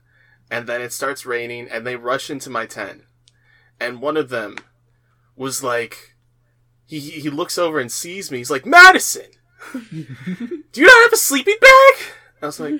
and 0.50 0.66
then 0.68 0.82
it 0.82 0.94
starts 0.94 1.26
raining, 1.26 1.68
and 1.70 1.86
they 1.86 1.96
rush 1.96 2.30
into 2.32 2.50
my 2.50 2.66
tent, 2.66 3.04
and 3.80 4.02
one 4.02 4.18
of 4.18 4.30
them 4.30 4.58
was 5.36 5.62
like, 5.64 6.16
he 6.90 7.00
he 7.00 7.22
he 7.22 7.30
looks 7.30 7.58
over 7.60 7.80
and 7.80 7.92
sees 7.92 8.32
me. 8.32 8.40
He's 8.40 8.50
like, 8.50 8.66
Madison, 8.66 9.28
do 9.74 10.82
you 10.82 10.88
not 10.88 11.04
have 11.04 11.14
a 11.14 11.18
sleeping 11.18 11.58
bag? 11.62 11.94
I 12.42 12.46
was 12.48 12.60
like, 12.60 12.74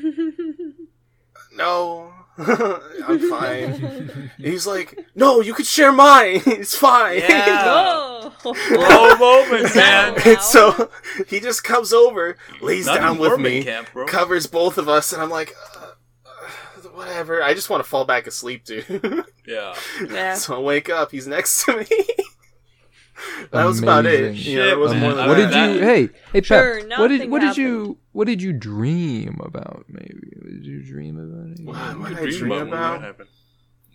no. 1.56 2.14
I'm 2.40 3.30
fine. 3.30 4.32
He's 4.38 4.66
like, 4.66 4.98
no, 5.14 5.42
you 5.42 5.54
could 5.54 5.66
share 5.66 5.92
mine. 5.92 6.42
It's 6.46 6.74
fine. 6.74 7.20
Yeah. 7.20 7.66
Oh. 7.66 8.34
Bro 8.42 9.18
moment, 9.18 9.76
man. 9.76 10.16
And 10.26 10.40
so 10.40 10.90
he 11.28 11.42
just 11.42 11.66
comes 11.66 11.92
over, 11.92 12.38
lays 12.62 12.86
Not 12.86 12.96
down 12.96 13.18
with 13.18 13.38
me, 13.42 13.64
camp, 13.66 13.90
covers 14.08 14.48
both 14.48 14.78
of 14.78 14.88
us, 14.88 15.12
and 15.12 15.22
I'm 15.22 15.30
like, 15.30 15.54
uh, 15.76 15.88
uh, 16.26 16.90
whatever. 16.94 17.44
I 17.44 17.54
just 17.54 17.70
want 17.70 17.84
to 17.84 17.90
fall 17.90 18.06
back 18.06 18.26
asleep, 18.26 18.64
dude. 18.64 19.26
Yeah. 19.46 19.76
Yeah. 20.08 20.36
so 20.36 20.56
I 20.56 20.60
wake 20.60 20.90
up, 20.90 21.12
he's 21.12 21.28
next 21.28 21.66
to 21.66 21.76
me. 21.78 21.88
That 23.52 23.66
was 23.66 23.82
about 23.82 24.06
it. 24.06 24.20
Amazing. 24.32 24.52
You 24.54 24.60
know, 24.60 24.78
was 24.80 24.92
more 24.94 25.00
man. 25.02 25.16
than 25.18 25.28
what 25.28 25.38
that. 25.38 25.52
did 25.68 25.76
you? 25.76 25.82
Hey, 25.86 26.02
hey, 26.34 26.42
Pep. 26.42 26.44
Sure, 26.46 26.76
what 26.98 27.08
did 27.08 27.18
nothing 27.18 27.32
what 27.32 27.40
did 27.40 27.48
happened. 27.48 27.58
you 27.66 27.98
what 28.12 28.28
did 28.28 28.42
you 28.42 28.54
dream 28.54 29.40
about? 29.44 29.86
Maybe 29.88 30.34
what 30.38 30.52
did 30.52 30.66
you 30.66 30.84
dream 30.84 31.18
about? 31.20 31.60
It? 31.60 31.66
What, 31.66 32.00
what 32.00 32.10
did 32.10 32.18
I 32.34 32.38
dream 32.38 32.50
when 32.50 32.68
about? 32.68 33.02
that. 33.18 33.28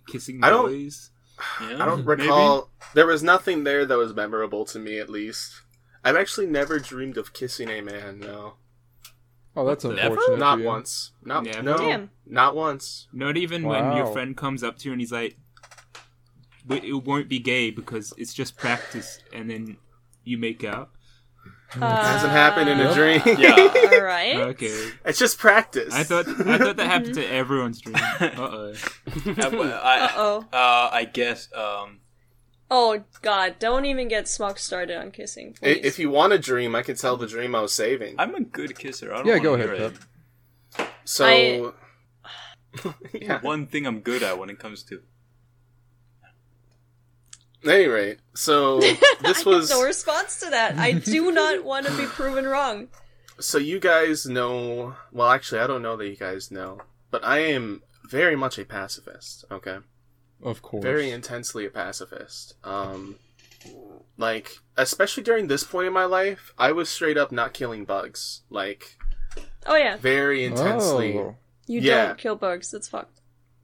Kissing 0.09 0.41
I 0.43 0.51
don't- 0.51 0.67
boys. 0.67 1.11
Yeah, 1.61 1.83
I 1.83 1.87
don't 1.87 2.07
maybe. 2.07 2.23
recall. 2.23 2.71
There 2.95 3.07
was 3.07 3.23
nothing 3.25 3.65
there 3.65 3.85
that 3.85 3.99
was 3.99 4.15
memorable 4.15 4.65
to 4.67 4.79
me, 4.79 4.99
at 5.01 5.11
least. 5.11 5.63
I've 6.05 6.15
actually 6.17 6.47
never 6.47 6.79
dreamed 6.79 7.17
of 7.19 7.33
kissing 7.33 7.69
a 7.71 7.81
man. 7.81 8.21
No, 8.21 8.55
Oh, 9.57 9.65
that's 9.67 9.85
Never? 9.85 10.01
unfortunate. 10.15 10.39
not 10.39 10.61
once. 10.61 11.13
Not 11.25 11.45
Never? 11.45 11.63
no, 11.63 11.79
Damn. 11.79 12.11
not 12.27 12.55
once. 12.57 13.09
Not 13.13 13.37
even 13.37 13.63
when 13.65 13.97
your 13.97 14.07
friend 14.07 14.37
comes 14.37 14.63
up 14.63 14.79
to 14.79 14.89
you 14.89 14.93
and 14.93 15.01
he's 15.01 15.13
like, 15.13 15.37
"But 15.37 15.44
it 16.69 17.05
won't 17.05 17.29
be 17.29 17.39
gay 17.39 17.71
because 17.71 18.13
it's 18.17 18.35
just 18.35 18.57
practice," 18.57 19.21
and 19.33 19.51
then 19.51 19.77
you 20.25 20.39
make 20.39 20.65
out. 20.65 20.91
It 21.75 21.81
hasn't 21.81 22.31
happened 22.33 22.69
in 22.71 22.79
a 22.81 22.95
dream. 22.95 23.21
Yeah. 23.39 23.57
All 23.93 24.03
right. 24.03 24.37
Okay, 24.37 24.91
it's 25.05 25.19
just 25.19 25.39
practice. 25.39 25.93
I 25.93 26.05
thought 26.05 26.29
I 26.29 26.57
thought 26.59 26.77
that 26.77 26.87
happened 26.87 27.15
to 27.15 27.27
everyone's 27.27 27.81
dream. 27.81 27.97
Uh 28.21 28.31
oh. 28.37 28.73
I, 29.37 30.01
Uh 30.01 30.11
oh. 30.17 30.45
uh, 30.53 30.91
I 30.93 31.05
guess. 31.13 31.49
Um, 31.55 32.01
Oh 32.71 33.05
God! 33.23 33.57
Don't 33.59 33.85
even 33.85 34.09
get 34.09 34.27
Smock 34.27 34.59
started 34.59 34.97
on 34.97 35.11
kissing, 35.11 35.53
please. 35.53 35.81
If 35.85 35.99
you 35.99 36.11
want 36.11 36.33
a 36.33 36.39
dream, 36.39 36.75
I 36.75 36.83
can 36.83 36.97
tell 36.97 37.17
the 37.17 37.27
dream 37.27 37.55
I 37.55 37.61
was 37.61 37.73
saving. 37.73 38.15
I'm 38.19 38.35
a 38.35 38.41
good 38.41 38.77
kisser. 38.79 39.13
I 39.13 39.19
don't 39.19 39.27
Yeah, 39.27 39.39
go 39.39 39.55
ahead. 39.55 39.95
Pep. 40.77 40.89
So, 41.05 41.27
I- 41.27 42.93
yeah. 43.13 43.41
One 43.43 43.67
thing 43.67 43.87
I'm 43.87 44.01
good 44.01 44.23
at 44.23 44.39
when 44.39 44.49
it 44.51 44.59
comes 44.59 44.83
to. 44.85 45.03
At 47.65 47.71
any 47.75 47.87
rate, 47.87 48.19
so 48.35 48.81
this 49.23 49.47
I 49.47 49.51
was 49.51 49.71
have 49.71 49.79
no 49.79 49.85
response 49.85 50.41
to 50.41 50.51
that. 50.51 50.77
I 50.79 50.93
do 50.93 51.33
not 51.41 51.65
want 51.65 51.87
to 51.87 51.97
be 51.97 52.05
proven 52.07 52.45
wrong. 52.47 52.89
so 53.41 53.59
you 53.59 53.79
guys 53.81 54.27
know. 54.27 54.95
Well, 55.13 55.31
actually, 55.31 55.61
I 55.61 55.67
don't 55.67 55.83
know 55.83 55.97
that 55.97 56.07
you 56.09 56.17
guys 56.17 56.51
know, 56.51 56.79
but 57.11 57.25
I 57.25 57.39
am 57.39 57.83
very 58.11 58.37
much 58.37 58.59
a 58.59 58.65
pacifist. 58.65 59.45
Okay, 59.51 59.79
Of 60.43 60.61
course. 60.63 60.83
very 60.83 61.11
intensely 61.11 61.65
a 61.67 61.71
pacifist. 61.71 62.55
Um, 62.65 63.17
like 64.19 64.59
especially 64.77 65.23
during 65.23 65.47
this 65.47 65.65
point 65.65 65.87
in 65.87 65.93
my 65.93 66.05
life, 66.05 66.53
I 66.59 66.73
was 66.73 66.89
straight 66.89 67.17
up 67.17 67.33
not 67.33 67.55
killing 67.55 67.85
bugs. 67.85 68.43
Like 68.51 68.99
Oh 69.67 69.75
yeah, 69.77 69.97
very 69.97 70.45
intensely. 70.45 71.19
Oh, 71.19 71.37
you 71.67 71.81
Yeah. 71.81 72.09
don't 72.09 72.19
kill 72.19 72.37
bugs. 72.37 72.75
It's 72.75 72.89
fucked. 72.89 73.21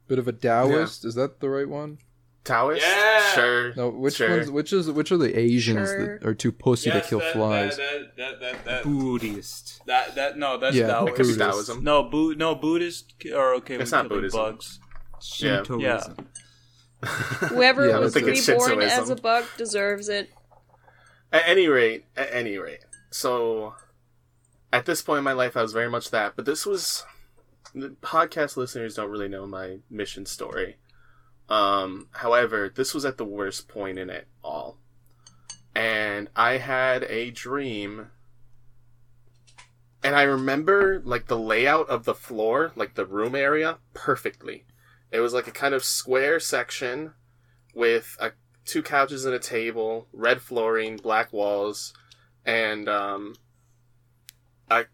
bit 0.08 0.18
of 0.18 0.26
a 0.26 0.32
Taoist. 0.32 1.04
Is 1.04 1.14
that 1.16 1.40
the 1.40 1.50
right 1.50 1.68
one? 1.68 1.98
Taoist, 2.42 2.80
Yeah! 2.86 3.32
sure. 3.34 3.74
No, 3.74 3.90
which 3.90 4.14
Sure. 4.16 4.38
ones? 4.38 4.50
Which 4.50 4.72
is 4.72 4.90
which 4.90 5.12
are 5.12 5.18
the 5.18 5.38
Asians 5.38 5.88
Sure. 5.90 6.18
that 6.18 6.26
are 6.26 6.34
too 6.34 6.50
pussy 6.52 6.90
to 6.90 7.00
kill 7.02 7.20
flies? 7.20 7.76
That, 7.76 8.16
that, 8.16 8.40
that, 8.40 8.64
that, 8.64 8.82
Buddhist. 8.82 9.82
that, 9.86 10.14
that, 10.14 10.38
no, 10.38 10.56
that's 10.56 10.74
Yeah, 10.74 10.86
Taoist. 10.86 11.12
It 11.12 11.16
Buddhist. 11.18 11.38
Taoism. 11.38 11.84
No, 11.84 12.04
Bu- 12.04 12.34
no, 12.36 12.54
Buddhist 12.54 13.12
are 13.34 13.54
okay 13.56 13.74
It's 13.74 13.84
with 13.84 13.92
not 13.92 14.08
killing 14.08 14.22
Buddhism. 14.22 14.40
bugs. 14.40 14.80
Shintoism. 15.20 16.16
Whoever 17.50 17.86
Yeah, 17.88 17.98
was 17.98 18.14
think 18.14 18.26
reborn 18.26 18.42
Shintoism. 18.70 18.80
as 19.02 19.10
a 19.10 19.16
bug 19.16 19.44
deserves 19.56 20.08
it. 20.08 20.30
At 21.32 21.42
any 21.46 21.68
rate, 21.68 22.06
at 22.16 22.28
any 22.32 22.56
rate. 22.56 22.80
So, 23.10 23.74
at 24.72 24.86
this 24.86 25.02
point 25.02 25.18
in 25.18 25.24
my 25.24 25.32
life, 25.32 25.56
I 25.56 25.62
was 25.62 25.72
very 25.72 25.90
much 25.90 26.10
that. 26.10 26.34
But 26.36 26.44
this 26.46 26.64
was 26.66 27.04
the 27.74 27.90
podcast 28.02 28.56
listeners 28.56 28.94
don't 28.94 29.10
really 29.10 29.28
know 29.28 29.46
my 29.46 29.78
mission 29.90 30.26
story. 30.26 30.76
Um, 31.50 32.08
however, 32.12 32.72
this 32.74 32.94
was 32.94 33.04
at 33.04 33.18
the 33.18 33.24
worst 33.24 33.66
point 33.66 33.98
in 33.98 34.08
it 34.08 34.28
all, 34.42 34.78
and 35.74 36.28
I 36.36 36.58
had 36.58 37.02
a 37.04 37.30
dream. 37.30 38.10
And 40.02 40.14
I 40.14 40.22
remember 40.22 41.02
like 41.04 41.26
the 41.26 41.38
layout 41.38 41.88
of 41.90 42.04
the 42.04 42.14
floor, 42.14 42.72
like 42.74 42.94
the 42.94 43.04
room 43.04 43.34
area, 43.34 43.78
perfectly. 43.92 44.64
It 45.10 45.20
was 45.20 45.34
like 45.34 45.48
a 45.48 45.52
kind 45.52 45.74
of 45.74 45.84
square 45.84 46.38
section 46.40 47.12
with 47.74 48.16
a 48.20 48.32
two 48.64 48.82
couches 48.82 49.24
and 49.24 49.34
a 49.34 49.38
table, 49.40 50.06
red 50.12 50.40
flooring, 50.40 50.96
black 50.96 51.32
walls, 51.32 51.92
and 52.44 52.88
um, 52.88 53.34
I, 54.70 54.86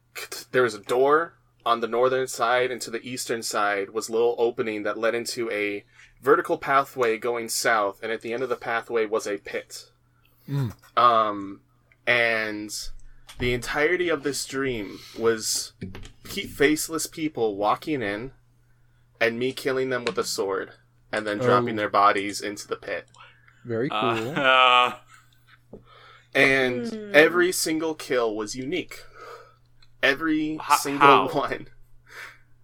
there 0.52 0.62
was 0.62 0.74
a 0.74 0.80
door 0.80 1.34
on 1.64 1.80
the 1.80 1.88
northern 1.88 2.26
side, 2.26 2.70
and 2.70 2.80
to 2.80 2.90
the 2.90 3.06
eastern 3.06 3.42
side 3.42 3.90
was 3.90 4.08
a 4.08 4.12
little 4.12 4.36
opening 4.38 4.84
that 4.84 4.96
led 4.96 5.14
into 5.14 5.50
a 5.50 5.84
vertical 6.22 6.58
pathway 6.58 7.18
going 7.18 7.48
south, 7.48 8.00
and 8.02 8.10
at 8.12 8.20
the 8.22 8.32
end 8.32 8.42
of 8.42 8.48
the 8.48 8.56
pathway 8.56 9.06
was 9.06 9.26
a 9.26 9.38
pit. 9.38 9.90
Mm. 10.48 10.72
Um, 10.96 11.60
and 12.06 12.70
the 13.38 13.52
entirety 13.52 14.08
of 14.08 14.22
this 14.22 14.44
dream 14.46 14.98
was 15.18 15.72
pe- 16.24 16.46
faceless 16.46 17.06
people 17.06 17.56
walking 17.56 18.02
in, 18.02 18.32
and 19.20 19.38
me 19.38 19.52
killing 19.52 19.90
them 19.90 20.04
with 20.04 20.18
a 20.18 20.24
sword, 20.24 20.72
and 21.12 21.26
then 21.26 21.38
dropping 21.38 21.74
Oh. 21.74 21.76
their 21.78 21.88
bodies 21.90 22.40
into 22.40 22.66
the 22.68 22.76
pit. 22.76 23.08
Very 23.64 23.88
cool. 23.88 23.98
Uh, 24.00 24.32
uh, 24.40 24.92
and 26.34 26.88
Hmm. 26.88 27.10
every 27.14 27.50
single 27.52 27.94
kill 27.94 28.34
was 28.36 28.54
unique. 28.54 29.02
Every 30.02 30.52
H- 30.54 30.78
single 30.80 31.28
how? 31.28 31.28
one. 31.28 31.68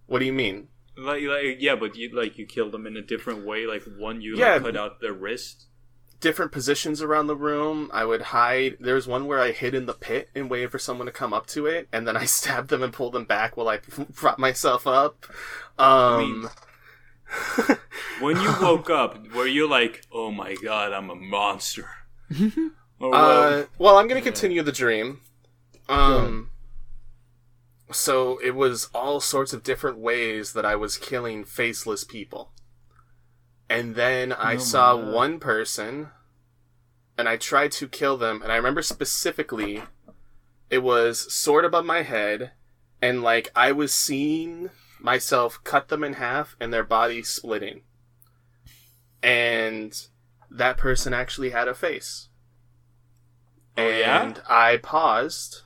What 0.05 0.19
do 0.19 0.25
you 0.25 0.33
mean? 0.33 0.67
Like, 0.97 1.23
like, 1.23 1.57
yeah, 1.59 1.75
but 1.75 1.95
you 1.95 2.09
like 2.15 2.37
you 2.37 2.45
killed 2.45 2.71
them 2.71 2.85
in 2.87 2.95
a 2.97 3.01
different 3.01 3.45
way. 3.45 3.65
Like 3.65 3.83
one, 3.97 4.21
you 4.21 4.35
Yeah. 4.37 4.53
like 4.53 4.63
cut 4.63 4.77
out 4.77 5.01
their 5.01 5.13
wrist. 5.13 5.65
Different 6.19 6.51
positions 6.53 7.01
around 7.01 7.27
the 7.27 7.35
room. 7.35 7.89
I 7.93 8.05
would 8.05 8.21
hide. 8.21 8.77
There 8.79 8.95
was 8.95 9.07
one 9.07 9.25
where 9.25 9.39
I 9.41 9.51
hid 9.51 9.73
in 9.75 9.87
the 9.87 9.93
pit 9.93 10.29
and 10.33 10.49
waited 10.49 10.71
for 10.71 10.79
someone 10.79 11.05
to 11.07 11.11
come 11.11 11.33
up 11.33 11.47
to 11.47 11.65
it, 11.65 11.87
and 11.91 12.07
then 12.07 12.15
I 12.15 12.25
stabbed 12.39 12.69
them 12.69 12.81
and 12.83 12.93
pulled 12.93 13.13
them 13.13 13.25
back 13.25 13.57
while 13.57 13.67
I 13.67 13.77
prop 14.13 14.39
myself 14.39 14.87
up. 14.87 15.25
Um, 15.77 16.49
When 18.19 18.39
you 18.39 18.53
woke 18.61 18.89
up, 18.89 19.33
were 19.33 19.47
you 19.47 19.67
like, 19.67 20.03
"Oh 20.11 20.31
my 20.31 20.55
god, 20.55 20.93
I'm 20.93 21.09
a 21.09 21.15
monster"? 21.15 21.89
or 22.99 23.15
Uh, 23.15 23.65
well, 23.79 23.97
I'm 23.97 24.07
gonna 24.07 24.21
continue 24.21 24.61
the 24.61 24.71
dream. 24.71 25.19
Um, 25.89 26.51
so 27.93 28.37
it 28.39 28.55
was 28.55 28.89
all 28.93 29.19
sorts 29.19 29.53
of 29.53 29.63
different 29.63 29.97
ways 29.99 30.53
that 30.53 30.65
I 30.65 30.75
was 30.75 30.97
killing 30.97 31.45
faceless 31.45 32.03
people, 32.03 32.51
and 33.69 33.95
then 33.95 34.33
I 34.33 34.55
Oh 34.55 34.59
saw 34.59 34.95
God. 34.97 35.13
one 35.13 35.39
person, 35.39 36.09
and 37.17 37.29
I 37.29 37.37
tried 37.37 37.71
to 37.73 37.87
kill 37.87 38.17
them, 38.17 38.41
and 38.41 38.51
I 38.51 38.55
remember 38.57 38.81
specifically, 38.81 39.83
it 40.69 40.79
was 40.79 41.31
sword 41.33 41.65
above 41.65 41.85
my 41.85 42.01
head, 42.01 42.51
and 43.01 43.21
like 43.23 43.51
I 43.55 43.71
was 43.71 43.93
seeing 43.93 44.69
myself 44.99 45.59
cut 45.63 45.89
them 45.89 46.03
in 46.03 46.13
half 46.13 46.55
and 46.59 46.73
their 46.73 46.83
bodies 46.83 47.29
splitting, 47.29 47.81
and 49.21 50.07
that 50.49 50.77
person 50.77 51.13
actually 51.13 51.49
had 51.51 51.67
a 51.67 51.73
face. 51.73 52.29
Oh, 53.77 53.87
yeah? 53.87 54.21
and 54.23 54.41
I 54.47 54.77
paused 54.77 55.61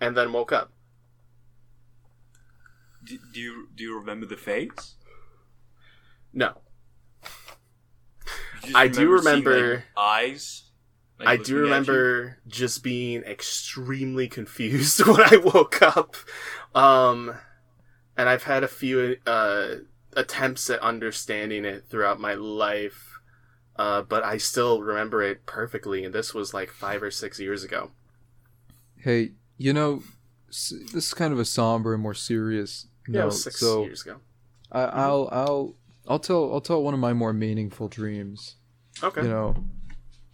and 0.00 0.16
then 0.16 0.32
woke 0.32 0.50
up. 0.50 0.72
Do, 3.10 3.18
do 3.32 3.40
you 3.40 3.68
do 3.74 3.84
you 3.84 3.98
remember 3.98 4.26
the 4.26 4.36
face? 4.36 4.94
No, 6.32 6.52
You 8.62 8.66
just 8.72 8.76
I 8.76 8.86
do 8.88 8.94
seeing, 8.94 9.08
remember- 9.08 9.74
like, 9.74 9.84
eyes. 9.96 10.62
like, 11.18 11.28
I 11.28 11.36
do 11.38 11.56
remember 11.56 12.38
just 12.46 12.82
being 12.84 13.22
extremely 13.22 14.28
confused 14.28 15.04
when 15.06 15.20
I 15.22 15.36
woke 15.36 15.82
up. 15.82 16.14
Um, 16.74 17.34
and 18.16 18.28
I've 18.28 18.44
had 18.44 18.62
a 18.62 18.68
few 18.68 19.16
uh, 19.26 19.76
attempts 20.14 20.70
at 20.70 20.80
understanding 20.80 21.64
it 21.64 21.86
throughout 21.88 22.20
my 22.20 22.34
life, 22.34 23.18
uh, 23.76 24.02
but 24.02 24.22
I 24.22 24.36
still 24.36 24.82
remember 24.82 25.22
it 25.22 25.46
perfectly. 25.46 26.04
And 26.04 26.14
this 26.14 26.32
was 26.34 26.54
like 26.54 26.70
five 26.70 27.02
or 27.02 27.10
six 27.10 27.40
years 27.40 27.64
ago. 27.64 27.90
Hey, 28.98 29.32
you 29.58 29.72
know, 29.72 30.02
this 30.46 30.70
is 30.72 31.14
kind 31.14 31.32
of 31.32 31.38
a 31.40 31.44
somber 31.44 31.94
and 31.94 32.02
more 32.02 32.14
serious 32.14 32.86
Yeah, 33.10 33.22
it 33.22 33.26
was 33.26 33.42
six 33.42 33.60
so 33.60 33.82
years 33.82 34.02
ago. 34.02 34.16
I, 34.70 34.82
I'll 34.82 35.28
I'll 35.32 35.74
I'll 36.08 36.18
tell 36.18 36.52
I'll 36.52 36.60
tell 36.60 36.82
one 36.82 36.94
of 36.94 37.00
my 37.00 37.12
more 37.12 37.32
meaningful 37.32 37.88
dreams. 37.88 38.56
Okay. 39.02 39.22
You 39.22 39.28
know, 39.28 39.64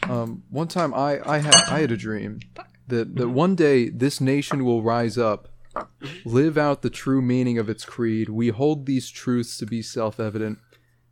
um, 0.09 0.43
one 0.51 0.69
time 0.69 0.93
I 0.95 1.21
I 1.29 1.39
had 1.39 1.55
I 1.69 1.81
had 1.81 1.93
a 1.93 1.97
dream 1.97 2.41
that 2.89 3.17
that 3.17 3.29
one 3.29 3.55
day 3.55 3.89
this 3.89 4.21
nation 4.21 4.65
will 4.65 4.83
rise 4.83 5.17
up, 5.17 5.49
live 6.25 6.59
out 6.59 6.83
the 6.83 6.91
true 6.91 7.23
meaning 7.23 7.59
of 7.59 7.69
its 7.69 7.85
creed. 7.85 8.29
We 8.29 8.49
hold 8.49 8.87
these 8.87 9.11
truths 9.11 9.57
to 9.59 9.67
be 9.67 9.83
self-evident 9.83 10.59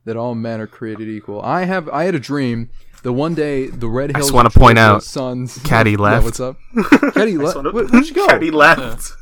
that 0.05 0.17
all 0.17 0.35
men 0.35 0.61
are 0.61 0.67
created 0.67 1.09
equal. 1.09 1.41
I 1.43 1.65
have 1.65 1.89
I 1.89 2.05
had 2.05 2.15
a 2.15 2.21
dream 2.21 2.71
that 3.03 3.13
one 3.13 3.35
day 3.35 3.67
the 3.69 3.89
Red 3.89 4.11
Hills. 4.11 4.17
I 4.17 4.21
just 4.21 4.33
wanna 4.33 4.51
point 4.51 4.79
out, 4.79 5.03
sons. 5.03 5.59
Caddy 5.65 5.93
Yeah, 5.93 5.97
left. 5.99 6.25
what's 6.25 6.41
up? 6.41 6.57
Caddy 7.15 7.37
left. 7.37 7.57
wanna- 7.57 7.71
Where, 7.73 7.85
where'd 7.87 8.07
you 8.07 8.15
go? 8.15 8.27
Caddy 8.27 8.51
left. 8.51 9.13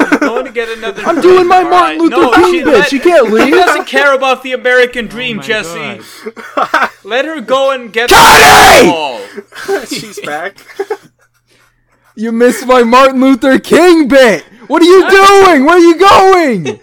I'm 0.00 0.18
going 0.20 0.44
to 0.46 0.52
get 0.52 0.68
another. 0.70 1.02
I'm 1.02 1.16
drink, 1.20 1.22
doing 1.36 1.46
my 1.48 1.62
Martin 1.62 1.70
right? 1.70 1.98
Luther 1.98 2.16
no, 2.16 2.32
King 2.32 2.50
she, 2.52 2.64
bit. 2.64 2.66
let- 2.74 2.88
She 2.88 2.98
can't 3.00 3.26
She 3.26 3.32
leave. 3.32 3.54
doesn't 3.54 3.86
care 3.86 4.14
about 4.14 4.42
the 4.42 4.52
American 4.52 5.06
oh 5.06 5.08
dream, 5.08 5.36
my 5.38 5.42
Jesse. 5.42 6.00
Let 7.04 7.24
her 7.26 7.40
go 7.40 7.70
and 7.72 7.92
get 7.92 8.08
Caddy! 8.10 8.86
the. 8.88 9.86
She's 9.90 10.20
back. 10.20 10.56
You 12.14 12.32
missed 12.32 12.66
my 12.66 12.82
Martin 12.82 13.20
Luther 13.20 13.58
King 13.58 14.08
bit. 14.08 14.42
What 14.68 14.82
are 14.82 14.86
you 14.86 15.00
doing? 15.10 15.64
Where 15.64 15.76
are 15.76 15.78
you 15.78 15.98
going? 15.98 16.80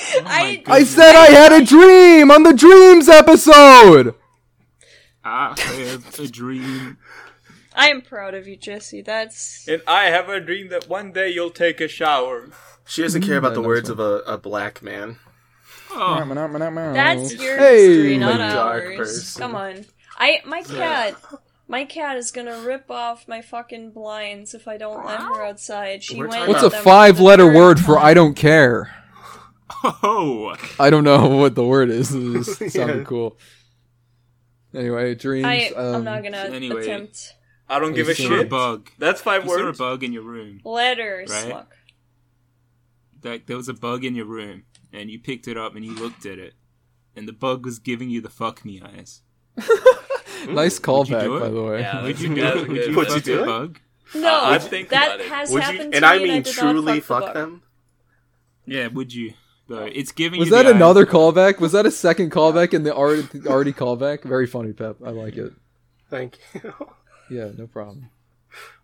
Oh 0.00 0.22
I 0.26 0.62
I 0.66 0.84
said 0.84 1.14
I 1.14 1.26
had 1.26 1.52
a 1.52 1.64
dream 1.64 2.30
on 2.30 2.42
the 2.42 2.52
dreams 2.54 3.08
episode. 3.08 4.14
Ah, 5.24 5.54
I 5.56 5.74
have 5.74 6.18
a 6.18 6.26
dream. 6.28 6.98
I 7.74 7.88
am 7.90 8.02
proud 8.02 8.34
of 8.34 8.46
you, 8.48 8.56
Jesse. 8.56 9.02
That's 9.02 9.68
And 9.68 9.82
I 9.86 10.04
have 10.06 10.28
a 10.28 10.40
dream 10.40 10.68
that 10.68 10.88
one 10.88 11.12
day 11.12 11.30
you'll 11.30 11.50
take 11.50 11.80
a 11.80 11.88
shower. 11.88 12.48
She 12.86 13.02
doesn't 13.02 13.22
care 13.22 13.36
about 13.36 13.54
the 13.54 13.60
mm, 13.60 13.66
words 13.66 13.88
of 13.88 14.00
a, 14.00 14.20
a 14.26 14.38
black 14.38 14.82
man. 14.82 15.18
Oh, 15.90 16.24
that's 16.92 17.34
your 17.34 17.56
Hey. 17.56 17.86
history, 17.86 18.18
not 18.18 18.38
dark 18.38 18.84
ours. 18.84 18.96
person. 18.96 19.40
Come 19.40 19.54
on. 19.54 19.86
I 20.16 20.40
my 20.44 20.62
cat 20.62 21.16
my 21.68 21.84
cat 21.84 22.16
is 22.16 22.30
gonna 22.30 22.60
rip 22.60 22.90
off 22.90 23.28
my 23.28 23.42
fucking 23.42 23.90
blinds 23.92 24.54
if 24.54 24.66
I 24.68 24.76
don't 24.78 25.04
let 25.04 25.20
her 25.20 25.42
outside. 25.42 26.02
She 26.02 26.18
We're 26.18 26.28
went 26.28 26.48
What's 26.48 26.62
a 26.62 26.70
them 26.70 26.70
for 26.70 26.76
the 26.76 26.82
five-letter 26.84 27.44
third 27.44 27.54
word 27.54 27.80
for. 27.80 27.98
I 27.98 28.14
don't 28.14 28.34
care? 28.34 28.97
Oh, 30.02 30.54
I 30.78 30.90
don't 30.90 31.04
know 31.04 31.28
what 31.36 31.54
the 31.54 31.64
word 31.64 31.90
is. 31.90 32.14
It 32.14 32.32
just 32.44 32.70
sounded 32.70 33.06
cool. 33.06 33.38
Anyway, 34.74 35.14
dreams. 35.14 35.46
I 35.46 35.72
um, 35.76 35.94
I'm 35.96 36.04
not 36.04 36.22
gonna 36.22 36.36
anyway. 36.38 36.82
attempt 36.82 37.34
I 37.68 37.78
don't 37.78 37.94
give 37.94 38.08
a 38.08 38.14
You 38.14 38.24
you 38.24 38.36
saw 38.36 38.40
a 38.40 38.44
bug. 38.46 38.90
That's 38.98 39.20
five 39.20 39.44
You 39.44 39.50
saw 39.50 39.56
a 39.56 39.64
words. 39.66 39.78
bug 39.78 40.02
in 40.04 40.12
your 40.12 40.22
room. 40.22 40.60
letters. 40.64 41.30
Right. 41.30 41.48
Look. 41.54 41.76
Like 43.22 43.46
there 43.46 43.56
was 43.56 43.68
a 43.68 43.74
bug 43.74 44.04
in 44.04 44.14
your 44.14 44.26
room, 44.26 44.62
and 44.92 45.10
you 45.10 45.18
picked 45.18 45.48
it 45.48 45.56
up 45.56 45.74
and 45.74 45.84
you 45.84 45.94
looked 45.94 46.24
at 46.26 46.38
it, 46.38 46.54
and 47.16 47.26
the 47.26 47.32
bug 47.32 47.64
was 47.64 47.78
giving 47.78 48.10
you 48.10 48.20
the 48.20 48.30
fuck 48.30 48.64
me 48.64 48.80
eyes. 48.82 49.22
Nice 50.48 50.78
callback, 50.78 51.40
by 51.40 51.48
the 51.48 51.62
way. 51.64 51.80
Yeah, 51.80 52.00
Would 52.04 52.20
you 52.20 52.32
do 52.32 52.46
it? 52.46 52.56
a 52.56 52.60
Would 52.68 52.86
you. 52.86 52.96
Would 52.96 53.08
you 53.10 53.20
do 53.20 53.42
it? 53.42 53.46
bug? 53.46 53.80
No, 54.14 54.28
Uh, 54.28 54.40
I'd 54.50 54.62
think 54.62 54.88
that 54.90 55.20
has 55.20 55.50
Would 55.50 55.56
you, 55.56 55.72
happened 55.72 55.94
and 55.96 56.02
to 56.04 56.08
I 56.08 56.18
me, 56.18 56.22
mean 56.22 56.30
and 56.30 56.38
I 56.38 56.42
did 56.42 56.54
truly 56.54 56.94
not 56.94 57.02
fuck, 57.02 57.24
fuck 57.24 57.34
the 57.34 57.40
them? 57.40 57.62
Yeah, 58.64 58.86
would 58.86 59.12
you? 59.12 59.34
Though 59.68 59.84
it's 59.84 60.12
giving 60.12 60.40
Was 60.40 60.48
you 60.48 60.54
that 60.54 60.62
the 60.64 60.70
eyes. 60.70 60.74
another 60.76 61.04
callback? 61.06 61.60
Was 61.60 61.72
that 61.72 61.84
a 61.86 61.90
second 61.90 62.30
callback 62.32 62.72
in 62.72 62.84
the 62.84 62.94
already, 62.94 63.28
already 63.46 63.72
callback? 63.72 64.22
Very 64.24 64.46
funny, 64.46 64.72
Pep. 64.72 64.96
I 65.04 65.10
like 65.10 65.36
it. 65.36 65.52
Thank 66.10 66.38
you. 66.54 66.72
Yeah, 67.30 67.50
no 67.58 67.66
problem. 67.66 68.08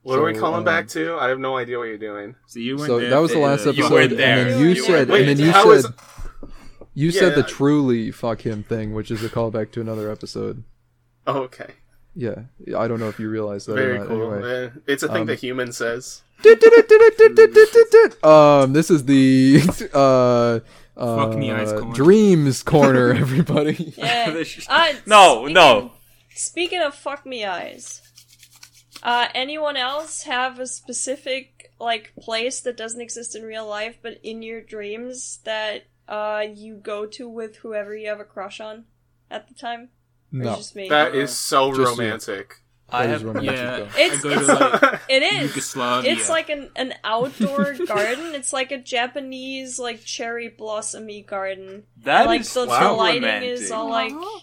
What 0.03 0.19
are 0.19 0.23
we 0.23 0.35
calling 0.35 0.59
um, 0.59 0.65
back 0.65 0.87
to? 0.89 1.17
I 1.17 1.29
have 1.31 1.39
no 1.39 1.57
idea 1.57 1.79
what 1.79 1.85
you're 1.85 1.97
doing. 1.97 2.35
So 2.47 2.59
you 2.59 2.77
went 2.77 2.89
So 2.89 3.01
there 3.01 3.09
that 3.09 3.17
was 3.19 3.31
the 3.33 3.39
last 3.39 3.65
the- 3.65 3.71
episode, 3.71 3.89
You 3.89 3.95
weren't 3.95 4.17
there. 4.19 4.39
and 4.41 4.51
then 4.51 4.61
You 4.61 4.69
you 4.69 4.75
said, 4.85 5.09
there. 5.09 5.17
and 5.17 5.29
then 5.31 5.39
you 5.39 5.51
How 5.51 5.65
said, 5.65 5.91
is- 5.91 6.49
you 6.93 7.11
said 7.11 7.35
the 7.37 7.41
Yeah. 7.41 7.47
truly 7.47 8.11
fuck 8.11 8.43
him 8.43 8.63
thing, 8.63 8.93
which 8.93 9.11
is 9.11 9.25
a 9.25 9.31
callback 9.31 9.73
to 9.73 9.81
another 9.81 10.11
episode. 10.13 10.63
Oh, 11.27 11.39
okay. 11.45 11.71
Yeah, 12.17 12.43
I 12.77 12.87
don't 12.89 13.01
know 13.01 13.09
if 13.09 13.19
you 13.19 13.29
realize 13.29 13.67
that. 13.67 13.73
or 13.73 13.77
Very 13.77 13.99
not. 13.99 14.09
cool. 14.09 14.33
Anyway. 14.35 14.67
Eh, 14.67 14.71
It's 14.87 15.03
a 15.03 15.09
thing 15.09 15.23
Um, 15.23 15.27
that 15.27 15.41
human 15.41 15.73
says. 15.73 16.23
um, 18.23 18.73
this 18.73 18.91
is 18.91 19.05
the 19.05 19.61
uh, 19.95 20.61
uh, 20.97 21.17
Fuck 21.31 21.37
me 21.39 21.51
eyes 21.51 21.73
corner. 21.73 21.93
dreams 21.95 22.63
corner, 22.75 23.13
everybody. 23.15 23.95
Yeah. 23.97 24.31
This 24.31 24.67
Uh, 24.69 24.93
No, 25.07 25.39
speaking- 25.43 25.55
no. 25.55 25.93
Speaking 26.37 26.81
of 26.83 26.95
fuck 26.97 27.25
me 27.25 27.45
eyes, 27.45 28.03
uh, 29.05 29.29
anyone 29.35 29.77
else 29.77 30.25
have 30.25 30.59
a 30.59 30.67
specific 30.67 31.71
like 31.79 32.13
place 32.21 32.61
that 32.61 32.77
doesn't 32.77 33.01
exist 33.01 33.37
in 33.37 33.43
real 33.45 33.67
life, 33.67 33.99
but 34.03 34.19
in 34.23 34.43
your 34.43 34.61
dreams 34.61 35.39
that 35.45 35.85
uh 36.09 36.45
you 36.55 36.75
go 36.77 37.07
to 37.07 37.29
with 37.29 37.57
whoever 37.59 37.95
you 37.97 38.09
have 38.09 38.21
a 38.21 38.25
crush 38.25 38.61
on 38.61 38.85
at 39.31 39.49
the 39.49 39.55
time? 39.55 39.91
Or 40.35 40.45
No, 40.45 40.57
just 40.57 40.75
me? 40.77 40.89
That 40.89 41.15
is 41.15 41.35
so 41.37 41.69
Just 41.75 41.79
you. 41.81 42.03
romantic. 42.03 42.57
I 42.91 43.07
have. 43.07 43.23
Yeah. 43.43 43.79
It's- 43.99 44.25
it's- 44.25 44.47
like 44.47 45.01
it 45.09 45.23
is. 45.23 45.49
Yugoslavia. 45.51 46.13
It's 46.13 46.29
like 46.29 46.49
an, 46.51 46.71
an 46.77 46.95
outdoor 47.03 47.73
garden. 47.87 48.35
It's 48.35 48.53
like 48.53 48.71
a 48.73 48.79
Japanese 48.79 49.79
like 49.79 50.05
cherry 50.05 50.49
blossomy 50.49 51.23
garden. 51.27 51.85
That 52.03 52.27
like 52.27 52.43
is 52.43 52.53
the, 52.55 52.67
the 52.67 52.93
lighting 52.93 53.23
romantic. 53.23 53.49
is 53.51 53.71
all 53.71 53.89
like 53.89 54.13
uh-huh. 54.13 54.41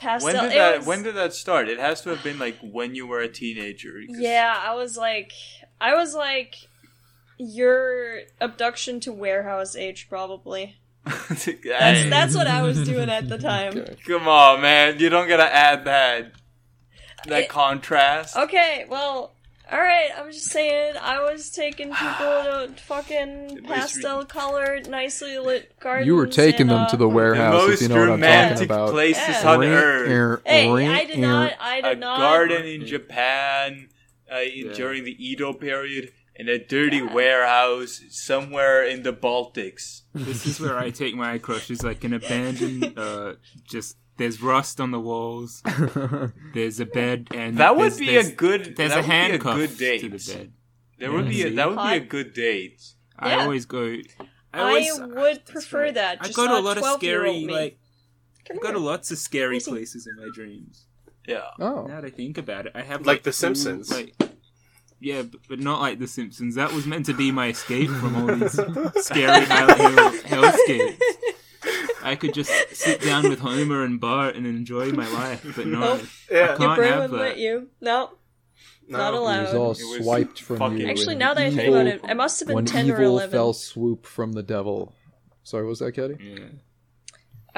pastel. 0.00 0.32
when 0.32 0.42
did 0.42 0.52
It 0.52 0.56
that? 0.56 0.78
was- 0.78 0.86
When 0.86 1.02
did 1.02 1.14
that 1.16 1.34
start? 1.34 1.68
It 1.68 1.78
has 1.78 2.00
to 2.02 2.10
have 2.10 2.22
been 2.24 2.38
like 2.38 2.56
when 2.62 2.94
you 2.94 3.06
were 3.06 3.20
a 3.20 3.28
teenager. 3.28 3.92
'cause- 4.06 4.16
Yeah, 4.18 4.56
I 4.60 4.74
was 4.74 4.96
like, 4.96 5.32
I 5.80 5.94
was 5.94 6.14
like, 6.14 6.56
your 7.38 8.20
abduction 8.40 8.98
to 9.00 9.12
warehouse 9.12 9.76
age 9.76 10.08
probably. 10.08 10.77
That's 11.28 11.64
that's 11.64 12.34
what 12.34 12.46
I 12.46 12.62
was 12.62 12.84
doing 12.84 13.08
at 13.08 13.28
the 13.28 13.38
time. 13.38 13.76
Okay. 13.78 13.96
Come 14.06 14.28
on, 14.28 14.60
man. 14.60 14.98
You 14.98 15.08
don't 15.08 15.28
gotta 15.28 15.52
add 15.54 15.84
that. 15.86 16.32
That 17.26 17.42
It- 17.44 17.48
contrast. 17.48 18.36
Okay, 18.36 18.84
well, 18.88 19.32
all 19.70 19.78
right. 19.80 20.10
I'm 20.16 20.30
just 20.32 20.46
saying, 20.46 20.94
I 21.00 21.20
was 21.20 21.50
taking 21.50 21.88
people 21.94 22.26
to 22.44 22.70
fucking 22.86 23.64
pastel 23.64 24.24
colored, 24.24 24.88
nicely 24.88 25.38
lit 25.38 25.78
gardens. 25.80 26.06
You 26.06 26.14
were 26.14 26.26
taking 26.26 26.62
and, 26.62 26.70
them 26.70 26.78
uh, 26.82 26.88
to 26.88 26.96
the 26.96 27.04
The 27.04 27.14
warehouse, 27.14 27.62
if 27.64 27.68
most 27.68 27.82
you 27.82 27.88
know 27.88 27.94
what 27.96 28.02
I'm 28.02 28.08
talking 28.20 28.22
romantic 28.22 28.64
about. 28.66 28.90
places 28.90 29.28
Yeah. 29.42 29.50
on 29.50 29.64
earth. 29.64 30.42
Hey, 30.46 30.86
I 30.88 31.04
did 31.04 31.18
not. 31.18 31.52
I 31.60 31.76
A 31.78 31.82
did 31.82 31.98
not. 32.00 32.18
A 32.18 32.22
garden 32.22 32.66
in 32.66 32.86
Japan 32.86 33.88
uh, 34.32 34.36
in- 34.40 34.66
Yeah. 34.68 34.72
during 34.74 35.04
the 35.04 35.16
Edo 35.26 35.52
period, 35.52 36.12
and 36.38 36.48
a 36.48 36.58
dirty 36.58 36.98
Yeah. 36.98 37.12
warehouse 37.12 38.00
somewhere 38.10 38.84
in 38.84 39.02
the 39.02 39.12
Baltics. 39.12 40.02
This 40.14 40.46
is 40.46 40.60
where 40.60 40.78
I 40.78 40.90
take 40.90 41.14
my 41.14 41.38
crushes, 41.38 41.82
like 41.82 42.04
an 42.04 42.12
abandoned, 42.14 42.98
uh, 42.98 43.34
just 43.64 43.96
there's 44.16 44.42
rust 44.42 44.80
on 44.80 44.90
the 44.90 44.98
walls. 44.98 45.62
There's 46.54 46.80
a 46.80 46.86
bed, 46.86 47.28
and 47.32 47.56
That 47.58 47.76
would 47.76 47.96
be 47.98 48.16
a 48.16 48.28
good. 48.28 48.74
There's 48.76 48.90
a 48.92 48.96
would 48.96 49.02
be 49.04 49.08
handcuff 49.08 49.56
good 49.56 49.78
date. 49.78 50.00
to 50.00 50.08
the 50.08 50.32
bed. 50.34 50.52
There 50.98 51.12
would 51.12 51.28
be 51.28 51.42
a, 51.42 51.50
that 51.50 51.68
would 51.68 51.76
be 51.76 51.94
a 51.96 52.00
good 52.00 52.32
date. 52.32 52.82
I 53.16 53.30
Yeah. 53.30 53.42
always 53.44 53.64
go. 53.64 53.84
I, 54.52 54.60
I 54.60 54.60
always, 54.60 55.00
would 55.00 55.44
prefer 55.46 55.82
right. 55.84 55.94
that. 55.94 56.18
I 56.20 56.24
Just 56.24 56.36
go 56.36 56.46
to 56.48 56.58
a 56.58 56.60
lot 56.60 56.78
of 56.78 56.84
scary, 56.98 57.46
like 57.46 57.78
I 58.50 58.54
go 58.54 58.60
to 58.60 58.66
here. 58.68 58.76
lots 58.78 59.10
of 59.12 59.18
scary 59.18 59.60
places 59.60 60.06
in 60.08 60.16
my 60.16 60.28
dreams. 60.34 60.86
Yeah. 61.26 61.42
Oh, 61.60 61.86
Now 61.86 62.00
that 62.00 62.04
I 62.06 62.10
think 62.10 62.38
about 62.38 62.66
it, 62.66 62.72
I 62.74 62.82
have 62.82 63.00
Like 63.02 63.06
like, 63.06 63.22
The 63.22 63.30
cool, 63.30 63.32
Simpsons. 63.34 63.90
Like, 63.92 64.14
yeah, 65.00 65.22
but, 65.22 65.40
but 65.48 65.58
not 65.60 65.80
like 65.80 65.98
The 65.98 66.06
Simpsons. 66.08 66.54
That 66.56 66.72
was 66.72 66.86
meant 66.86 67.06
to 67.06 67.14
be 67.14 67.30
my 67.30 67.48
escape 67.48 67.90
from 67.90 68.16
all 68.16 68.34
these 68.36 68.52
scary 69.04 69.44
hell, 69.44 69.76
hell, 69.76 70.12
hellscapes. 70.12 70.98
I 72.02 72.14
could 72.16 72.32
just 72.32 72.50
sit 72.74 73.02
down 73.02 73.28
with 73.28 73.40
Homer 73.40 73.82
and 73.84 74.00
Bart 74.00 74.36
and 74.36 74.46
enjoy 74.46 74.92
my 74.92 75.08
life, 75.12 75.44
but 75.56 75.66
no, 75.66 75.80
Nope. 75.80 76.02
Yeah. 76.30 76.46
can't 76.48 76.60
Your 76.60 76.76
brain 76.76 76.92
have 76.92 77.00
wouldn't 77.02 77.18
that. 77.18 77.28
let 77.28 77.38
you. 77.38 77.68
No, 77.80 78.10
not 78.88 79.12
allowed. 79.14 79.40
it 79.40 79.42
was 79.46 79.54
all 79.54 79.70
It 79.72 79.98
was 79.98 80.04
swiped 80.04 80.40
from 80.40 80.76
you. 80.78 80.88
Actually, 80.88 81.16
now 81.16 81.34
that 81.34 81.44
I 81.44 81.50
think 81.50 81.68
about 81.68 81.86
it, 81.86 82.00
it 82.08 82.14
must 82.16 82.40
have 82.40 82.46
been 82.48 82.54
when 82.56 82.64
10 82.64 82.90
or 82.90 82.94
evil 82.94 83.04
11. 83.18 83.30
fell 83.30 83.52
swoop 83.52 84.06
from 84.06 84.32
the 84.32 84.42
devil. 84.42 84.94
Sorry, 85.42 85.64
what 85.64 85.70
was 85.70 85.78
that, 85.80 85.92
Caddy? 85.92 86.16
Yeah. 86.20 86.44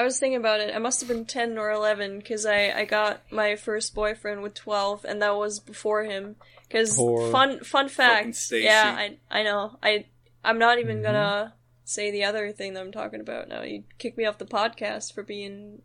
I 0.00 0.04
was 0.04 0.18
thinking 0.18 0.36
about 0.40 0.60
it. 0.60 0.74
I 0.74 0.78
must 0.78 1.00
have 1.00 1.08
been 1.08 1.26
10 1.26 1.58
or 1.58 1.70
11 1.70 2.18
because 2.18 2.46
I, 2.46 2.70
I 2.70 2.84
got 2.86 3.20
my 3.30 3.56
first 3.56 3.94
boyfriend 3.94 4.42
with 4.42 4.54
12, 4.54 5.04
and 5.04 5.20
that 5.20 5.36
was 5.36 5.60
before 5.60 6.04
him. 6.04 6.36
Because 6.66 6.96
fun 7.32 7.60
fun 7.64 7.88
fact, 7.88 8.50
yeah, 8.64 8.94
I 8.96 9.18
I 9.40 9.42
know. 9.42 9.76
I 9.82 10.06
I'm 10.44 10.58
not 10.58 10.78
even 10.78 10.96
Mm-hmm. 10.96 11.04
gonna 11.04 11.54
say 11.84 12.10
the 12.10 12.24
other 12.24 12.52
thing 12.52 12.74
that 12.74 12.80
I'm 12.80 12.92
talking 12.92 13.20
about 13.20 13.48
now. 13.48 13.62
You 13.62 13.82
kick 13.98 14.16
me 14.16 14.24
off 14.24 14.38
the 14.38 14.46
podcast 14.46 15.12
for 15.12 15.22
being. 15.22 15.82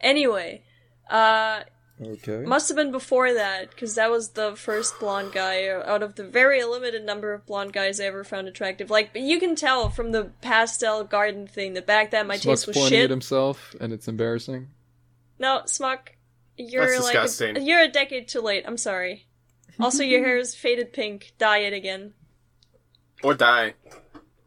Anyway, 0.00 0.62
uh, 1.10 1.60
Okay. 2.00 2.44
Must 2.44 2.68
have 2.68 2.76
been 2.76 2.92
before 2.92 3.34
that, 3.34 3.70
because 3.70 3.96
that 3.96 4.10
was 4.10 4.30
the 4.30 4.54
first 4.54 5.00
blonde 5.00 5.32
guy 5.32 5.66
uh, 5.66 5.82
out 5.90 6.02
of 6.02 6.14
the 6.14 6.24
very 6.24 6.62
limited 6.62 7.04
number 7.04 7.32
of 7.32 7.44
blonde 7.44 7.72
guys 7.72 8.00
I 8.00 8.04
ever 8.04 8.22
found 8.22 8.46
attractive. 8.46 8.88
Like, 8.88 9.12
but 9.12 9.22
you 9.22 9.40
can 9.40 9.56
tell 9.56 9.90
from 9.90 10.12
the 10.12 10.30
pastel 10.40 11.02
garden 11.04 11.46
thing 11.48 11.74
that 11.74 11.86
back 11.86 12.12
then 12.12 12.28
my 12.28 12.36
Smuck's 12.36 12.60
taste 12.60 12.66
was 12.68 12.76
pointing 12.76 12.98
shit. 12.98 13.04
at 13.04 13.10
himself, 13.10 13.74
and 13.80 13.92
it's 13.92 14.06
embarrassing. 14.06 14.68
No, 15.40 15.62
Smuck, 15.66 16.12
you're 16.56 16.86
That's 16.86 17.02
like 17.02 17.12
disgusting. 17.14 17.56
A, 17.56 17.60
you're 17.60 17.82
a 17.82 17.88
decade 17.88 18.28
too 18.28 18.40
late. 18.42 18.64
I'm 18.66 18.76
sorry. 18.76 19.26
Also, 19.80 20.02
your 20.04 20.20
hair 20.24 20.38
is 20.38 20.54
faded 20.54 20.92
pink. 20.92 21.32
Dye 21.38 21.58
it 21.58 21.72
again. 21.72 22.14
Or 23.24 23.34
die. 23.34 23.74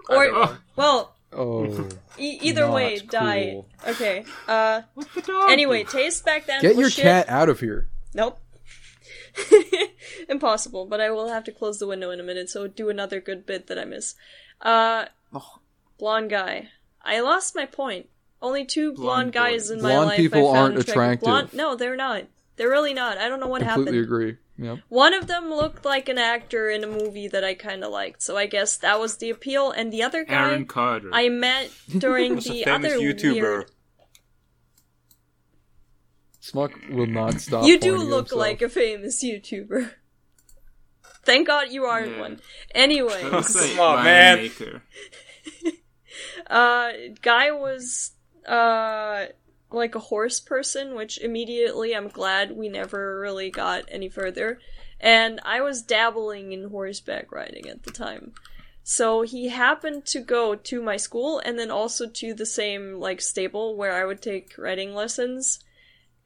Or 0.09 0.23
Either 0.25 0.33
one. 0.39 0.57
well, 0.77 1.15
Oh, 1.33 1.87
e- 2.19 2.39
either 2.41 2.61
Not 2.65 2.73
way, 2.73 2.99
dye. 2.99 3.49
cool. 3.53 3.67
Okay. 3.87 4.25
Uh. 4.47 4.81
What 4.93 5.07
the 5.15 5.21
dog? 5.21 5.49
Anyway, 5.49 5.83
taste 5.83 6.25
back 6.25 6.45
then. 6.45 6.61
get 6.61 6.75
your 6.75 6.89
shit. 6.89 7.03
cat 7.03 7.29
out 7.29 7.49
of 7.49 7.59
here. 7.59 7.87
Nope. 8.13 8.39
Impossible, 10.29 10.85
but 10.85 10.99
I 10.99 11.09
will 11.11 11.29
have 11.29 11.43
to 11.45 11.51
close 11.51 11.79
the 11.79 11.87
window 11.87 12.11
in 12.11 12.19
a 12.19 12.23
minute, 12.23 12.49
so 12.49 12.67
do 12.67 12.89
another 12.89 13.21
good 13.21 13.45
bit 13.45 13.67
that 13.67 13.79
I 13.79 13.85
miss. 13.85 14.15
Uh, 14.61 15.05
blonde 15.97 16.29
guy. 16.29 16.69
I 17.01 17.21
lost 17.21 17.55
my 17.55 17.65
point. 17.65 18.09
Only 18.41 18.65
two 18.65 18.93
blonde, 18.93 19.31
Blonde 19.31 19.33
guys 19.33 19.67
boy. 19.69 19.75
in 19.75 19.81
my 19.81 19.89
Blonde 19.93 20.07
life 20.07 20.17
people 20.17 20.47
aren't 20.49 20.77
attractive. 20.77 21.25
Blonde, 21.25 21.53
no, 21.53 21.75
they're 21.75 21.95
not. 21.95 22.23
They're 22.55 22.69
really 22.69 22.93
not. 22.93 23.17
I 23.17 23.29
don't 23.29 23.39
know 23.39 23.47
what 23.47 23.61
happened. 23.61 23.87
Completely 23.87 24.03
agree. 24.03 24.37
Yep. 24.61 24.77
One 24.89 25.13
of 25.15 25.25
them 25.25 25.49
looked 25.49 25.83
like 25.85 26.07
an 26.07 26.19
actor 26.19 26.69
in 26.69 26.83
a 26.83 26.87
movie 26.87 27.27
that 27.27 27.43
I 27.43 27.55
kind 27.55 27.83
of 27.83 27.91
liked, 27.91 28.21
so 28.21 28.37
I 28.37 28.45
guess 28.45 28.77
that 28.77 28.99
was 28.99 29.17
the 29.17 29.31
appeal. 29.31 29.71
And 29.71 29.91
the 29.91 30.03
other 30.03 30.23
guy 30.23 30.49
Aaron 30.49 30.65
Carter. 30.67 31.09
I 31.11 31.29
met 31.29 31.71
during 31.97 32.37
It's 32.37 32.45
a 32.47 32.51
the 32.51 32.63
famous 32.65 32.91
other 32.93 32.99
YouTuber. 32.99 33.33
weird. 33.41 33.71
Smuck 36.39 36.71
will 36.89 37.07
not 37.07 37.39
stop. 37.39 37.65
You 37.65 37.79
do 37.79 37.95
look 37.97 38.25
himself. 38.29 38.39
like 38.39 38.61
a 38.61 38.69
famous 38.69 39.23
YouTuber. 39.23 39.91
Thank 41.23 41.47
God 41.47 41.71
you 41.71 41.85
aren't 41.85 42.11
Yeah. 42.13 42.19
one. 42.21 42.39
Anyways, 42.73 43.47
Say, 43.47 43.71
Come 43.75 43.79
on, 43.79 44.03
man. 44.03 44.37
Maker. 44.37 44.81
uh, 46.47 46.91
guy 47.21 47.51
was 47.51 48.11
uh 48.47 49.25
like 49.73 49.95
a 49.95 49.99
horse 49.99 50.39
person, 50.39 50.95
which 50.95 51.17
immediately 51.19 51.95
I'm 51.95 52.07
glad 52.07 52.51
we 52.51 52.69
never 52.69 53.19
really 53.19 53.49
got 53.49 53.85
any 53.87 54.09
further. 54.09 54.59
And 54.99 55.39
I 55.43 55.61
was 55.61 55.81
dabbling 55.81 56.51
in 56.51 56.69
horseback 56.69 57.31
riding 57.31 57.67
at 57.67 57.83
the 57.83 57.91
time. 57.91 58.33
So 58.83 59.21
he 59.21 59.49
happened 59.49 60.05
to 60.07 60.19
go 60.19 60.55
to 60.55 60.81
my 60.81 60.97
school 60.97 61.39
and 61.39 61.57
then 61.57 61.71
also 61.71 62.07
to 62.07 62.33
the 62.33 62.45
same 62.45 62.95
like 62.99 63.21
stable 63.21 63.75
where 63.75 63.93
I 63.93 64.05
would 64.05 64.21
take 64.21 64.57
riding 64.57 64.93
lessons. 64.93 65.59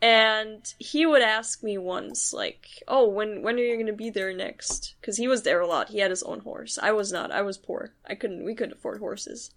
And 0.01 0.73
he 0.77 1.05
would 1.05 1.21
ask 1.21 1.63
me 1.63 1.77
once, 1.77 2.33
like, 2.33 2.83
"Oh, 2.87 3.07
when 3.07 3.41
when 3.41 3.55
are 3.55 3.63
you 3.63 3.77
gonna 3.77 3.93
be 3.93 4.09
there 4.09 4.33
next?" 4.33 4.95
Because 4.99 5.17
he 5.17 5.27
was 5.27 5.43
there 5.43 5.61
a 5.61 5.67
lot. 5.67 5.89
He 5.89 5.99
had 5.99 6.11
his 6.11 6.23
own 6.23 6.41
horse. 6.41 6.77
I 6.81 6.91
was 6.91 7.11
not. 7.11 7.31
I 7.31 7.41
was 7.41 7.57
poor. 7.57 7.93
I 8.05 8.15
couldn't. 8.15 8.43
We 8.43 8.55
couldn't 8.55 8.77
afford 8.77 8.99
horses. 8.99 9.51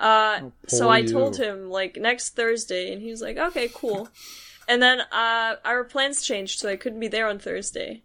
Uh, 0.00 0.50
so 0.66 0.88
I 0.88 0.98
you. 0.98 1.08
told 1.08 1.36
him 1.36 1.68
like 1.68 1.96
next 1.96 2.34
Thursday, 2.34 2.90
and 2.92 3.02
he 3.02 3.10
was 3.10 3.20
like, 3.20 3.36
"Okay, 3.36 3.68
cool." 3.72 4.08
and 4.66 4.80
then 4.80 5.00
uh, 5.12 5.56
our 5.64 5.84
plans 5.84 6.22
changed, 6.22 6.58
so 6.58 6.68
I 6.68 6.76
couldn't 6.76 7.00
be 7.00 7.08
there 7.08 7.28
on 7.28 7.38
Thursday. 7.38 8.02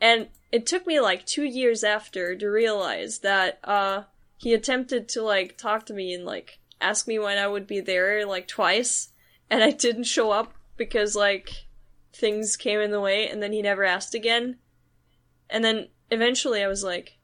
And 0.00 0.28
it 0.50 0.66
took 0.66 0.86
me 0.86 1.00
like 1.00 1.24
two 1.26 1.44
years 1.44 1.84
after 1.84 2.34
to 2.34 2.46
realize 2.48 3.20
that 3.20 3.60
uh, 3.62 4.04
he 4.36 4.52
attempted 4.52 5.08
to 5.10 5.22
like 5.22 5.56
talk 5.56 5.86
to 5.86 5.94
me 5.94 6.12
and 6.12 6.24
like 6.24 6.58
ask 6.80 7.06
me 7.06 7.18
when 7.18 7.38
I 7.38 7.46
would 7.46 7.66
be 7.66 7.80
there 7.80 8.26
like 8.26 8.48
twice, 8.48 9.10
and 9.48 9.62
I 9.62 9.70
didn't 9.70 10.04
show 10.04 10.32
up 10.32 10.54
because 10.76 11.14
like 11.14 11.66
things 12.12 12.56
came 12.56 12.80
in 12.80 12.90
the 12.90 13.00
way, 13.00 13.28
and 13.28 13.40
then 13.40 13.52
he 13.52 13.62
never 13.62 13.84
asked 13.84 14.14
again. 14.14 14.56
And 15.48 15.62
then 15.62 15.88
eventually 16.10 16.64
I 16.64 16.68
was 16.68 16.82
like, 16.82 17.18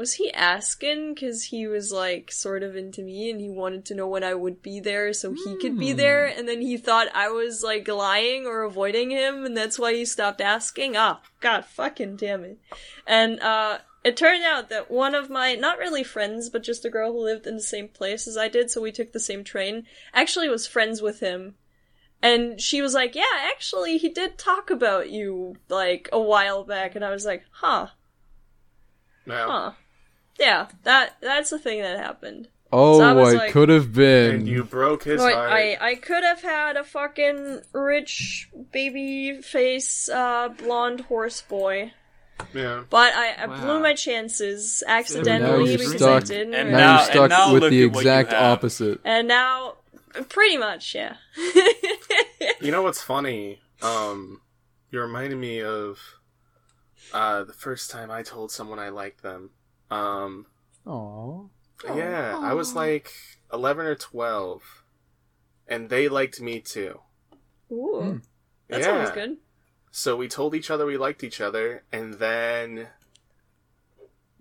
was 0.00 0.14
he 0.14 0.32
asking 0.32 1.12
because 1.12 1.44
he 1.44 1.66
was 1.66 1.92
like 1.92 2.32
sort 2.32 2.62
of 2.62 2.74
into 2.74 3.02
me 3.02 3.28
and 3.30 3.38
he 3.38 3.50
wanted 3.50 3.84
to 3.84 3.94
know 3.94 4.08
when 4.08 4.24
I 4.24 4.32
would 4.32 4.62
be 4.62 4.80
there 4.80 5.12
so 5.12 5.34
he 5.34 5.58
could 5.58 5.78
be 5.78 5.92
there 5.92 6.24
and 6.24 6.48
then 6.48 6.62
he 6.62 6.78
thought 6.78 7.14
I 7.14 7.28
was 7.28 7.62
like 7.62 7.86
lying 7.86 8.46
or 8.46 8.62
avoiding 8.62 9.10
him 9.10 9.44
and 9.44 9.54
that's 9.54 9.78
why 9.78 9.92
he 9.92 10.06
stopped 10.06 10.40
asking? 10.40 10.96
Ah, 10.96 11.20
god 11.40 11.66
fucking 11.66 12.16
damn 12.16 12.44
it. 12.44 12.58
And 13.06 13.40
uh 13.40 13.80
it 14.02 14.16
turned 14.16 14.42
out 14.42 14.70
that 14.70 14.90
one 14.90 15.14
of 15.14 15.28
my 15.28 15.54
not 15.54 15.76
really 15.76 16.02
friends 16.02 16.48
but 16.48 16.62
just 16.62 16.86
a 16.86 16.90
girl 16.90 17.12
who 17.12 17.22
lived 17.22 17.46
in 17.46 17.56
the 17.56 17.62
same 17.62 17.88
place 17.88 18.26
as 18.26 18.38
I 18.38 18.48
did 18.48 18.70
so 18.70 18.80
we 18.80 18.92
took 18.92 19.12
the 19.12 19.20
same 19.20 19.44
train 19.44 19.84
actually 20.14 20.48
was 20.48 20.66
friends 20.66 21.02
with 21.02 21.20
him. 21.20 21.56
And 22.22 22.58
she 22.58 22.80
was 22.80 22.94
like, 22.94 23.14
"Yeah, 23.14 23.36
actually 23.52 23.98
he 23.98 24.08
did 24.08 24.38
talk 24.38 24.70
about 24.70 25.10
you 25.10 25.56
like 25.68 26.08
a 26.10 26.20
while 26.20 26.64
back." 26.64 26.94
And 26.94 27.04
I 27.04 27.10
was 27.10 27.26
like, 27.26 27.44
"Huh. 27.50 27.88
No. 29.26 29.50
Huh. 29.50 29.72
Yeah, 30.40 30.68
that 30.84 31.16
that's 31.20 31.50
the 31.50 31.58
thing 31.58 31.82
that 31.82 31.98
happened. 31.98 32.48
Oh, 32.72 32.98
So 32.98 33.04
I 33.04 33.12
was 33.12 33.34
what 33.34 33.42
like- 33.42 33.52
could 33.52 33.68
have 33.68 33.92
been. 33.92 34.34
And 34.36 34.48
you 34.48 34.64
broke 34.64 35.04
his 35.04 35.20
heart. 35.20 35.34
I 35.34 35.76
I 35.80 35.94
could 35.96 36.24
have 36.24 36.40
had 36.42 36.76
a 36.76 36.84
fucking 36.84 37.60
rich 37.72 38.48
baby 38.72 39.42
face 39.42 40.08
uh 40.08 40.48
blonde 40.48 41.02
horse 41.02 41.42
boy. 41.42 41.92
Yeah. 42.54 42.84
But 42.88 43.12
I, 43.14 43.34
I 43.42 43.46
blew 43.46 43.80
my 43.80 43.92
chances 43.94 44.82
accidentally 44.86 45.76
because 45.76 45.96
stuck. 45.96 46.22
I 46.22 46.26
didn't. 46.26 46.54
And 46.54 46.70
now, 46.70 46.78
now- 46.78 46.96
you're 46.96 47.04
stuck 47.10 47.28
now 47.30 47.52
with 47.52 47.62
the 47.62 47.66
at 47.66 47.70
what 47.70 47.72
you 47.72 47.86
exact 47.86 48.32
opposite. 48.32 49.00
and 49.04 49.28
now 49.28 49.74
pretty 50.30 50.56
much, 50.56 50.94
yeah. 50.94 51.16
You 52.62 52.70
know 52.70 52.82
what's 52.82 53.02
funny? 53.02 53.60
Um, 53.82 54.40
you 54.90 55.00
reminded 55.00 55.36
me 55.38 55.62
of 55.62 55.98
uh, 57.12 57.44
the 57.44 57.52
first 57.52 57.90
time 57.90 58.10
I 58.10 58.22
told 58.22 58.50
someone 58.52 58.78
I 58.78 58.88
liked 58.90 59.22
them. 59.22 59.50
Um, 59.90 60.46
Aww. 60.86 61.48
yeah, 61.94 62.38
I 62.40 62.54
was 62.54 62.74
like 62.74 63.12
11 63.52 63.86
or 63.86 63.94
12, 63.94 64.62
and 65.68 65.88
they 65.88 66.08
liked 66.08 66.40
me 66.40 66.60
too. 66.60 67.00
Ooh. 67.72 68.20
That 68.68 68.80
yeah. 68.80 68.84
sounds 68.86 69.10
good. 69.10 69.36
So 69.90 70.16
we 70.16 70.28
told 70.28 70.54
each 70.54 70.70
other 70.70 70.86
we 70.86 70.96
liked 70.96 71.24
each 71.24 71.40
other, 71.40 71.82
and 71.92 72.14
then 72.14 72.86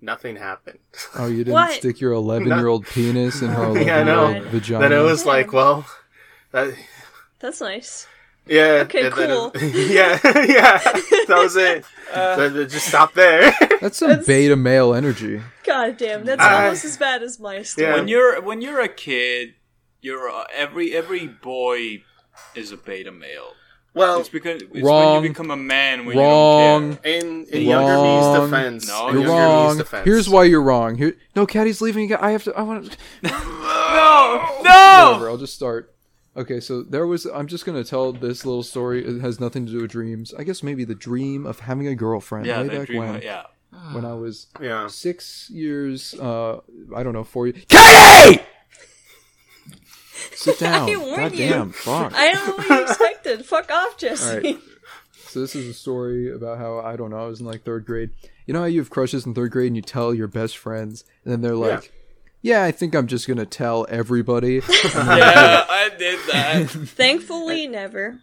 nothing 0.01 0.35
happened. 0.35 0.79
Oh, 1.17 1.27
you 1.27 1.37
didn't 1.39 1.53
What? 1.53 1.73
stick 1.73 1.99
your 1.99 2.13
11 2.13 2.47
year 2.47 2.67
old 2.67 2.85
penis 2.85 3.41
in 3.41 3.49
her 3.49 3.63
11 3.65 3.81
Yeah, 3.87 3.93
I 3.93 3.97
year 3.97 4.05
know. 4.05 4.25
old 4.35 4.43
vagina. 4.45 4.81
then 4.89 4.93
it 4.99 5.01
was 5.03 5.25
like, 5.25 5.51
well, 5.51 5.85
that, 6.51 6.73
That's 7.39 7.61
nice. 7.61 8.07
yeah. 8.45 8.83
Okay, 8.85 9.09
cool. 9.09 9.51
it- 9.55 9.89
yeah, 9.91 10.19
yeah. 10.45 10.77
That 11.27 11.39
was 11.41 11.55
it. 11.55 11.85
Then 12.13 12.55
it 12.57 12.67
just 12.67 12.87
stop 12.87 13.13
there. 13.13 13.51
That's 13.81 13.97
some 13.97 14.23
beta 14.25 14.55
male 14.55 14.93
energy. 14.93 15.41
God 15.63 15.97
damn, 15.97 16.25
that's 16.25 16.41
I- 16.41 16.65
almost 16.65 16.85
as 16.85 16.97
bad 16.97 17.23
as 17.23 17.39
my 17.39 17.61
story. 17.63 17.87
Yeah. 17.87 17.93
when 17.95 18.07
you're 18.07 18.41
when 18.41 18.61
you're 18.61 18.81
a 18.81 18.89
kid, 18.89 19.53
you're 20.01 20.29
uh, 20.29 20.45
every 20.53 20.93
every 20.95 21.27
boy 21.27 22.03
is 22.55 22.71
a 22.71 22.77
beta 22.77 23.11
male. 23.11 23.53
well, 23.93 24.19
It's 24.19 24.29
because 24.29 24.61
it's 24.61 24.81
Wrong. 24.81 25.15
when 25.15 25.23
you 25.23 25.29
become 25.29 25.51
a 25.51 25.57
man 25.57 26.05
when 26.05 26.17
Wrong. 26.17 26.81
you 26.83 26.89
don't 26.89 27.03
care. 27.03 27.13
in, 27.19 27.45
in 27.45 27.61
younger 27.63 28.01
me's 28.03 28.39
defense, 28.51 28.87
No, 28.87 29.07
in 29.09 29.13
You're 29.15 29.23
younger 29.23 29.33
wrong. 29.43 29.67
me's 29.69 29.77
defense. 29.77 30.05
Here's 30.05 30.29
why 30.29 30.43
you're 30.45 30.61
wrong. 30.61 30.95
Here, 30.95 31.15
no, 31.35 31.45
Caddy's 31.47 31.81
leaving 31.81 32.05
again. 32.05 32.19
I 32.21 32.31
have 32.31 32.43
to. 32.45 32.53
I 32.55 32.61
want 32.61 32.91
to. 32.91 32.97
No, 33.89 34.61
no. 34.63 35.09
Whatever. 35.13 35.29
I'll 35.29 35.37
just 35.37 35.55
start. 35.55 35.95
Okay, 36.37 36.59
so 36.59 36.83
there 36.83 37.07
was. 37.07 37.25
I'm 37.25 37.47
just 37.47 37.65
gonna 37.65 37.83
tell 37.83 38.13
this 38.13 38.45
little 38.45 38.61
story. 38.63 39.03
It 39.03 39.19
has 39.21 39.39
nothing 39.39 39.65
to 39.65 39.71
do 39.71 39.81
with 39.81 39.91
dreams. 39.91 40.33
I 40.37 40.43
guess 40.43 40.61
maybe 40.61 40.85
the 40.85 40.95
dream 40.95 41.45
of 41.47 41.61
having 41.61 41.87
a 41.87 41.95
girlfriend 41.95 42.45
Yeah, 42.45 42.61
way 42.61 42.67
back 42.69 42.87
dream. 42.87 42.99
when. 42.99 43.21
Yeah. 43.23 43.43
When 43.91 44.05
I 44.05 44.13
was 44.13 44.47
Yeah. 44.61 44.87
six 44.87 45.49
years. 45.49 46.13
Uh, 46.13 46.59
I 46.95 47.03
don't 47.03 47.13
know, 47.13 47.23
four 47.23 47.47
years. 47.47 47.63
Katie! 47.69 48.41
Sit 50.35 50.59
down. 50.59 50.89
I 50.89 50.95
warned 50.97 51.15
God 51.15 51.31
you. 51.35 51.49
damn. 51.49 51.71
Fuck. 51.71 52.13
I 52.15 52.33
don't 52.33 52.47
know 52.47 52.55
what 52.55 52.69
you 52.69 52.81
expected. 52.89 53.45
Fuck 53.45 53.71
off, 53.71 53.97
Jesse. 53.97 54.29
All 54.29 54.41
right. 54.41 54.59
So 55.27 55.41
this 55.41 55.55
is 55.55 55.67
a 55.67 55.73
story 55.73 56.31
about 56.33 56.57
how 56.57 56.79
I 56.79 56.95
don't 56.95 57.11
know. 57.11 57.17
I 57.23 57.27
was 57.27 57.39
in 57.39 57.45
like 57.45 57.63
third 57.63 57.85
grade. 57.85 58.09
You 58.45 58.53
know 58.53 58.61
how 58.61 58.65
you 58.65 58.79
have 58.79 58.89
crushes 58.89 59.25
in 59.25 59.33
third 59.35 59.51
grade 59.51 59.67
and 59.67 59.75
you 59.75 59.81
tell 59.81 60.13
your 60.13 60.27
best 60.27 60.57
friends, 60.57 61.03
and 61.23 61.31
then 61.31 61.41
they're 61.41 61.55
like, 61.55 61.91
"Yeah, 62.41 62.63
I 62.63 62.71
think 62.71 62.95
I'm 62.95 63.05
just 63.05 63.27
gonna 63.27 63.45
tell 63.45 63.85
everybody." 63.89 64.61
Yeah, 64.83 65.65
I 65.69 65.91
did 65.97 66.19
that. 66.31 66.69
Thankfully, 66.69 67.67
never. 67.67 68.19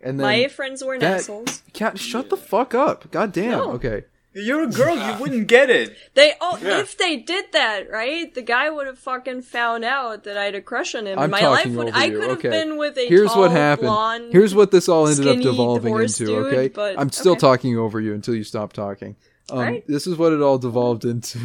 And 0.00 0.18
then 0.18 0.26
My 0.26 0.48
friends 0.48 0.82
weren't 0.82 1.02
that- 1.02 1.18
assholes. 1.20 1.62
Cat, 1.74 1.98
shut 1.98 2.30
the 2.30 2.36
fuck 2.38 2.74
up. 2.74 3.10
God 3.10 3.32
damn. 3.32 3.50
No. 3.50 3.72
Okay. 3.72 4.04
You're 4.32 4.62
a 4.62 4.66
girl. 4.68 4.96
You 4.96 5.20
wouldn't 5.20 5.48
get 5.48 5.70
it. 5.70 5.96
They 6.14 6.34
oh, 6.40 6.58
Yeah. 6.62 6.78
if 6.80 6.96
they 6.96 7.16
did 7.16 7.46
that, 7.52 7.90
right? 7.90 8.32
The 8.32 8.42
guy 8.42 8.70
would 8.70 8.86
have 8.86 8.98
fucking 8.98 9.42
found 9.42 9.84
out 9.84 10.22
that 10.24 10.36
I 10.36 10.44
had 10.44 10.54
a 10.54 10.60
crush 10.62 10.94
on 10.94 11.06
him. 11.06 11.18
I'm 11.18 11.30
my 11.30 11.40
talking 11.40 11.74
life 11.74 11.76
would. 11.76 11.88
over 11.88 11.96
I 11.98 12.04
you. 12.04 12.18
could 12.20 12.28
have 12.30 12.38
okay. 12.38 12.50
been 12.50 12.76
with 12.76 12.96
a 12.96 13.08
Here's 13.08 13.30
tall, 13.32 13.42
what 13.42 13.50
happened. 13.50 13.86
blonde. 13.86 14.32
Here's 14.32 14.54
what 14.54 14.70
this 14.70 14.88
all 14.88 15.08
ended 15.08 15.26
up 15.26 15.38
devolving 15.40 15.92
horse 15.92 16.20
into. 16.20 16.32
dude, 16.32 16.46
okay. 16.54 16.68
but- 16.68 16.98
I'm 16.98 17.10
still 17.10 17.32
okay. 17.32 17.40
talking 17.40 17.76
over 17.76 18.00
you 18.00 18.14
until 18.14 18.34
you 18.36 18.44
stop 18.44 18.72
talking. 18.72 19.16
Um, 19.50 19.58
Alright. 19.58 19.86
This 19.88 20.06
is 20.06 20.16
what 20.16 20.32
it 20.32 20.40
all 20.40 20.58
devolved 20.58 21.04
into. 21.04 21.40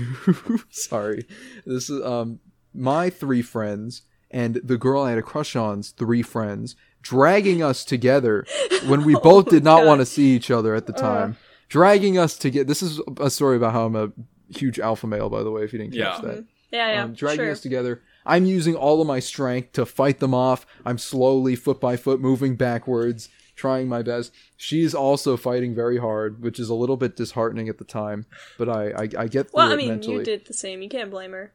Sorry. 0.69 1.25
This 1.65 1.89
is 1.89 2.05
um 2.05 2.39
my 2.73 3.09
three 3.09 3.41
friends 3.41 4.03
and 4.29 4.59
the 4.63 4.77
girl 4.77 5.01
I 5.01 5.09
had 5.09 5.17
a 5.17 5.23
crush 5.23 5.55
on's 5.55 5.89
three 5.89 6.21
friends 6.21 6.75
dragging 7.01 7.63
us 7.63 7.83
together 7.86 8.45
when 8.88 9.03
we 9.05 9.15
both 9.23 9.47
did 9.49 9.63
not 9.63 9.86
want 9.86 10.01
to 10.01 10.05
see 10.05 10.36
each 10.36 10.51
other 10.51 10.75
at 10.75 10.86
the 10.88 10.93
time. 10.93 11.38
Dragging 11.70 12.18
us 12.18 12.38
to 12.39 12.49
get 12.49 12.68
this 12.68 12.82
is 12.82 13.01
a 13.20 13.30
story 13.30 13.57
about 13.57 13.74
how 13.74 13.86
I'm 13.86 13.95
a 13.95 14.11
huge 14.49 14.80
alpha 14.80 15.07
male, 15.07 15.30
by 15.30 15.43
the 15.43 15.51
way, 15.51 15.63
if 15.63 15.74
you 15.74 15.80
didn't 15.80 15.93
catch 15.93 16.24
Yeah. 16.24 16.30
that. 16.30 16.45
Yeah, 16.72 16.93
yeah. 16.93 17.03
um, 17.03 17.13
dragging 17.13 17.45
sure. 17.45 17.51
us 17.51 17.61
together. 17.61 18.01
I'm 18.26 18.45
using 18.45 18.76
all 18.76 18.99
of 19.01 19.07
my 19.07 19.20
strength 19.20 19.74
to 19.74 19.86
fight 19.86 20.20
them 20.20 20.34
off. 20.34 20.66
I'm 20.86 20.97
slowly, 20.97 21.55
foot 21.55 21.80
by 21.80 21.95
foot, 21.95 22.20
moving 22.20 22.55
backwards, 22.55 23.30
trying 23.55 23.88
my 23.88 24.01
best. 24.01 24.34
She's 24.57 24.93
also 24.93 25.38
fighting 25.38 25.74
very 25.76 25.99
hard, 25.99 26.41
which 26.41 26.59
is 26.59 26.68
a 26.70 26.74
little 26.74 26.97
bit 26.97 27.16
disheartening 27.16 27.70
at 27.70 27.78
the 27.78 27.84
time, 27.86 28.26
but 28.57 28.68
I, 28.68 28.89
I, 28.89 29.09
I 29.18 29.28
get 29.28 29.51
through 29.51 29.57
Well, 29.57 29.70
I 29.70 29.74
it 29.74 29.78
mean, 29.78 29.88
mentally. 29.89 30.18
you 30.18 30.24
did 30.24 30.45
the 30.47 30.53
same. 30.53 30.82
You 30.82 30.89
can't 30.89 31.11
blame 31.11 31.32
her. 31.32 31.53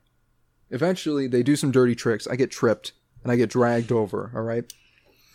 Eventually, 0.71 1.27
they 1.27 1.43
do 1.43 1.57
some 1.57 1.73
dirty 1.73 1.95
tricks. 1.95 2.27
I 2.29 2.37
get 2.37 2.51
tripped 2.51 2.93
and 3.25 3.33
I 3.33 3.37
get 3.37 3.51
dragged 3.51 3.91
over. 3.93 4.31
All 4.35 4.43
right, 4.43 4.73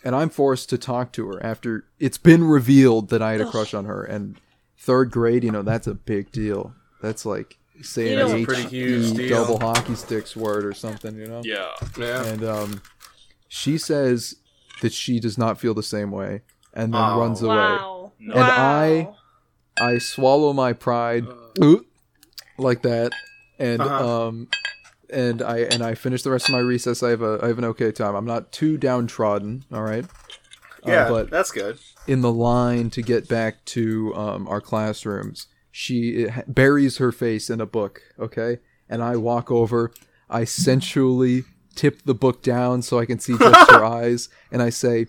and 0.04 0.16
I'm 0.16 0.30
forced 0.30 0.70
to 0.70 0.78
talk 0.78 1.12
to 1.12 1.28
her 1.28 1.42
after 1.44 1.84
it's 2.00 2.18
been 2.18 2.44
revealed 2.44 3.10
that 3.10 3.22
I 3.22 3.32
had 3.32 3.40
a 3.42 3.50
crush 3.50 3.74
on 3.74 3.84
her. 3.84 4.02
And 4.02 4.40
third 4.78 5.10
grade, 5.10 5.44
you 5.44 5.50
know, 5.50 5.62
that's 5.62 5.86
a 5.86 5.94
big 5.94 6.30
deal. 6.32 6.74
That's 7.02 7.24
like 7.26 7.58
saying 7.82 8.12
You 8.12 8.16
know- 8.18 8.26
an 8.26 8.30
That's 8.32 8.42
a 8.42 8.46
pretty 8.46 8.68
huge 8.68 9.12
deal. 9.16 9.28
double 9.44 9.58
hockey 9.58 9.94
sticks 9.94 10.34
word 10.36 10.64
or 10.64 10.72
something. 10.72 11.16
You 11.16 11.26
know. 11.26 11.42
Yeah. 11.44 11.70
Yeah. 11.98 12.24
and 12.24 12.44
um, 12.44 12.82
she 13.48 13.78
says 13.78 14.36
that 14.82 14.92
she 14.92 15.20
does 15.20 15.36
not 15.38 15.58
feel 15.60 15.74
the 15.74 15.82
same 15.82 16.10
way, 16.10 16.42
and 16.74 16.92
then 16.94 17.00
Oh. 17.02 17.20
runs 17.20 17.42
away. 17.42 17.54
Wow. 17.56 18.12
And 18.20 18.34
wow. 18.34 18.42
I- 18.48 19.08
I 19.78 19.98
swallow 19.98 20.54
my 20.54 20.72
pride, 20.72 21.26
ooh, 21.62 21.84
like 22.56 22.80
that, 22.82 23.12
and 23.58 23.82
Uh-huh. 23.82 24.26
um, 24.28 24.48
and 25.10 25.42
I 25.42 25.58
and 25.58 25.82
I 25.82 25.94
finish 25.94 26.22
the 26.22 26.30
rest 26.30 26.48
of 26.48 26.52
my 26.54 26.60
recess. 26.60 27.02
I 27.02 27.10
have 27.10 27.20
a 27.20 27.38
I 27.42 27.48
have 27.48 27.58
an 27.58 27.64
okay 27.66 27.92
time. 27.92 28.14
I'm 28.14 28.24
not 28.24 28.52
too 28.52 28.78
downtrodden. 28.78 29.64
All 29.70 29.82
right. 29.82 30.04
Uh, 30.04 30.90
Yeah, 30.90 31.08
but 31.10 31.28
that's 31.30 31.50
good. 31.50 31.78
In 32.06 32.20
the 32.20 32.32
line 32.32 32.90
to 32.90 33.02
get 33.02 33.28
back 33.28 33.64
to 33.66 34.14
um, 34.14 34.48
our 34.48 34.60
classrooms, 34.60 35.46
she 35.70 36.28
buries 36.46 36.98
her 36.98 37.12
face 37.12 37.50
in 37.50 37.60
a 37.60 37.66
book, 37.66 38.02
okay? 38.18 38.58
And 38.88 39.02
I 39.02 39.16
walk 39.16 39.50
over, 39.50 39.92
I 40.30 40.44
sensually 40.44 41.44
tip 41.74 42.02
the 42.02 42.14
book 42.14 42.42
down 42.42 42.82
so 42.82 42.98
I 42.98 43.06
can 43.06 43.18
see 43.18 43.36
just 43.36 43.70
her 43.70 43.84
eyes, 43.84 44.28
and 44.50 44.62
I 44.62 44.70
say, 44.70 45.06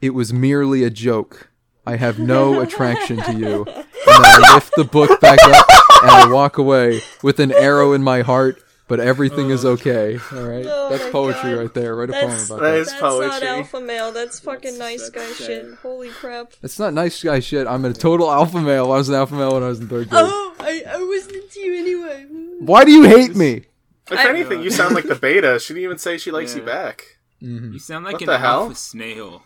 It 0.00 0.10
was 0.10 0.32
merely 0.32 0.84
a 0.84 0.90
joke. 0.90 1.50
I 1.86 1.96
have 1.96 2.18
no 2.18 2.60
attraction 2.62 3.18
to 3.18 3.34
you. 3.34 3.64
And 3.66 3.86
I 4.06 4.54
lift 4.54 4.74
the 4.76 4.84
book 4.84 5.20
back 5.20 5.42
up 5.42 5.66
and 6.02 6.10
I 6.10 6.32
walk 6.32 6.58
away 6.58 7.00
with 7.22 7.40
an 7.40 7.52
arrow 7.52 7.92
in 7.92 8.02
my 8.02 8.22
heart, 8.22 8.62
but 8.88 8.98
everything 9.00 9.50
is 9.50 9.64
oh, 9.64 9.72
okay. 9.72 10.18
All 10.32 10.42
right? 10.42 10.66
Oh 10.66 10.88
That's 10.90 11.08
poetry 11.10 11.52
God. 11.52 11.58
right 11.60 11.74
there. 11.74 11.94
Write 11.94 12.08
a 12.08 12.12
That's, 12.12 12.48
poem 12.48 12.58
about 12.58 12.64
That 12.64 12.70
that. 12.72 12.78
is 12.80 12.86
that's 12.90 13.00
not 13.02 13.42
alpha 13.44 13.80
male. 13.80 14.12
That's 14.12 14.40
fucking 14.40 14.78
nice 14.78 15.08
guy 15.10 15.20
that's 15.26 15.44
shit. 15.44 15.74
Holy 15.82 16.08
crap. 16.10 16.52
It's 16.62 16.78
not 16.78 16.92
nice 16.94 17.22
guy 17.22 17.38
shit. 17.40 17.66
I'm 17.66 17.84
a 17.84 17.92
total 17.92 18.30
alpha 18.30 18.60
male. 18.60 18.90
I 18.90 18.96
was 18.96 19.08
an 19.08 19.14
alpha 19.14 19.34
male 19.34 19.52
when 19.54 19.62
I 19.62 19.68
was 19.68 19.80
in 19.80 19.88
third 19.88 20.08
grade. 20.10 20.22
Oh, 20.26 20.54
I, 20.58 20.82
I 20.88 21.02
wasn't 21.04 21.36
into 21.36 21.60
you 21.60 21.76
anyway. 21.78 22.26
Why 22.60 22.84
do 22.84 22.90
you 22.90 23.04
hate 23.04 23.36
me? 23.36 23.64
If 24.10 24.18
I- 24.18 24.28
anything, 24.30 24.62
you 24.62 24.70
sound 24.70 24.94
like 24.94 25.04
the 25.04 25.14
beta. 25.20 25.58
She 25.60 25.74
didn't 25.74 25.84
even 25.84 25.98
say 25.98 26.16
she 26.18 26.30
likes 26.30 26.54
you 26.54 26.62
Yeah. 26.62 26.66
back. 26.66 27.02
Mm-hmm. 27.42 27.72
You 27.74 27.78
sound 27.78 28.04
like 28.04 28.14
What 28.14 28.22
an 28.22 28.26
the 28.28 28.38
hell? 28.38 28.62
alpha 28.64 28.74
snail. 28.74 29.42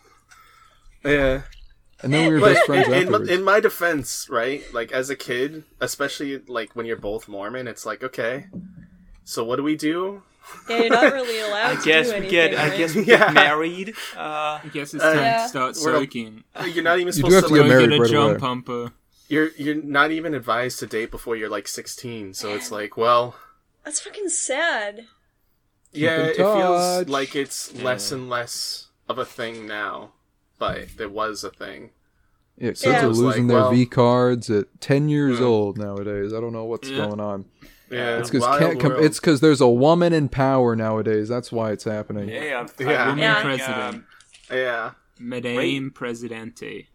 Yeah. 1.05 1.43
And 2.01 2.13
then 2.13 2.29
we 2.29 2.35
were 2.35 2.41
But 2.41 2.55
best 2.55 2.67
friends 2.67 2.87
in, 2.89 2.93
in, 2.95 3.03
afterwards. 3.05 3.31
in 3.31 3.45
my 3.45 3.61
defense, 3.61 4.29
right? 4.31 4.63
Like 4.73 4.91
as 4.93 5.11
a 5.11 5.15
kid, 5.17 5.65
especially 5.81 6.39
like 6.49 6.75
when 6.75 6.87
you're 6.87 6.97
both 6.97 7.29
Mormon, 7.29 7.69
it's 7.69 7.85
like 7.87 8.03
okay. 8.03 8.47
So 9.25 9.45
what 9.45 9.57
do 9.57 9.63
we 9.63 9.77
do? 9.77 10.23
Yeah, 10.69 10.79
you're 10.81 10.91
not 10.91 11.13
really 11.13 11.39
allowed 11.49 11.73
I 11.73 11.75
to 11.77 11.83
guess 11.85 12.07
do 12.07 12.13
we 12.13 12.17
anything, 12.19 12.31
get. 12.33 12.55
I 12.59 12.77
guess 12.77 12.95
we 12.95 13.05
Yeah. 13.07 13.19
get 13.19 13.33
married. 13.35 13.95
Uh, 14.17 14.61
I 14.65 14.71
guess 14.73 14.93
it's 14.95 15.03
Uh, 15.03 15.13
time 15.15 15.23
Yeah. 15.23 15.43
to 15.45 15.49
start 15.49 15.77
We're 15.83 15.91
a- 15.97 15.99
soaking. 16.01 16.45
You're 16.73 16.85
not 16.85 16.99
even 16.99 17.13
supposed 17.13 17.35
have 17.35 17.45
to. 17.45 17.49
to 17.51 17.55
get 17.63 17.69
married 17.69 17.91
get 17.91 17.99
a 17.99 18.03
right 18.03 18.11
jump 18.11 18.31
away. 18.33 18.39
pumper. 18.41 18.93
You're 19.29 19.51
you're 19.57 19.77
not 19.83 20.11
even 20.11 20.35
advised 20.35 20.79
to 20.81 20.87
date 20.87 21.11
before 21.11 21.37
you're 21.37 21.49
like 21.49 21.67
16. 21.69 22.35
So 22.35 22.53
it's 22.55 22.71
like, 22.71 22.97
well, 22.99 23.35
That's 23.85 24.01
fucking 24.01 24.29
sad. 24.29 25.07
yeah, 25.93 26.23
it 26.27 26.37
feels 26.37 27.09
like 27.09 27.35
it's 27.37 27.73
less 27.75 28.13
and 28.13 28.29
less 28.29 28.89
of 29.09 29.19
a 29.19 29.25
thing 29.25 29.67
now, 29.67 30.13
but 30.59 30.89
there 30.99 31.09
was 31.09 31.45
a 31.45 31.51
thing. 31.51 31.91
yeah, 32.59 32.71
kids 32.71 32.85
Yeah. 32.85 33.07
are 33.07 33.11
It's 33.11 33.19
like, 33.19 33.27
losing 33.27 33.47
their 33.47 33.59
well- 33.59 33.71
V 33.71 33.87
cards 33.87 34.51
at 34.51 34.67
10 34.81 35.09
years 35.09 35.39
Mm. 35.39 35.43
old 35.47 35.79
nowadays. 35.79 36.33
I 36.35 36.41
don't 36.41 36.53
know 36.53 36.65
what's 36.65 36.89
Yeah. 36.89 37.07
going 37.07 37.21
on. 37.21 37.47
Yeah, 37.93 38.19
It's 38.19 38.31
because 38.31 38.47
wild 38.49 38.83
world. 38.83 39.05
it's 39.05 39.21
because 39.21 39.41
there's 39.41 39.61
a 39.61 39.69
woman 39.69 40.13
in 40.13 40.29
power 40.29 40.75
nowadays. 40.75 41.29
That's 41.29 41.53
why 41.53 41.73
it's 41.73 41.85
happening. 41.85 42.29
yeah, 42.29 42.61
I'm, 42.61 42.87
Yeah. 42.89 43.11
I'm 43.11 43.19
Yeah. 43.19 43.35
wondering, 43.35 43.59
President. 43.59 43.95
um, 43.95 44.07
yeah. 44.51 44.91
Madame 45.19 45.91
Presidente. 45.91 46.89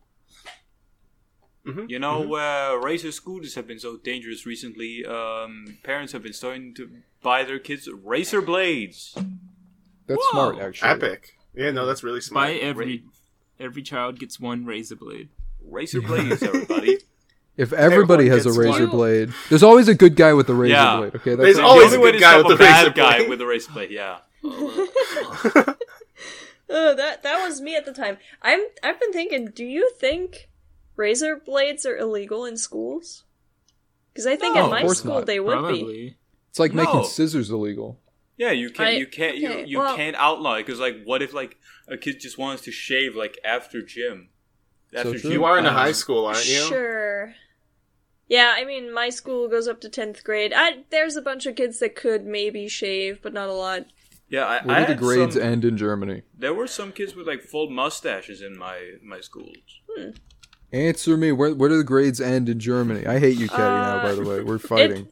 You 1.89 1.99
know, 1.99 2.33
uh, 2.35 2.79
razor 2.81 3.11
scooters 3.11 3.55
have 3.55 3.67
been 3.67 3.79
so 3.79 3.97
dangerous 3.97 4.45
recently. 4.45 5.05
Um, 5.05 5.77
parents 5.83 6.13
have 6.13 6.23
been 6.23 6.31
starting 6.31 6.73
to 6.75 6.89
buy 7.21 7.43
their 7.43 7.59
kids 7.59 7.89
razor 7.91 8.41
blades. 8.41 9.13
That's 10.07 10.21
Whoa. 10.31 10.51
smart, 10.51 10.59
actually. 10.59 10.89
Epic. 10.91 11.37
Yeah, 11.53 11.71
no, 11.71 11.85
that's 11.85 12.03
really 12.03 12.21
smart. 12.21 12.47
By 12.47 12.53
every 12.53 13.03
every 13.59 13.81
child 13.81 14.17
gets 14.17 14.39
one 14.39 14.65
razor 14.65 14.95
blade. 14.95 15.27
Razor 15.61 15.99
blades, 16.01 16.41
everybody. 16.41 16.99
If 17.57 17.73
everybody 17.73 18.29
has 18.29 18.45
a 18.45 18.51
razor 18.51 18.87
one. 18.87 18.89
blade, 18.95 19.33
there's 19.49 19.63
always 19.63 19.87
a 19.87 19.95
good 19.95 20.15
guy 20.15 20.33
with 20.33 20.47
a 20.49 20.53
razor 20.53 20.73
Yeah. 20.75 20.97
blade. 20.97 21.15
Okay, 21.15 21.35
There's 21.35 21.55
that's 21.57 21.67
always 21.67 21.89
the 21.91 21.95
a 21.97 21.99
only 21.99 22.05
way 22.05 22.11
good 22.11 22.17
to 22.19 22.23
guy 22.23 22.37
with 22.37 22.51
a 22.51 22.55
bad 22.55 22.81
razor 22.83 22.93
guy 22.93 23.17
blade. 23.17 23.29
with 23.29 23.41
a 23.41 23.45
razor 23.47 23.71
blade. 23.71 23.91
Yeah. 23.91 24.17
Oh, 26.69 26.93
that 26.95 27.23
that 27.23 27.45
was 27.47 27.61
me 27.61 27.77
at 27.77 27.85
the 27.85 27.93
time. 27.93 28.17
I'm 28.41 28.59
I've 28.83 28.99
been 28.99 29.13
thinking, 29.13 29.51
do 29.55 29.63
you 29.63 29.89
think 29.97 30.49
razor 30.97 31.37
blades 31.37 31.85
are 31.85 31.95
illegal 31.95 32.43
in 32.43 32.57
schools? 32.57 33.23
Because 34.11 34.27
I 34.27 34.35
think 34.35 34.55
No, 34.55 34.65
in 34.65 34.71
my 34.71 34.85
school 34.87 35.13
not. 35.15 35.27
they 35.27 35.39
would 35.39 35.65
be. 35.69 36.17
It's 36.49 36.59
like 36.59 36.73
making 36.73 37.05
scissors 37.05 37.49
illegal. 37.51 37.99
Yeah, 38.35 38.51
you 38.51 38.69
can't. 38.69 38.89
I- 38.89 38.91
you 38.97 39.07
can't. 39.07 39.37
okay, 39.41 39.61
you 39.61 39.65
you 39.65 39.79
well- 39.79 39.95
can't 39.95 40.17
outlaw 40.17 40.55
it 40.55 40.65
because 40.65 40.79
like, 40.81 41.03
what 41.05 41.21
if 41.21 41.33
like 41.33 41.55
a 41.87 41.95
kid 41.97 42.19
just 42.19 42.37
wants 42.37 42.63
to 42.63 42.71
shave 42.71 43.15
like 43.15 43.37
after 43.45 43.81
gym? 43.81 44.29
After 44.93 45.17
true. 45.19 45.31
you 45.31 45.45
are 45.45 45.57
in 45.57 45.65
a 45.65 45.71
high 45.71 45.93
school, 45.93 46.25
aren't 46.25 46.45
you? 46.49 46.59
Sure. 46.67 47.33
Yeah, 48.27 48.55
I 48.57 48.65
mean, 48.65 48.93
my 48.93 49.09
school 49.09 49.47
goes 49.47 49.67
up 49.67 49.79
to 49.81 49.89
tenth 49.89 50.23
grade. 50.23 50.53
I 50.55 50.83
there's 50.89 51.15
a 51.15 51.21
bunch 51.21 51.45
of 51.45 51.55
kids 51.55 51.79
that 51.79 51.95
could 51.95 52.25
maybe 52.25 52.67
shave, 52.67 53.21
but 53.21 53.33
not 53.33 53.47
a 53.49 53.53
lot. 53.53 53.85
Yeah, 54.29 54.45
I, 54.45 54.65
Where 54.65 54.75
I 54.75 54.79
do 54.81 54.93
the 54.93 54.99
grades 54.99 55.35
some, 55.35 55.43
end 55.43 55.63
in 55.63 55.77
Germany? 55.77 56.23
There 56.37 56.53
were 56.53 56.67
some 56.67 56.91
kids 56.91 57.15
with 57.15 57.27
like 57.27 57.41
full 57.41 57.69
mustaches 57.69 58.41
in 58.41 58.57
my 58.57 58.95
my 59.01 59.21
schools. 59.21 59.81
Answer 60.73 61.15
me. 61.15 61.31
Where 61.31 61.55
where 61.55 61.69
do 61.69 61.77
the 61.77 61.83
grades 61.85 62.19
end 62.19 62.49
in 62.49 62.59
Germany? 62.59 63.07
I 63.07 63.19
hate 63.19 63.37
you, 63.37 63.47
Caddy. 63.47 63.61
now, 63.61 64.03
by 64.03 64.13
the 64.13 64.25
way, 64.25 64.41
we're 64.43 64.57
fighting. 64.75 65.07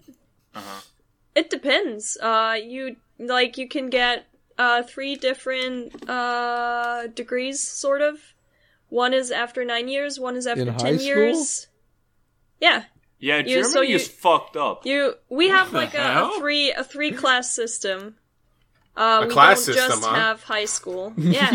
It 1.33 1.49
depends. 1.49 2.17
Uh, 2.21 2.57
you 2.61 2.97
like 3.17 3.57
you 3.57 3.69
can 3.69 3.89
get 3.89 4.25
uh 4.57 4.83
three 4.83 5.15
different 5.15 6.09
uh 6.09 7.07
degrees, 7.07 7.61
sort 7.61 8.01
of. 8.01 8.19
One 8.89 9.13
is 9.13 9.31
after 9.31 9.63
nine 9.63 9.87
years. 9.87 10.19
One 10.19 10.35
is 10.35 10.45
after 10.45 10.63
In 10.63 10.75
ten 10.75 10.95
high 10.95 11.01
years. 11.01 11.67
Yeah, 12.59 12.83
Yeah, 13.19 13.37
You- 13.39 13.43
Germany 13.63 13.71
so 13.71 13.81
you- 13.81 13.95
is 13.95 14.07
fucked 14.07 14.55
up. 14.57 14.85
you. 14.85 15.13
We 15.29 15.49
have 15.49 15.73
like 15.73 15.93
a, 15.95 16.23
a 16.23 16.39
three 16.39 16.71
a 16.71 16.83
three 16.83 17.11
class 17.11 17.53
system. 17.55 18.15
Uh, 18.97 19.21
A 19.23 19.27
we 19.27 19.33
class 19.33 19.65
don't 19.65 19.75
system, 19.75 19.89
just 19.99 20.05
huh? 20.05 20.15
have 20.15 20.43
high 20.43 20.65
school. 20.65 21.13
Yeah, 21.17 21.51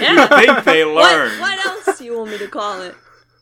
yeah. 0.00 0.26
I 0.30 0.44
think 0.46 0.64
they 0.64 0.84
learn. 0.84 1.38
What, 1.38 1.58
what 1.58 1.66
else 1.66 1.98
do 1.98 2.04
you 2.04 2.16
want 2.18 2.30
me 2.30 2.38
to 2.38 2.48
call 2.48 2.80
it? 2.82 2.94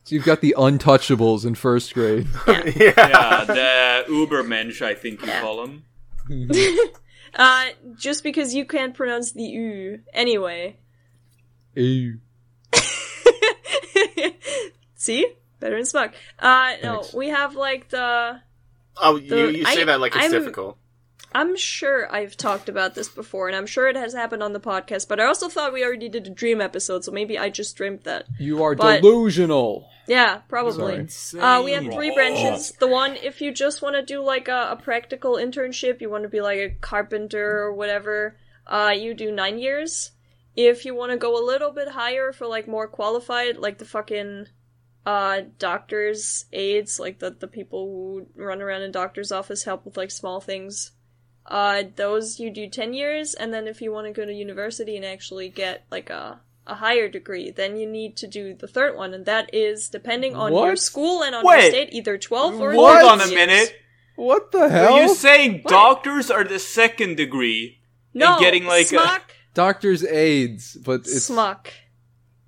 So 0.05 0.15
you've 0.17 0.25
got 0.25 0.41
the 0.41 0.55
untouchables 0.59 1.45
in 1.47 1.55
first 1.55 1.93
grade. 1.95 2.27
yeah. 2.47 2.63
Yeah, 2.77 3.45
the 3.45 4.05
Ubermensch, 4.13 4.81
I 4.83 4.95
think 4.95 5.21
you 5.23 5.29
Yeah. 5.29 5.41
call 5.41 5.65
them. 5.67 5.85
Uh, 7.35 7.67
just 7.97 8.23
because 8.25 8.55
you 8.55 8.65
can't 8.65 8.95
pronounce 8.95 9.33
the 9.33 9.43
U. 9.43 10.01
Anyway. 10.13 10.77
Ew. 11.75 12.19
See? 14.95 15.27
Better 15.61 15.77
than 15.77 15.87
Smuck. 15.87 16.13
Uh, 16.39 16.75
no, 16.83 16.95
Thanks. 17.01 17.15
we 17.15 17.29
have 17.29 17.55
like 17.57 17.89
the. 17.89 18.41
Oh, 18.99 19.17
you, 19.17 19.29
The- 19.29 19.59
you 19.59 19.65
say 19.65 19.83
I- 19.83 19.85
that 19.87 20.01
like 20.01 20.15
it's 20.15 20.23
I'm- 20.25 20.33
difficult. 20.33 20.79
I'm 21.35 21.57
sure 21.57 22.11
I've 22.11 22.35
talked 22.37 22.71
about 22.71 22.95
this 22.95 23.09
before, 23.09 23.49
and 23.49 23.57
I'm 23.57 23.67
sure 23.67 23.89
it 23.89 23.97
has 23.97 24.15
happened 24.15 24.43
on 24.43 24.55
the 24.55 24.61
podcast, 24.61 25.07
but 25.07 25.21
I 25.21 25.27
also 25.27 25.51
thought 25.51 25.75
we 25.75 25.85
already 25.85 26.09
did 26.09 26.27
a 26.27 26.31
dream 26.31 26.63
episode, 26.63 27.05
so 27.05 27.13
maybe 27.13 27.39
I 27.39 27.51
just 27.51 27.77
dreamt 27.77 28.05
that. 28.05 28.25
You 28.39 28.63
are 28.63 28.75
But- 28.75 29.03
delusional. 29.03 29.87
Yeah, 30.07 30.37
probably. 30.49 31.07
Uh, 31.39 31.63
we 31.63 31.73
have 31.73 31.83
three 31.93 32.15
branches. 32.15 32.73
The 32.79 32.87
one, 32.87 33.17
if 33.17 33.43
you 33.43 33.53
just 33.53 33.83
want 33.83 33.97
to 33.97 34.03
do 34.03 34.23
like 34.23 34.49
a, 34.49 34.69
a 34.71 34.77
practical 34.77 35.35
internship, 35.35 36.01
you 36.01 36.09
want 36.09 36.23
to 36.23 36.29
be 36.31 36.41
like 36.41 36.59
a 36.59 36.71
carpenter 36.81 37.59
or 37.59 37.75
whatever, 37.75 38.37
uh, 38.67 38.95
you 38.97 39.13
do 39.13 39.31
nine 39.33 39.59
years. 39.59 40.13
If 40.55 40.87
you 40.87 40.95
want 40.95 41.11
to 41.13 41.19
go 41.19 41.37
a 41.37 41.45
little 41.45 41.73
bit 41.73 41.89
higher 41.89 42.33
for 42.33 42.47
like 42.47 42.67
more 42.69 42.87
qualified, 42.89 43.59
like 43.59 43.77
the 43.79 43.85
fucking 43.85 44.47
uh, 45.07 45.43
doctors' 45.59 46.45
aides, 46.53 46.99
like 47.01 47.21
the 47.21 47.31
the 47.31 47.47
people 47.49 47.87
who 47.87 48.43
run 48.45 48.61
around 48.61 48.83
in 48.83 48.91
doctor's 48.91 49.33
office 49.33 49.65
help 49.65 49.85
with 49.87 49.97
like 49.97 50.11
small 50.11 50.41
things. 50.41 50.91
Uh, 51.47 51.85
those 51.95 52.41
you 52.41 52.51
do 52.51 52.69
ten 52.69 52.93
years, 52.93 53.33
and 53.33 53.55
then 53.55 53.69
if 53.69 53.81
you 53.81 53.93
want 53.93 54.07
to 54.09 54.13
go 54.13 54.27
to 54.27 54.33
university 54.33 54.97
and 54.97 55.05
actually 55.05 55.49
get 55.49 55.85
like 55.91 56.11
a 56.11 56.41
a 56.67 56.75
higher 56.75 57.09
degree, 57.09 57.53
then 57.53 57.77
you 57.77 57.89
need 57.89 58.17
to 58.17 58.27
do 58.27 58.53
the 58.53 58.67
third 58.67 58.97
one, 58.97 59.15
and 59.15 59.25
that 59.27 59.55
is 59.55 59.89
depending 59.89 60.35
on 60.35 60.53
your 60.67 60.75
school 60.75 61.23
and 61.23 61.37
on 61.37 61.45
your 61.45 61.71
state, 61.71 61.89
either 61.93 62.19
twelve 62.19 62.61
or 62.61 62.73
Hold 62.73 63.03
on 63.05 63.21
a 63.21 63.29
minute. 63.29 63.77
What 64.17 64.51
the 64.51 64.69
hell? 64.69 64.95
Are 64.95 65.03
you 65.03 65.15
saying 65.15 65.63
doctors 65.69 66.31
are 66.31 66.43
the 66.43 66.59
second 66.59 67.17
degree? 67.17 67.81
No, 68.15 68.41
getting, 68.41 68.65
like, 68.65 68.91
a- 68.93 69.21
Doctor's 69.55 70.03
aids, 70.05 70.75
but 70.85 71.01
it's 71.01 71.25
smock. 71.25 71.73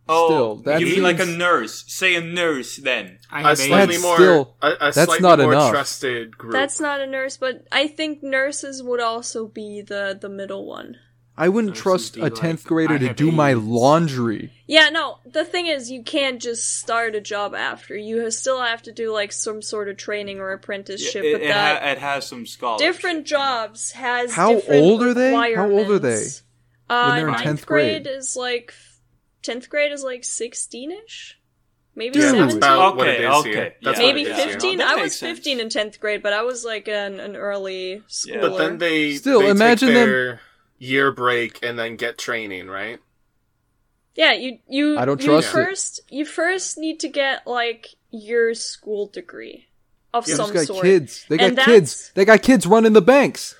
Oh, 0.09 0.27
Still, 0.29 0.57
that 0.65 0.81
you 0.81 0.87
mean 0.87 1.03
like 1.03 1.21
a 1.21 1.27
nurse? 1.27 1.85
Say 1.87 2.15
a 2.15 2.21
nurse 2.21 2.77
then. 2.77 3.19
I 3.31 3.41
A 3.41 3.45
have 3.49 3.59
slightly 3.59 3.95
AIDS. 3.97 4.03
more, 4.03 4.17
still- 4.17 4.55
a, 4.63 4.69
a 4.71 4.79
that's 4.79 4.97
slightly 4.97 5.21
not 5.21 5.39
more 5.39 5.53
enough. 5.53 5.71
trusted 5.71 6.39
group. 6.39 6.53
That's 6.53 6.81
not 6.81 7.01
a 7.01 7.07
nurse, 7.07 7.37
but 7.37 7.67
I 7.71 7.89
think 7.89 8.23
nurses 8.23 8.83
would 8.83 9.01
also 9.01 9.47
be 9.47 9.83
the 9.83 10.19
the 10.21 10.29
middle 10.29 10.67
one. 10.67 10.97
I 11.41 11.49
wouldn't 11.51 11.75
Nurses 11.75 11.83
trust 11.83 12.15
be 12.15 12.21
a 12.21 12.25
like, 12.25 12.35
tenth 12.35 12.65
grader 12.65 12.95
"I 12.95 12.99
to 12.99 13.07
have 13.09 13.17
do 13.17 13.31
my 13.31 13.53
laundry. 13.53 14.51
Yeah, 14.67 14.89
no. 14.89 15.19
The 15.25 15.45
thing 15.45 15.67
is, 15.69 15.89
you 15.89 16.03
can't 16.03 16.43
just 16.43 16.79
start 16.81 17.15
a 17.15 17.21
job 17.21 17.55
after. 17.55 17.97
You 17.97 18.29
still 18.33 18.61
have 18.61 18.83
to 18.83 18.93
do 18.93 19.13
like 19.13 19.31
some 19.33 19.63
sort 19.63 19.89
of 19.89 19.97
training 19.99 20.41
or 20.41 20.51
apprenticeship. 20.53 21.23
it, 21.25 21.33
but 21.35 21.43
it, 21.43 21.49
that 21.49 21.81
ha- 21.83 21.89
it 21.91 21.99
has 21.99 22.27
some 22.27 22.45
scholars. 22.45 22.81
different 22.81 23.25
jobs 23.25 23.93
has 23.93 24.33
How 24.35 24.55
different 24.55 24.83
old 24.83 25.03
are 25.05 25.15
they? 25.15 25.33
How 25.55 25.71
old 25.71 25.89
are 25.91 25.99
they? 26.01 26.25
Uh, 26.91 27.07
When 27.07 27.17
they're 27.19 27.29
in 27.29 27.35
ninth 27.35 27.61
10th 27.63 27.67
grade? 27.67 28.07
is 28.09 28.35
like 28.35 28.75
tenth 29.43 29.69
grade 29.71 29.93
is 29.93 30.03
like 30.03 30.25
sixteen 30.25 30.91
ish, 30.93 31.39
maybe 31.95 32.15
Dude. 32.15 32.23
That's 32.23 32.33
seventeen. 32.33 32.57
about 32.59 32.97
what 32.97 33.09
Okay, 33.09 33.25
it 33.25 33.29
is 33.29 33.35
okay, 33.37 33.51
here. 33.53 33.75
yeah. 33.81 33.93
Maybe 33.99 34.23
what 34.23 34.31
it 34.31 34.31
is 34.31 34.37
here. 34.45 34.53
fifteen. 34.53 34.81
I 34.81 34.95
makes 34.95 35.03
was 35.03 35.17
sense. 35.17 35.37
fifteen 35.39 35.61
in 35.61 35.69
tenth 35.69 36.01
grade, 36.01 36.23
but 36.23 36.33
I 36.33 36.43
was 36.43 36.65
like 36.65 36.89
an, 36.89 37.21
an 37.21 37.37
early 37.37 38.03
schooler. 38.09 38.27
Yeah. 38.35 38.41
But 38.41 38.59
then 38.59 38.79
they 38.79 39.15
Still, 39.15 39.41
they 39.41 39.51
imagine 39.51 39.89
take 39.89 39.95
them- 39.97 40.09
their 40.09 40.41
year 40.79 41.11
break 41.13 41.59
and 41.65 41.79
then 41.79 41.97
get 41.97 42.19
training, 42.19 42.69
right? 42.69 42.99
Yeah, 44.15 44.33
you 44.33 44.59
you 44.69 44.99
I 44.99 45.05
don't 45.05 45.21
you 45.23 45.29
trust 45.29 45.49
it. 45.49 45.53
first 45.53 46.01
you 46.11 46.25
first 46.25 46.77
need 46.79 47.01
to 47.01 47.09
get 47.09 47.47
like 47.47 47.95
your 48.11 48.53
school 48.55 49.07
degree 49.07 49.67
of 50.13 50.25
They 50.27 50.33
some 50.33 50.53
just 50.53 50.69
got 50.69 50.75
sort. 50.75 50.85
kids. 50.85 51.25
They 51.29 51.37
got 51.37 51.47
And 51.49 51.57
kids. 51.59 51.67
that's- 51.67 52.11
They 52.15 52.25
got 52.25 52.43
kids 52.43 52.67
running 52.67 52.95
the 52.95 53.03
banks. 53.03 53.55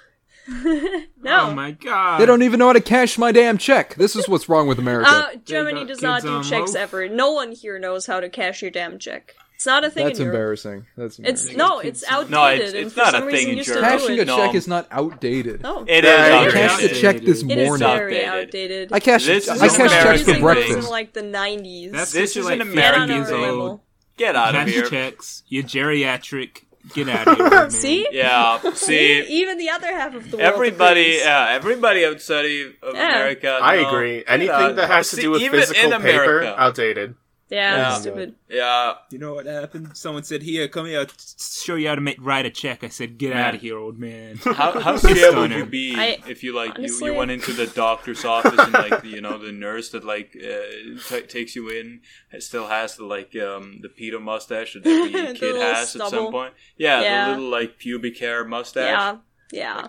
No. 1.21 1.49
Oh 1.51 1.55
my 1.55 1.73
god. 1.73 2.21
They 2.21 2.27
don't 2.27 2.43
even 2.43 2.59
know 2.59 2.69
how 2.69 2.73
to 2.73 2.81
cash 2.81 3.19
my 3.19 3.33
damn 3.33 3.59
check. 3.59 3.95
This 3.97 4.15
is 4.17 4.29
what's 4.29 4.49
wrong 4.49 4.67
with 4.69 4.79
America. 4.79 5.11
uh, 5.11 5.27
Germany 5.45 5.85
does 5.85 6.01
not 6.01 6.23
do 6.23 6.43
checks 6.43 6.73
loaf. 6.75 6.77
ever. 6.77 7.09
No 7.09 7.33
one 7.33 7.53
here 7.53 7.79
knows 7.79 8.07
how 8.07 8.21
to 8.21 8.29
cash 8.29 8.63
your 8.63 8.71
damn 8.71 8.99
check. 8.99 9.35
It's 9.57 9.67
not 9.67 9.85
a 9.85 9.91
thing 9.91 10.07
That's 10.07 10.21
in 10.21 10.27
Europe. 10.27 10.37
embarrassing. 10.37 10.87
That's 10.97 11.19
It's 11.19 11.53
no, 11.57 11.81
it's 11.81 12.05
outdated. 12.09 12.31
No, 12.31 12.49
it's- 12.53 12.73
it's 12.73 12.97
not 12.97 13.15
a 13.15 13.29
thing 13.29 13.59
in 13.59 13.65
Germany. 13.65 13.83
Cashing 13.87 14.21
a 14.21 14.25
No. 14.25 14.37
check 14.37 14.55
is 14.55 14.69
not 14.69 14.87
outdated. 14.93 15.63
No, 15.63 15.85
It 15.89 16.05
Yeah, 16.05 16.27
is 16.27 16.33
I 16.33 16.47
I 16.47 16.51
cashed 16.53 16.83
a 16.85 16.89
check 16.95 17.21
this 17.23 17.43
morning. 17.43 17.59
it 17.67 17.73
is 17.73 17.81
very 17.81 18.25
Outdated. 18.25 18.29
outdated. 18.49 18.93
I 18.93 19.01
cashed. 19.01 19.27
This 19.27 19.49
I 19.49 19.59
cashed 19.69 19.79
checks 19.79 20.23
for 20.23 20.31
using 20.31 20.41
brain. 20.41 20.55
those 20.57 20.65
in 20.67 20.67
breakfast. 20.71 20.91
like 20.91 21.13
the 21.13 21.23
nineties. 21.23 21.91
That's 21.91 22.13
This 22.13 22.35
just 22.35 22.37
is 22.37 22.45
like 22.47 22.61
an 22.61 22.69
50 22.69 22.73
American 22.79 23.09
years 23.17 23.31
old. 23.33 23.81
Get 24.17 24.37
out 24.37 24.55
of 24.55 24.65
Cash 24.67 24.71
here. 24.75 24.87
checks. 24.89 25.43
You're 25.49 25.65
geriatric. 25.65 26.63
Get 26.95 27.09
out 27.09 27.29
of 27.29 27.37
here. 27.37 27.71
See? 27.83 28.07
Yeah. 28.13 28.59
See, 28.75 29.21
even 29.29 29.59
the 29.59 29.71
other 29.71 29.89
half 29.89 30.15
of 30.15 30.31
the 30.31 30.37
world. 30.39 30.55
everybody, 30.55 31.19
yeah, 31.21 31.49
everybody 31.51 32.05
outside 32.05 32.45
of 32.45 32.95
Yeah. 32.95 33.11
America. 33.11 33.59
I 33.63 33.83
no, 33.83 33.89
agree. 33.89 34.25
Anything 34.27 34.77
that 34.77 34.89
has 34.91 35.11
to 35.11 35.17
See, 35.17 35.23
do 35.23 35.31
with 35.33 35.43
even 35.43 35.61
physical 35.61 35.93
in 35.93 36.03
paper, 36.03 36.39
America. 36.41 36.55
outdated. 36.61 37.15
Yeah, 37.51 37.77
Yeah. 37.77 37.95
stupid. 37.95 38.35
Yeah, 38.49 38.95
You 39.11 39.19
know 39.19 39.35
what 39.35 39.47
happened? 39.47 39.97
Someone 39.97 40.23
said, 40.23 40.43
"Here, 40.43 40.69
come 40.69 40.87
here. 40.87 41.01
I'll 41.01 41.07
show 41.41 41.77
you 41.77 41.89
how 41.89 41.95
to 41.95 42.01
make 42.01 42.17
write 42.21 42.45
a 42.47 42.51
check." 42.51 42.85
I 42.85 42.89
said, 42.89 43.17
"Get 43.19 43.31
Man. 43.35 43.39
out 43.45 43.55
of 43.55 43.61
here, 43.61 43.79
old 43.79 43.99
man." 43.99 44.37
How 44.45 44.79
how 44.81 44.97
scared 45.05 45.35
would 45.37 45.51
you 45.51 45.65
be 45.67 45.95
I- 45.97 46.19
if 46.29 46.43
you 46.45 46.55
like 46.55 46.77
you, 46.77 46.85
honestly- 46.85 47.07
you 47.11 47.15
went 47.15 47.31
into 47.31 47.53
the 47.53 47.67
doctor's 47.67 48.25
office 48.25 48.59
and 48.59 48.73
like 48.73 49.05
you 49.05 49.21
know 49.21 49.39
the 49.39 49.53
nurse 49.53 49.89
that 49.91 50.05
like 50.05 50.37
uh, 50.37 51.01
t- 51.09 51.23
takes 51.23 51.57
you 51.57 51.69
in 51.71 52.01
still 52.41 52.67
has 52.69 52.97
the 52.97 53.05
like 53.05 53.35
um 53.37 53.81
the 53.83 53.89
pedo 53.89 54.21
mustache 54.21 54.75
that 54.75 54.87
every 54.87 55.13
The 55.29 55.35
kid 55.35 55.41
little 55.43 55.61
has 55.63 55.97
at 55.97 56.09
some 56.11 56.31
point. 56.31 56.55
Yeah, 56.77 57.01
Yeah. 57.03 57.25
the 57.25 57.31
little 57.37 57.51
like 57.51 57.79
pubic 57.79 58.19
hair 58.19 58.45
mustache. 58.45 58.91
Yeah, 58.91 59.17
yeah. 59.53 59.89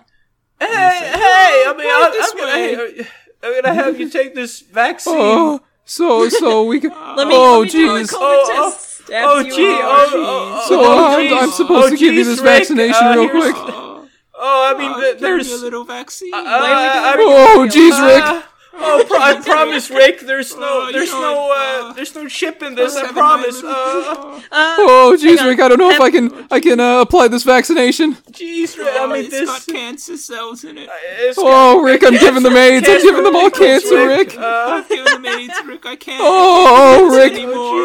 Hey, 0.58 0.66
hey! 0.66 1.64
I 1.66 1.74
mean, 1.76 1.88
I'm, 1.90 2.12
I'm 2.22 2.36
gonna 2.36 3.04
I'm 3.42 3.62
gonna 3.62 3.74
have 3.74 3.98
you 3.98 4.10
take 4.10 4.34
this 4.34 4.60
vaccine. 4.60 5.14
Oh, 5.16 5.60
so 5.96 6.28
so 6.28 6.64
we 6.64 6.80
can. 6.80 6.90
Let 7.18 7.26
me. 7.28 7.34
oh 7.36 7.60
let 7.60 7.66
me 7.66 7.70
do 7.72 7.96
a 7.96 8.00
jeez. 8.00 8.08
COVID 8.12 8.18
Oh, 8.20 8.46
oh, 8.48 8.70
test. 8.70 8.86
Stab 9.04 9.24
Oh 9.28 9.38
you 9.40 9.52
gee! 9.56 9.70
in 9.70 9.78
Oh, 9.82 10.06
oh, 10.12 10.62
oh, 10.62 10.68
So 10.68 10.74
oh, 10.80 11.16
I'm. 11.18 11.38
I'm 11.44 11.50
supposed 11.50 11.86
Oh, 11.86 11.90
to 11.90 11.96
give 11.96 12.14
you 12.14 12.24
this 12.24 12.38
Rick, 12.38 12.46
vaccination 12.60 13.06
uh, 13.06 13.14
real 13.16 13.28
quick. 13.30 13.56
Oh, 13.56 13.86
Oh, 14.42 14.72
I 14.74 14.78
mean, 14.78 14.92
oh, 14.94 15.00
th- 15.00 15.12
give 15.14 15.20
me 15.22 15.28
there's 15.28 15.50
a 15.52 15.64
little 15.64 15.84
vaccine. 15.84 16.32
Uh, 16.32 16.42
Why 16.42 17.12
I- 17.12 17.16
would 17.16 17.74
you 17.74 17.90
I- 17.90 17.92
Oh 17.92 17.98
jeez, 17.98 18.34
Rick. 18.34 18.44
Uh, 18.72 18.78
oh, 18.82 19.04
pro- 19.06 19.18
I 19.18 19.40
promise, 19.44 19.90
Rick. 19.90 20.20
There's 20.20 20.56
no, 20.56 20.86
Oh, 20.88 20.92
there's 20.92 21.10
no, 21.12 21.50
uh, 21.50 21.54
uh, 21.90 21.92
there's 21.92 22.14
no 22.14 22.28
chip 22.28 22.62
in 22.62 22.74
this. 22.76 22.96
I 22.96 23.08
promise. 23.12 23.62
Uh, 23.64 23.68
Uh, 23.68 24.40
Oh 24.52 25.16
jeez. 25.20 25.44
Rick. 25.44 25.60
I 25.60 25.68
don't 25.68 25.78
know 25.78 25.90
if 25.90 26.00
I 26.00 26.10
can 26.10 26.46
I 26.50 26.60
can 26.60 26.78
uh, 26.80 27.00
apply 27.00 27.28
this 27.28 27.42
vaccination. 27.42 28.14
jeez, 28.30 28.78
Rick. 28.78 28.86
I 28.88 28.98
Oh, 29.00 29.06
mean, 29.08 29.24
it's 29.24 29.30
this. 29.30 29.48
got 29.48 29.66
cancer 29.66 30.16
cells 30.16 30.62
in 30.64 30.78
it. 30.78 30.88
it's 31.18 31.36
Oh, 31.40 31.82
Rick, 31.82 32.04
I'm 32.04 32.16
giving 32.16 32.42
them 32.42 32.56
AIDS. 32.56 32.86
I'm 32.88 33.02
giving 33.02 33.24
them 33.24 33.34
all 33.36 33.50
cancer, 33.50 34.06
Rick. 34.06 34.36
Uh, 34.36 34.44
I've 34.78 34.88
given 34.88 35.12
him 35.16 35.26
AIDS, 35.26 35.60
Rick. 35.66 35.84
I 35.86 35.96
can't. 35.96 36.22
Oh, 36.24 37.16
Rick. 37.16 37.32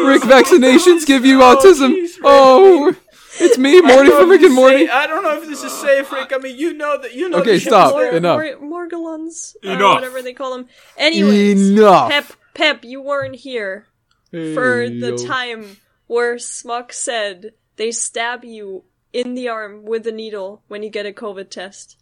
Rick, 0.08 0.22
vaccinations 0.22 1.04
give 1.06 1.24
you 1.24 1.42
Oh, 1.42 1.56
autism. 1.56 1.90
jeez, 1.94 2.14
Rick. 2.16 2.22
Oh, 2.24 2.94
it's 3.40 3.58
me, 3.58 3.80
Morty 3.80 4.10
from 4.10 4.28
Rick 4.30 4.42
and 4.42 4.54
Morty. 4.54 4.74
is 4.76 4.80
safe- 4.82 4.90
I 4.90 5.06
don't 5.06 5.22
know 5.22 5.40
if 5.40 5.48
this 5.48 5.62
is 5.62 5.72
safe, 5.72 6.10
Rick. 6.12 6.32
I 6.32 6.38
mean, 6.38 6.56
you 6.56 6.72
know 6.74 7.00
that 7.00 7.14
you 7.14 7.28
know. 7.28 7.38
Okay, 7.38 7.52
the 7.52 7.58
shit 7.60 7.68
stop. 7.72 7.88
is 7.94 8.00
there. 8.00 8.12
Enough. 8.16 8.40
Mor- 8.60 8.86
Morgellons, 8.88 9.56
or 9.64 9.70
Enough. 9.72 9.94
whatever 9.96 10.22
they 10.22 10.32
call 10.32 10.56
them. 10.56 10.66
Anyways, 10.96 11.70
Enough. 11.70 12.10
Pep, 12.10 12.26
Pep, 12.54 12.84
you 12.84 13.00
weren't 13.02 13.36
here 13.36 13.86
for 14.30 14.88
the 14.88 15.16
yo. 15.18 15.26
time 15.26 15.76
where 16.06 16.38
Smuck 16.38 16.92
said 16.92 17.52
they 17.76 17.90
stab 17.92 18.44
you 18.44 18.84
in 19.12 19.34
the 19.34 19.48
arm 19.48 19.84
with 19.84 20.06
a 20.06 20.12
needle 20.12 20.62
when 20.68 20.82
you 20.82 20.90
get 20.90 21.06
a 21.06 21.12
COVID 21.12 21.48
test. 21.50 21.96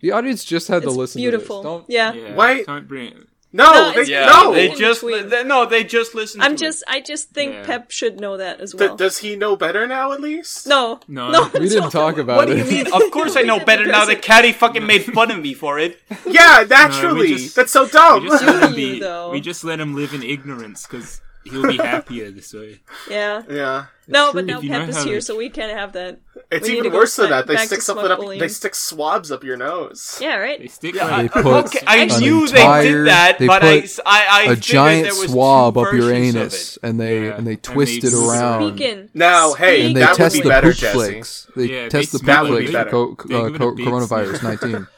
The 0.00 0.12
audience 0.12 0.44
just 0.44 0.68
had 0.68 0.82
to 0.82 0.90
listen 0.90 1.20
beautiful. 1.20 1.62
to 1.62 1.62
this. 1.62 1.72
Don't. 1.72 1.90
Yeah. 1.90 2.12
Yeah, 2.12 2.36
Wait. 2.36 2.66
Don't 2.66 2.86
bring. 2.86 3.26
No, 3.58 3.72
No, 3.72 3.92
they, 3.92 4.10
Yeah, 4.10 4.26
no. 4.26 4.54
they 4.54 4.68
just 4.74 5.00
between. 5.02 5.28
they, 5.28 5.44
no, 5.44 5.66
they 5.66 5.82
just 5.84 6.14
listen. 6.14 6.40
I'm 6.40 6.56
to 6.56 6.64
just, 6.64 6.82
I 6.88 7.00
just 7.00 7.30
think 7.30 7.52
Yeah. 7.54 7.66
Pep 7.66 7.90
should 7.90 8.20
know 8.20 8.36
that 8.38 8.60
as 8.60 8.72
Th- 8.72 8.88
well. 8.88 8.96
does 8.96 9.18
he 9.18 9.36
know 9.36 9.56
better 9.56 9.86
now? 9.86 10.12
At 10.12 10.20
least. 10.20 10.66
no, 10.66 11.00
No. 11.08 11.30
no, 11.30 11.50
We 11.54 11.68
didn't 11.68 11.90
talk 12.00 12.16
about 12.18 12.36
What 12.38 12.46
do 12.48 12.54
it. 12.54 12.58
you 12.58 12.64
mean? 12.84 12.86
Of 12.98 13.10
course, 13.10 13.36
I 13.36 13.42
know 13.42 13.58
better 13.58 13.84
now 13.86 14.04
that 14.06 14.22
Caddy 14.22 14.52
fucking 14.52 14.86
made 14.86 15.04
fun 15.04 15.30
of 15.30 15.40
me 15.40 15.52
for 15.54 15.78
it. 15.78 16.00
Yeah, 16.26 16.64
naturally. 16.68 17.28
just- 17.34 17.56
That's 17.56 17.72
so 17.72 17.88
dumb. 17.88 18.22
We 18.22 18.28
just 18.30 18.44
let 18.44 18.62
him 18.62 18.70
you, 18.70 18.76
be. 18.94 19.00
though. 19.00 19.30
We 19.30 19.40
just 19.40 19.64
let 19.64 19.80
him 19.80 19.94
live 19.96 20.14
in 20.14 20.22
ignorance 20.22 20.86
because 20.86 21.20
he'll 21.44 21.66
be 21.66 21.76
happier 21.78 22.30
this 22.30 22.52
way. 22.54 22.80
Yeah. 23.10 23.42
yeah. 23.50 23.86
No, 24.10 24.32
true. 24.32 24.40
but 24.40 24.46
now 24.46 24.58
If 24.58 24.64
you 24.64 24.70
Pep 24.70 24.88
is 24.88 25.04
here, 25.04 25.16
to- 25.16 25.22
so 25.22 25.36
we 25.36 25.50
can't 25.50 25.76
have 25.76 25.92
that. 25.92 26.18
It's 26.50 26.66
We 26.66 26.78
even 26.78 26.92
worse 26.94 27.14
than 27.16 27.28
that. 27.28 27.46
They 27.46 27.56
stick 27.58 27.82
something 27.82 28.06
up. 28.06 28.18
bullying. 28.20 28.40
They 28.40 28.48
stick 28.48 28.74
swabs 28.74 29.30
up 29.30 29.44
your 29.44 29.58
nose. 29.58 30.18
Yeah, 30.20 30.36
right. 30.36 30.58
They 30.58 30.66
stick 30.68 30.94
Yeah, 30.94 31.04
like 31.04 31.12
I, 31.12 31.22
They 31.22 31.28
put 31.42 31.66
okay, 31.66 31.80
I 31.86 31.96
an 31.98 32.20
knew 32.20 32.44
entire- 32.46 32.82
they 32.82 32.88
did 32.90 33.06
that, 33.08 33.38
they 33.38 33.46
but 33.46 33.62
I, 33.62 33.80
put 33.82 33.98
I, 34.06 34.26
I 34.48 34.52
a 34.52 34.56
giant 34.56 35.04
there 35.10 35.20
was 35.20 35.30
swab 35.30 35.76
up 35.76 35.92
your 35.92 36.10
anus, 36.10 36.78
and 36.82 36.98
they 36.98 37.26
Yeah, 37.26 37.36
and 37.36 37.46
they 37.46 37.52
and 37.52 37.62
twist 37.62 38.00
they 38.00 38.08
it 38.08 38.14
around, 38.14 38.76
Speaking. 38.78 39.10
Now, 39.12 39.52
hey, 39.52 39.86
and 39.86 39.94
they 39.96 40.00
that 40.00 40.10
would 40.12 40.16
test 40.16 40.36
be 40.36 40.42
the 40.42 40.48
better, 40.48 40.68
poop 40.68 40.76
Jesse. 40.78 40.94
flakes. 40.96 41.46
They 41.54 41.64
Yeah, 41.66 41.88
test 41.90 42.12
the 42.12 42.18
smell 42.18 42.46
poop 42.46 42.56
flakes 42.56 42.70
for 42.70 42.84
co- 42.86 43.12
uh, 43.12 43.14
give 43.26 43.30
it 43.52 43.54
a 43.54 43.58
co- 43.58 43.74
big 43.74 43.86
coronavirus 43.86 44.42
nineteen. 44.42 44.86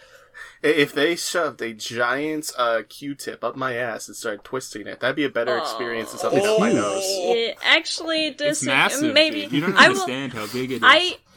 I- 0.62 0.66
If 0.68 0.92
they 0.92 1.16
shoved 1.16 1.62
a 1.62 1.72
giant 1.72 2.52
uh, 2.58 2.82
Q-tip 2.88 3.42
up 3.42 3.56
my 3.56 3.74
ass 3.74 4.08
and 4.08 4.16
started 4.16 4.44
twisting 4.44 4.86
it, 4.86 5.00
that'd 5.00 5.16
be 5.16 5.24
a 5.24 5.30
better 5.30 5.56
experience 5.56 6.10
than 6.10 6.20
something 6.20 6.44
up 6.46 6.60
my 6.60 6.70
Oh. 6.70 6.74
nose. 6.74 7.04
Yeah, 7.06 7.52
actually, 7.62 8.26
It's 8.28 8.38
this 8.38 8.62
massive. 8.64 9.14
maybe 9.14 9.42
dude. 9.42 9.52
You 9.52 9.60
don't 9.62 9.76
I 9.76 9.88
will. 9.88 10.00
understand 10.02 10.32
how 10.34 10.46
big 10.48 10.70
it 10.72 10.76
is. 10.76 10.80
I 10.84 11.16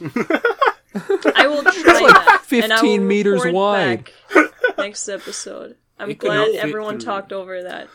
I 1.36 1.46
will 1.48 1.62
try 1.62 1.72
that. 1.72 2.46
and 2.52 2.72
I 2.72 2.76
15 2.76 3.00
will 3.00 3.06
meters 3.06 3.42
wide. 3.46 4.04
back 4.34 4.52
next 4.78 5.08
episode. 5.08 5.76
I'm 5.98 6.10
It 6.10 6.18
glad 6.18 6.50
everyone 6.56 6.98
talked 6.98 7.32
over 7.32 7.62
that, 7.64 7.88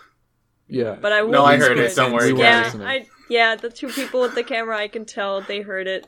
Yeah, 0.67 0.95
but 0.99 1.11
I 1.11 1.21
will. 1.23 1.31
No, 1.31 1.45
I 1.45 1.57
heard 1.57 1.77
it. 1.77 1.95
Don't 1.95 2.11
worry. 2.13 2.33
Yeah. 2.37 2.71
I 2.79 3.05
yeah, 3.29 3.55
the 3.55 3.69
two 3.69 3.89
people 3.89 4.21
with 4.21 4.33
the 4.35 4.43
camera, 4.43 4.77
I 4.77 4.87
can 4.87 5.05
tell 5.05 5.41
they 5.41 5.61
heard 5.61 5.85
it. 5.87 6.07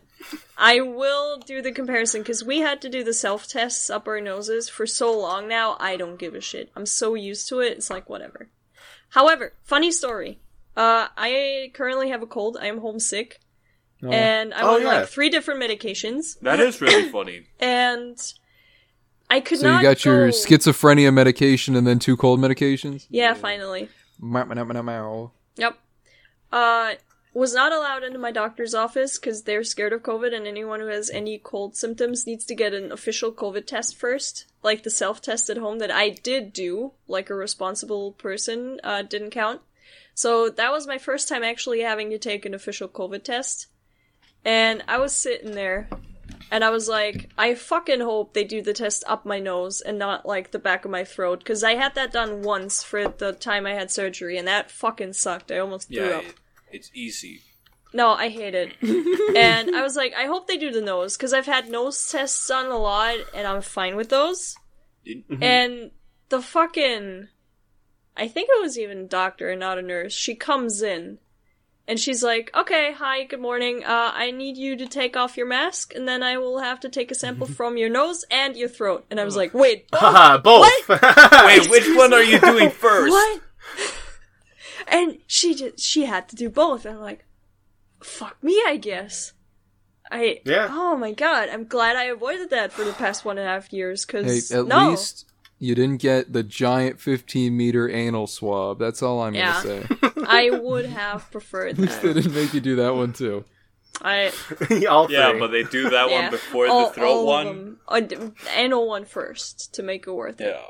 I 0.58 0.82
will 0.82 1.38
do 1.40 1.62
the 1.62 1.72
comparison 1.72 2.22
because 2.22 2.44
we 2.44 2.60
had 2.60 2.82
to 2.82 2.90
do 2.90 3.04
the 3.04 3.14
self 3.14 3.48
tests 3.48 3.90
up 3.90 4.08
our 4.08 4.22
noses 4.22 4.70
for 4.70 4.86
so 4.86 5.18
long 5.18 5.48
now. 5.48 5.78
I 5.80 5.98
don't 5.98 6.18
give 6.20 6.36
a 6.36 6.42
shit. 6.42 6.72
I'm 6.76 6.86
so 6.86 7.16
used 7.16 7.48
to 7.50 7.60
it. 7.60 7.78
It's 7.78 7.90
like 7.90 8.10
whatever. 8.10 8.50
However, 9.10 9.54
funny 9.64 9.92
story. 9.92 10.40
Uh, 10.78 11.08
I 11.18 11.72
currently 11.74 12.10
have 12.10 12.22
a 12.22 12.28
cold. 12.28 12.58
I 12.60 12.68
am 12.68 12.80
homesick, 12.80 13.40
and 14.02 14.54
I'm 14.54 14.66
Oh, 14.66 14.76
on 14.76 14.82
yeah. 14.82 14.88
like 14.88 15.08
three 15.10 15.30
different 15.30 15.62
medications, 15.62 16.40
That 16.42 16.60
is 16.62 16.80
really 16.80 17.10
funny. 17.10 17.48
and 17.60 18.18
I 19.30 19.42
could 19.42 19.60
So 19.60 19.68
not. 19.70 19.82
you 19.82 19.88
got 19.90 20.06
your 20.06 20.30
schizophrenia 20.30 21.14
medication 21.14 21.76
and 21.76 21.86
then 21.86 22.00
two 22.00 22.16
cold 22.18 22.40
medications. 22.40 23.06
Yeah, 23.10 23.34
finally. 23.34 23.90
Meow, 24.20 24.46
meow, 24.46 24.64
meow, 24.64 24.82
meow. 24.82 25.32
Yep. 25.58 25.78
Uh, 26.52 26.94
was 27.34 27.54
not 27.54 27.72
allowed 27.72 28.04
into 28.04 28.20
my 28.20 28.32
doctor's 28.32 28.74
office 28.74 29.18
because 29.18 29.44
they're 29.44 29.64
scared 29.64 29.94
of 29.94 30.04
COVID, 30.04 30.36
and 30.36 30.46
anyone 30.46 30.80
who 30.82 30.88
has 30.88 31.10
any 31.10 31.38
cold 31.38 31.76
symptoms 31.76 32.28
needs 32.28 32.44
to 32.46 32.56
get 32.56 32.74
an 32.74 32.92
official 32.92 33.32
COVID 33.32 33.66
test 33.66 33.96
first, 33.96 34.46
like 34.64 34.84
the 34.84 34.90
self 34.90 35.22
test 35.22 35.50
at 35.50 35.58
home 35.58 35.80
that 35.80 35.92
I 35.92 36.10
did 36.10 36.52
do, 36.52 36.92
like 37.08 37.30
a 37.30 37.36
responsible 37.36 38.12
person, 38.14 38.80
uh, 38.84 39.04
didn't 39.04 39.30
count. 39.32 39.62
So 40.14 40.50
that 40.50 40.72
was 40.72 40.88
my 40.88 40.98
first 40.98 41.30
time 41.30 41.44
actually 41.44 41.82
having 41.82 42.10
to 42.10 42.18
take 42.20 42.46
an 42.46 42.54
official 42.54 42.90
COVID 42.90 43.24
test. 43.24 43.68
And 44.44 44.84
I 44.88 44.98
was 44.98 45.16
sitting 45.16 45.52
there, 45.52 45.88
and 46.52 46.66
I 46.66 46.70
was 46.70 46.90
like, 46.90 47.30
I 47.38 47.56
fucking 47.56 48.02
hope 48.02 48.34
they 48.34 48.44
do 48.44 48.62
the 48.62 48.74
test 48.74 49.06
up 49.08 49.26
my 49.26 49.40
nose 49.40 49.80
and 49.80 49.98
not 49.98 50.26
like 50.26 50.52
the 50.52 50.60
back 50.60 50.84
of 50.84 50.92
my 50.92 51.06
throat, 51.06 51.40
because 51.40 51.64
I 51.64 51.76
had 51.76 51.96
that 51.96 52.12
done 52.12 52.42
once 52.42 52.84
for 52.84 53.08
the 53.08 53.32
time 53.32 53.66
I 53.66 53.74
had 53.74 53.90
surgery, 53.90 54.38
and 54.38 54.48
that 54.50 54.70
fucking 54.70 55.14
sucked. 55.14 55.50
I 55.50 55.60
almost 55.60 55.88
threw 55.88 56.10
Yeah, 56.10 56.18
up. 56.18 56.24
it, 56.26 56.36
it's 56.72 56.92
easy. 56.94 57.42
No, 57.94 58.12
I 58.12 58.30
hate 58.30 58.56
it. 58.56 58.74
and 59.36 59.76
I 59.76 59.82
was 59.82 59.96
like, 59.96 60.14
I 60.14 60.26
hope 60.26 60.48
they 60.48 60.58
do 60.58 60.72
the 60.72 60.82
nose 60.82 61.18
because 61.18 61.34
I've 61.34 61.46
had 61.46 61.70
nose 61.70 62.10
tests 62.10 62.48
done 62.48 62.68
a 62.68 62.78
lot, 62.78 63.18
and 63.36 63.46
I'm 63.46 63.62
fine 63.62 63.96
with 63.96 64.10
those. 64.10 64.56
Mm-hmm. 65.08 65.44
And 65.44 65.92
the 66.30 66.42
fucking, 66.42 67.28
I 68.16 68.28
think 68.28 68.50
it 68.52 68.62
was 68.62 68.78
even 68.78 69.00
a 69.00 69.08
doctor 69.08 69.50
and 69.50 69.60
not 69.60 69.78
a 69.78 69.82
nurse. 69.82 70.14
She 70.14 70.36
comes 70.36 70.82
in, 70.82 71.18
and 71.88 72.00
she's 72.00 72.24
like, 72.24 72.52
"Okay, 72.56 72.94
hi, 72.94 73.24
good 73.26 73.42
morning. 73.42 73.84
Uh, 73.84 74.12
I 74.14 74.32
need 74.32 74.56
you 74.56 74.78
to 74.78 74.88
take 74.88 75.18
off 75.18 75.36
your 75.36 75.48
mask, 75.48 75.94
and 75.94 76.08
then 76.08 76.24
I 76.24 76.38
will 76.38 76.60
have 76.60 76.80
to 76.82 76.90
take 76.90 77.12
a 77.12 77.16
sample 77.16 77.48
from 77.48 77.76
your 77.76 77.90
nose 77.90 78.24
and 78.32 78.56
your 78.56 78.70
throat." 78.70 79.06
And 79.12 79.20
I 79.20 79.26
was 79.26 79.36
like, 79.36 79.54
"Wait, 79.54 79.92
both? 79.92 80.00
Haha, 80.02 80.38
both. 80.38 80.66
Wait, 80.88 81.70
which 81.70 81.98
one 81.98 82.14
are 82.14 82.24
you 82.24 82.40
doing 82.40 82.70
first? 82.72 83.12
what?" 83.12 83.42
And 84.88 85.18
she 85.28 85.54
just 85.56 85.80
she 85.80 86.06
had 86.06 86.28
to 86.30 86.36
do 86.36 86.50
both. 86.50 86.86
And 86.86 86.96
I'm 86.96 87.02
like, 87.02 87.26
"Fuck 88.02 88.42
me, 88.44 88.62
I 88.68 88.78
guess." 88.78 89.34
I 90.12 90.42
Yeah. 90.46 90.68
Oh 90.70 90.98
my 90.98 91.12
god! 91.14 91.50
I'm 91.50 91.66
glad 91.66 91.96
I 91.96 92.06
avoided 92.06 92.50
that 92.50 92.72
for 92.74 92.84
the 92.84 92.94
past 92.94 93.24
one 93.26 93.38
and 93.38 93.48
a 93.48 93.50
half 93.50 93.72
years. 93.72 94.06
Hey, 94.10 94.24
Cause 94.24 94.52
at 94.52 94.66
no, 94.66 94.90
least 94.92 95.26
you 95.60 95.76
didn't 95.76 96.02
get 96.02 96.34
the 96.34 96.44
giant 96.44 97.00
15 97.00 97.56
meter 97.56 97.88
anal 97.90 98.28
swab. 98.28 98.80
That's 98.80 99.02
all 99.02 99.22
I'm 99.22 99.36
Yeah. 99.36 99.62
gonna 99.64 99.88
say. 99.88 100.12
I 100.28 100.50
would 100.50 100.86
have 100.88 101.30
preferred 101.32 101.72
At 101.74 101.78
least 101.78 102.02
they 102.02 102.14
didn't 102.14 102.34
make 102.34 102.54
you 102.54 102.60
do 102.62 102.76
that 102.78 102.96
one 102.96 103.14
too. 103.14 103.46
I 104.02 104.32
All 104.90 105.06
three. 105.08 105.16
Yeah, 105.18 105.34
but 105.38 105.52
they 105.52 105.64
do 105.64 105.90
that 105.92 106.10
yeah. 106.10 106.22
one 106.24 106.32
before 106.32 106.68
all, 106.68 106.88
the 106.88 106.94
throat 106.96 107.08
all 107.12 107.20
of 107.22 107.26
one. 107.28 107.46
them. 107.46 107.80
Uh, 107.88 108.30
anal 108.56 108.88
one 108.88 109.06
first 109.06 109.74
to 109.76 109.84
make 109.84 110.08
it 110.08 110.12
worth 110.12 110.42
it. 110.42 110.48
Yeah. 110.56 110.62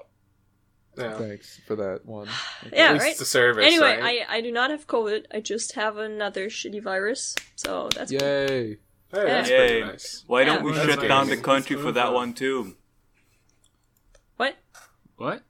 Yeah. 0.98 1.18
Thanks 1.18 1.60
for 1.68 1.76
that 1.78 2.06
one. 2.06 2.28
Yeah, 2.72 2.88
At 2.88 2.94
least 2.94 3.06
right. 3.06 3.18
the 3.18 3.26
service. 3.26 3.66
Anyway, 3.66 3.98
right? 4.00 4.24
I 4.30 4.38
I 4.38 4.42
do 4.42 4.52
not 4.52 4.70
have 4.72 4.88
COVID. 4.88 5.26
I 5.34 5.40
just 5.40 5.74
have 5.74 5.98
another 5.98 6.48
shitty 6.48 6.82
virus. 6.84 7.36
So 7.56 7.90
that's 7.96 8.12
cool. 8.12 8.20
Yay! 8.22 8.68
Hey, 8.70 8.78
that's 9.12 9.50
Yeah. 9.50 9.58
pretty 9.58 9.74
Yay. 9.74 9.82
nice. 9.82 10.24
Why 10.28 10.44
don't 10.46 10.64
we 10.64 10.72
That's 10.74 10.88
shut 10.88 11.00
nice. 11.00 11.08
down 11.08 11.28
the 11.30 11.38
country 11.38 11.76
for 11.76 11.92
that 11.92 12.14
one 12.14 12.34
too? 12.34 12.76
What? 14.38 14.56
What? 15.18 15.44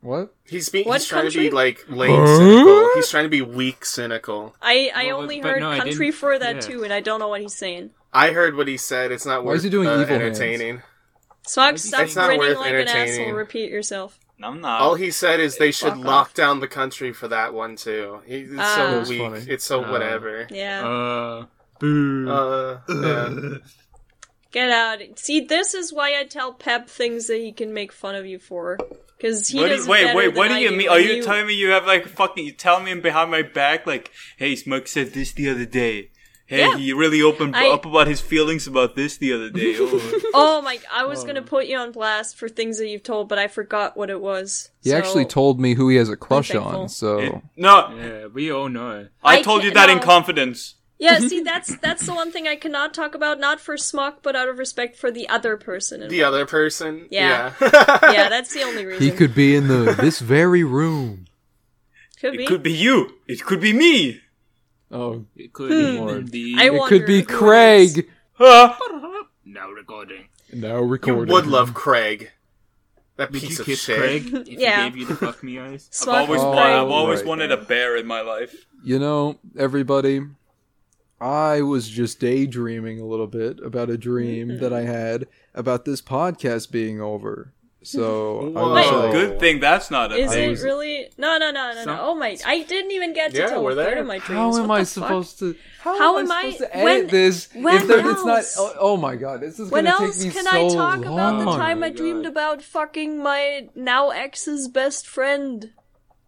What? 0.00 0.34
He's 0.44 0.68
being 0.68 0.86
What 0.86 1.00
he's 1.00 1.08
trying 1.08 1.30
to 1.30 1.38
be 1.38 1.50
like 1.50 1.84
lame 1.88 2.26
cynical. 2.26 2.90
He's 2.94 3.08
trying 3.08 3.24
to 3.24 3.30
be 3.30 3.40
weak 3.42 3.84
cynical. 3.86 4.54
I 4.60 4.90
I 4.94 5.06
Well, 5.06 5.18
only 5.22 5.40
but 5.40 5.52
heard 5.52 5.60
no, 5.60 5.76
country 5.78 6.10
for 6.10 6.38
that 6.38 6.56
yeah. 6.56 6.60
too, 6.60 6.84
and 6.84 6.92
I 6.92 7.00
don't 7.00 7.20
know 7.20 7.28
what 7.28 7.40
he's 7.40 7.54
saying. 7.54 7.90
I 8.12 8.30
heard 8.32 8.54
what 8.54 8.68
he 8.68 8.76
said. 8.76 9.12
It's 9.12 9.24
not 9.26 9.44
Why 9.44 9.48
worth 9.52 9.56
is 9.58 9.62
he 9.64 9.70
doing 9.70 9.88
uh, 9.88 9.94
evil 10.00 10.06
hands? 10.18 10.38
entertaining. 10.40 10.82
Smog, 11.46 11.78
stop 11.78 12.02
It's 12.04 12.16
not 12.16 12.36
grinning 12.36 12.56
like 12.58 12.72
an 12.72 12.88
asshole. 12.88 13.32
Repeat 13.32 13.70
yourself. 13.70 14.18
I'm 14.44 14.60
not. 14.60 14.80
All 14.80 14.94
he 14.94 15.10
said 15.10 15.40
is 15.40 15.56
they 15.58 15.70
should 15.72 15.94
Fuck 15.94 16.04
lock 16.04 16.26
off. 16.28 16.34
down 16.34 16.60
the 16.60 16.68
country 16.68 17.12
for 17.12 17.28
that 17.28 17.54
one 17.54 17.76
too. 17.76 18.20
He, 18.26 18.40
it's 18.40 18.52
Ah. 18.58 18.74
so 18.76 19.00
That 19.00 19.08
weak. 19.08 19.20
funny. 19.20 19.40
It's 19.48 19.64
so 19.64 19.82
Uh, 19.84 19.90
whatever. 19.90 20.46
Yeah. 20.50 20.86
Uh, 20.86 21.46
boo. 21.80 22.28
Uh, 22.30 22.78
yeah. 22.88 23.58
Get 24.52 24.70
out. 24.70 24.98
See, 25.18 25.40
this 25.40 25.74
is 25.74 25.92
why 25.92 26.18
I 26.18 26.24
tell 26.24 26.52
Pep 26.52 26.88
things 26.88 27.26
that 27.26 27.38
he 27.38 27.50
can 27.52 27.72
make 27.74 27.90
fun 27.90 28.14
of 28.14 28.24
you 28.24 28.38
for. 28.38 28.78
Because 29.16 29.48
he 29.48 29.58
What 29.58 29.68
does 29.68 29.86
you, 29.86 29.90
wait, 29.90 30.04
better 30.04 30.16
wait, 30.16 30.34
what 30.36 30.48
do 30.48 30.54
I 30.54 30.58
you 30.58 30.70
mean? 30.70 30.88
Are 30.88 31.00
you 31.00 31.22
telling 31.22 31.46
me 31.46 31.54
you 31.54 31.70
have 31.70 31.86
like 31.86 32.06
fucking, 32.06 32.44
you 32.44 32.52
tell 32.52 32.78
me 32.80 32.94
behind 32.94 33.30
my 33.32 33.42
back, 33.42 33.86
like, 33.86 34.10
hey, 34.36 34.54
Smug 34.54 34.86
said 34.86 35.12
this 35.12 35.32
the 35.32 35.48
other 35.48 35.64
day. 35.64 36.10
Hey, 36.46 36.58
Yeah. 36.58 36.76
he 36.76 36.92
really 36.92 37.22
opened 37.22 37.56
I- 37.56 37.70
up 37.70 37.86
about 37.86 38.06
his 38.06 38.20
feelings 38.20 38.66
about 38.66 38.96
this 38.96 39.16
the 39.16 39.32
other 39.32 39.50
day. 39.50 39.76
Oh. 39.78 40.20
Oh 40.36 40.62
my! 40.62 40.78
I 40.92 41.04
was 41.04 41.22
oh. 41.22 41.26
gonna 41.26 41.42
put 41.42 41.66
you 41.66 41.78
on 41.78 41.92
blast 41.92 42.36
for 42.36 42.48
things 42.48 42.78
that 42.78 42.88
you've 42.88 43.04
told, 43.04 43.28
but 43.28 43.38
I 43.38 43.46
forgot 43.46 43.96
what 43.96 44.10
it 44.10 44.20
was. 44.20 44.70
He 44.82 44.90
So- 44.90 44.96
actually 44.96 45.24
told 45.26 45.60
me 45.60 45.74
who 45.74 45.88
he 45.88 45.96
has 45.96 46.08
a 46.08 46.16
crush 46.16 46.54
on. 46.54 46.88
So 46.88 47.18
It- 47.18 47.34
no, 47.56 47.94
Yeah, 47.96 48.26
we 48.26 48.50
all 48.50 48.68
know. 48.68 49.06
I, 49.22 49.38
I 49.38 49.42
told 49.42 49.62
you 49.62 49.70
can't- 49.70 49.86
that 49.86 49.90
in 49.90 50.00
confidence. 50.00 50.74
Yeah, 50.98 51.18
see, 51.30 51.40
that's 51.40 51.76
that's 51.78 52.04
the 52.06 52.14
one 52.14 52.30
thing 52.32 52.46
I 52.48 52.56
cannot 52.56 52.94
talk 52.94 53.14
about, 53.14 53.38
not 53.38 53.60
for 53.60 53.76
Smock, 53.76 54.22
but 54.22 54.34
out 54.36 54.48
of 54.48 54.58
respect 54.58 54.96
for 54.96 55.10
the 55.10 55.28
other 55.28 55.56
person. 55.56 56.08
The 56.08 56.22
other 56.24 56.46
person. 56.46 57.06
Yeah. 57.10 57.52
Yeah. 57.60 57.98
yeah, 58.12 58.28
that's 58.28 58.52
the 58.52 58.62
only 58.62 58.84
reason. 58.86 59.02
he 59.02 59.10
could 59.12 59.34
be 59.34 59.54
in 59.54 59.68
the 59.68 59.94
this 60.00 60.18
very 60.20 60.64
room. 60.64 61.26
Could 62.20 62.36
be. 62.36 62.44
It 62.44 62.46
could 62.48 62.62
be 62.62 62.72
you. 62.72 63.10
It 63.28 63.44
could 63.44 63.60
be 63.60 63.72
me. 63.72 64.20
Oh, 64.90 65.24
It 65.36 65.52
could 65.52 65.70
Hmm. 65.70 66.02
even 66.10 66.26
be. 66.26 66.56
I 66.58 66.70
it 66.70 66.82
could 66.88 67.06
be 67.06 67.20
who. 67.20 67.26
Craig. 67.26 68.08
Huh? 68.36 68.74
now 69.44 69.70
recording. 69.70 70.24
Now 70.52 70.80
recording. 70.80 70.80
you 70.80 71.20
recording. 71.22 71.32
would 71.32 71.46
love 71.46 71.72
Craig. 71.74 72.30
That 73.16 73.30
Would 73.30 73.40
piece 73.42 73.50
you 73.58 73.60
of 73.60 73.66
kiss 73.66 73.80
shit. 73.84 73.98
Craig 73.98 74.26
if 74.48 74.58
Yeah. 74.58 74.84
he 74.84 74.90
gave 74.90 74.96
you 74.98 75.06
the 75.06 75.14
fuck 75.14 75.42
me 75.44 75.58
eyes? 75.60 75.88
I've 76.02 76.08
always, 76.08 76.40
Oh, 76.40 76.48
wa- 76.50 76.52
Craig. 76.54 76.66
I've 76.74 76.88
always 76.90 77.20
right. 77.20 77.28
wanted 77.28 77.52
a 77.52 77.56
bear 77.56 77.96
in 77.96 78.06
my 78.06 78.22
life. 78.22 78.66
You 78.82 78.98
know, 78.98 79.38
everybody, 79.56 80.22
I 81.20 81.62
was 81.62 81.88
just 81.88 82.18
daydreaming 82.18 82.98
a 83.00 83.04
little 83.06 83.28
bit 83.28 83.60
about 83.60 83.88
a 83.88 83.96
dream 83.96 84.58
that 84.58 84.72
I 84.72 84.82
had 84.82 85.26
about 85.54 85.84
this 85.84 86.02
podcast 86.02 86.72
being 86.72 87.00
over. 87.00 87.52
So 87.84 88.40
I 88.40 88.60
Whoa. 88.60 88.72
was 88.72 88.90
like, 88.92 89.12
Good 89.12 89.38
thing 89.40 89.60
that's 89.60 89.90
not 89.90 90.10
a 90.10 90.16
Is 90.16 90.32
thing. 90.32 90.52
it 90.52 90.60
really? 90.60 91.08
No, 91.18 91.36
no, 91.38 91.50
no, 91.50 91.72
no, 91.74 91.84
no. 91.84 91.98
Oh 92.00 92.14
my! 92.14 92.36
I 92.46 92.62
didn't 92.62 92.92
even 92.92 93.12
get 93.12 93.32
to 93.32 93.38
Yeah, 93.38 93.46
tell 93.50 93.62
we're 93.62 93.72
a 93.72 93.74
third 93.74 93.86
there. 93.94 93.98
of 94.00 94.06
my 94.06 94.18
dreams. 94.18 94.38
how 94.38 94.50
What 94.50 94.60
am 94.62 94.66
the 94.68 94.72
I 94.74 94.78
fuck? 94.80 94.86
supposed 94.88 95.38
to? 95.40 95.54
How, 95.80 95.98
How 95.98 96.18
am 96.18 96.24
am 96.26 96.32
I 96.32 96.40
I- 96.46 96.52
to 96.52 96.76
edit 96.76 96.84
when- 96.84 97.06
this? 97.08 97.48
when 97.52 97.74
if 97.76 97.86
there, 97.86 97.98
it's 98.10 98.24
not. 98.24 98.38
else? 98.38 98.56
Oh, 98.58 98.74
oh 98.80 98.96
my 98.96 99.16
god, 99.16 99.40
this 99.42 99.60
is 99.60 99.70
When 99.70 99.84
gonna 99.84 100.02
else 100.02 100.16
take 100.18 100.28
me 100.28 100.32
can 100.32 100.44
so 100.44 100.50
I 100.50 100.68
talk 100.74 100.98
about 101.04 101.38
the 101.38 101.44
long. 101.44 101.58
time 101.58 101.82
I 101.84 101.90
dreamed 101.90 102.24
about 102.26 102.62
fucking 102.62 103.22
my 103.22 103.68
now 103.74 104.10
ex's 104.10 104.66
best 104.68 105.06
friend? 105.06 105.70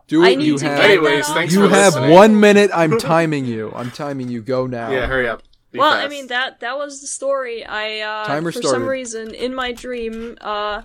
Do 0.08 0.24
I 0.24 0.30
it. 0.30 0.36
need 0.38 0.46
You 0.46 0.58
to 0.58 0.64
have. 0.68 0.78
get 0.78 0.90
Anyways, 0.90 1.26
that 1.26 1.34
thanks 1.34 1.54
off 1.56 1.62
you 1.62 1.68
have 1.68 1.94
listening. 1.94 2.10
one 2.10 2.38
minute. 2.38 2.70
I'm 2.74 2.96
timing 2.98 3.46
you. 3.46 3.72
I'm 3.74 3.90
timing 3.90 4.28
you. 4.28 4.40
Go 4.42 4.66
now. 4.66 4.90
Yeah, 4.90 5.06
hurry 5.06 5.26
up. 5.28 5.42
Be 5.72 5.80
well, 5.80 5.92
I 5.92 6.06
mean 6.06 6.28
that 6.28 6.60
that 6.60 6.78
was 6.78 7.00
the 7.00 7.06
story. 7.08 7.64
I 7.64 8.00
uh 8.00 8.24
Timer 8.26 8.52
for 8.52 8.60
started. 8.60 8.68
some 8.80 8.86
reason 8.86 9.34
in 9.34 9.52
my 9.54 9.72
dream, 9.72 10.36
uh 10.40 10.82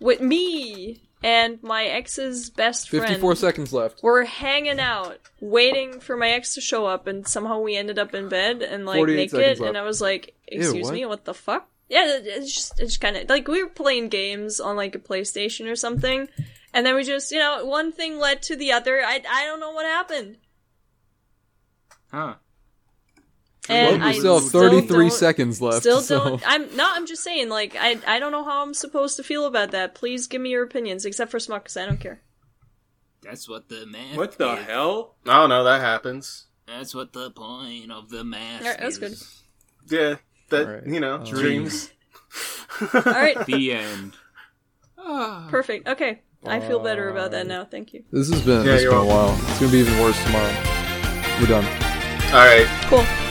with 0.00 0.20
me 0.20 1.02
and 1.22 1.62
my 1.62 1.84
ex's 1.86 2.50
best 2.50 2.90
friend 2.90 3.06
Fifty-four 3.06 3.34
seconds 3.36 3.72
left. 3.72 4.02
We're 4.02 4.24
hanging 4.24 4.78
out, 4.78 5.18
waiting 5.40 6.00
for 6.00 6.16
my 6.16 6.28
ex 6.30 6.54
to 6.54 6.60
show 6.60 6.84
up, 6.86 7.06
and 7.06 7.26
somehow 7.26 7.60
we 7.60 7.76
ended 7.76 7.98
up 7.98 8.14
in 8.14 8.28
bed 8.28 8.60
and 8.62 8.84
like 8.84 8.98
48 8.98 9.16
naked, 9.16 9.30
seconds 9.30 9.60
and. 9.60 9.78
I 9.78 9.82
was 9.82 10.00
like, 10.02 10.34
"Excuse 10.46 10.84
what? 10.84 10.92
me, 10.94 11.06
what 11.06 11.24
the 11.24 11.32
fuck?" 11.34 11.68
Yeah, 11.88 12.16
it- 12.16 12.26
it's 12.26 12.54
just 12.54 12.78
it's 12.80 12.96
kind 12.98 13.16
of 13.16 13.28
like 13.30 13.48
we 13.48 13.62
were 13.62 13.70
playing 13.70 14.08
games 14.10 14.60
on 14.60 14.76
like 14.76 14.94
a 14.94 14.98
PlayStation 14.98 15.70
or 15.70 15.76
something, 15.76 16.28
and 16.74 16.84
then 16.84 16.94
we 16.94 17.04
just 17.04 17.32
you 17.32 17.38
know 17.38 17.64
one 17.64 17.90
thing 17.92 18.18
led 18.18 18.42
to 18.42 18.56
the 18.56 18.72
other. 18.72 19.02
I 19.02 19.22
I 19.28 19.46
don't 19.46 19.60
know 19.60 19.70
what 19.72 19.86
happened, 19.86 20.36
Huh. 22.10 22.34
And 23.68 23.98
Well, 24.00 24.08
I 24.08 24.12
we 24.12 24.18
still 24.18 24.40
have 24.40 24.50
33 24.50 24.88
don't- 25.08 25.10
seconds 25.12 25.60
left. 25.62 25.78
Still 25.80 26.00
so. 26.00 26.18
don't. 26.24 26.42
I'm 26.46 26.74
no. 26.76 26.86
I'm 26.92 27.06
just 27.06 27.22
saying. 27.24 27.48
Like 27.48 27.76
I. 27.78 27.98
I 28.06 28.18
don't 28.18 28.32
know 28.32 28.44
how 28.44 28.62
I'm 28.62 28.74
supposed 28.74 29.16
to 29.16 29.22
feel 29.22 29.46
about 29.46 29.70
that. 29.72 29.94
Please 29.94 30.26
give 30.26 30.40
me 30.42 30.50
your 30.50 30.62
opinions, 30.64 31.04
except 31.04 31.30
for 31.30 31.38
Smuck, 31.40 31.64
'cause 31.64 31.76
I 31.76 31.86
don't 31.86 32.00
care. 32.00 32.20
That's 33.22 33.48
what 33.48 33.68
the 33.70 33.86
math. 33.86 34.16
What 34.16 34.36
the 34.36 34.52
is. 34.54 34.64
hell? 34.66 35.14
I 35.26 35.40
don't 35.40 35.48
know. 35.48 35.64
That 35.64 35.80
happens. 35.80 36.44
That's 36.66 36.94
what 36.94 37.12
the 37.14 37.30
point 37.30 37.90
of 37.90 38.10
the 38.10 38.22
math 38.24 38.62
Alright, 38.62 38.80
that's 38.80 38.98
good. 38.98 39.12
is. 39.12 39.42
Yeah. 39.88 40.16
That 40.50 40.66
Alright. 40.66 40.86
you 40.86 41.00
know, 41.00 41.14
Um, 41.16 41.24
dreams. 41.24 41.90
All 42.82 43.00
right. 43.02 43.46
The 43.46 43.72
end. 43.72 44.12
Ah. 44.98 45.46
Perfect. 45.50 45.88
Okay. 45.88 46.20
I 46.46 46.60
feel 46.60 46.80
better 46.80 47.08
about 47.08 47.30
that 47.30 47.46
now. 47.46 47.64
Thank 47.64 47.94
you. 47.94 48.04
This 48.12 48.28
has 48.30 48.42
been, 48.42 48.66
Yeah, 48.66 48.74
it's 48.74 48.82
you're 48.82 48.92
been 48.92 49.00
a 49.00 49.04
while. 49.06 49.34
It's 49.48 49.60
gonna 49.60 49.72
be 49.72 49.78
even 49.78 49.98
worse 50.00 50.22
tomorrow. 50.24 50.52
We're 51.40 51.46
done. 51.46 51.64
All 52.34 52.44
right. 52.44 52.66
Cool. 52.88 53.23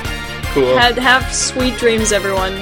Cool. 0.54 0.78
Have 0.78 0.98
have 0.98 1.34
sweet 1.34 1.78
dreams, 1.78 2.12
everyone. 2.12 2.54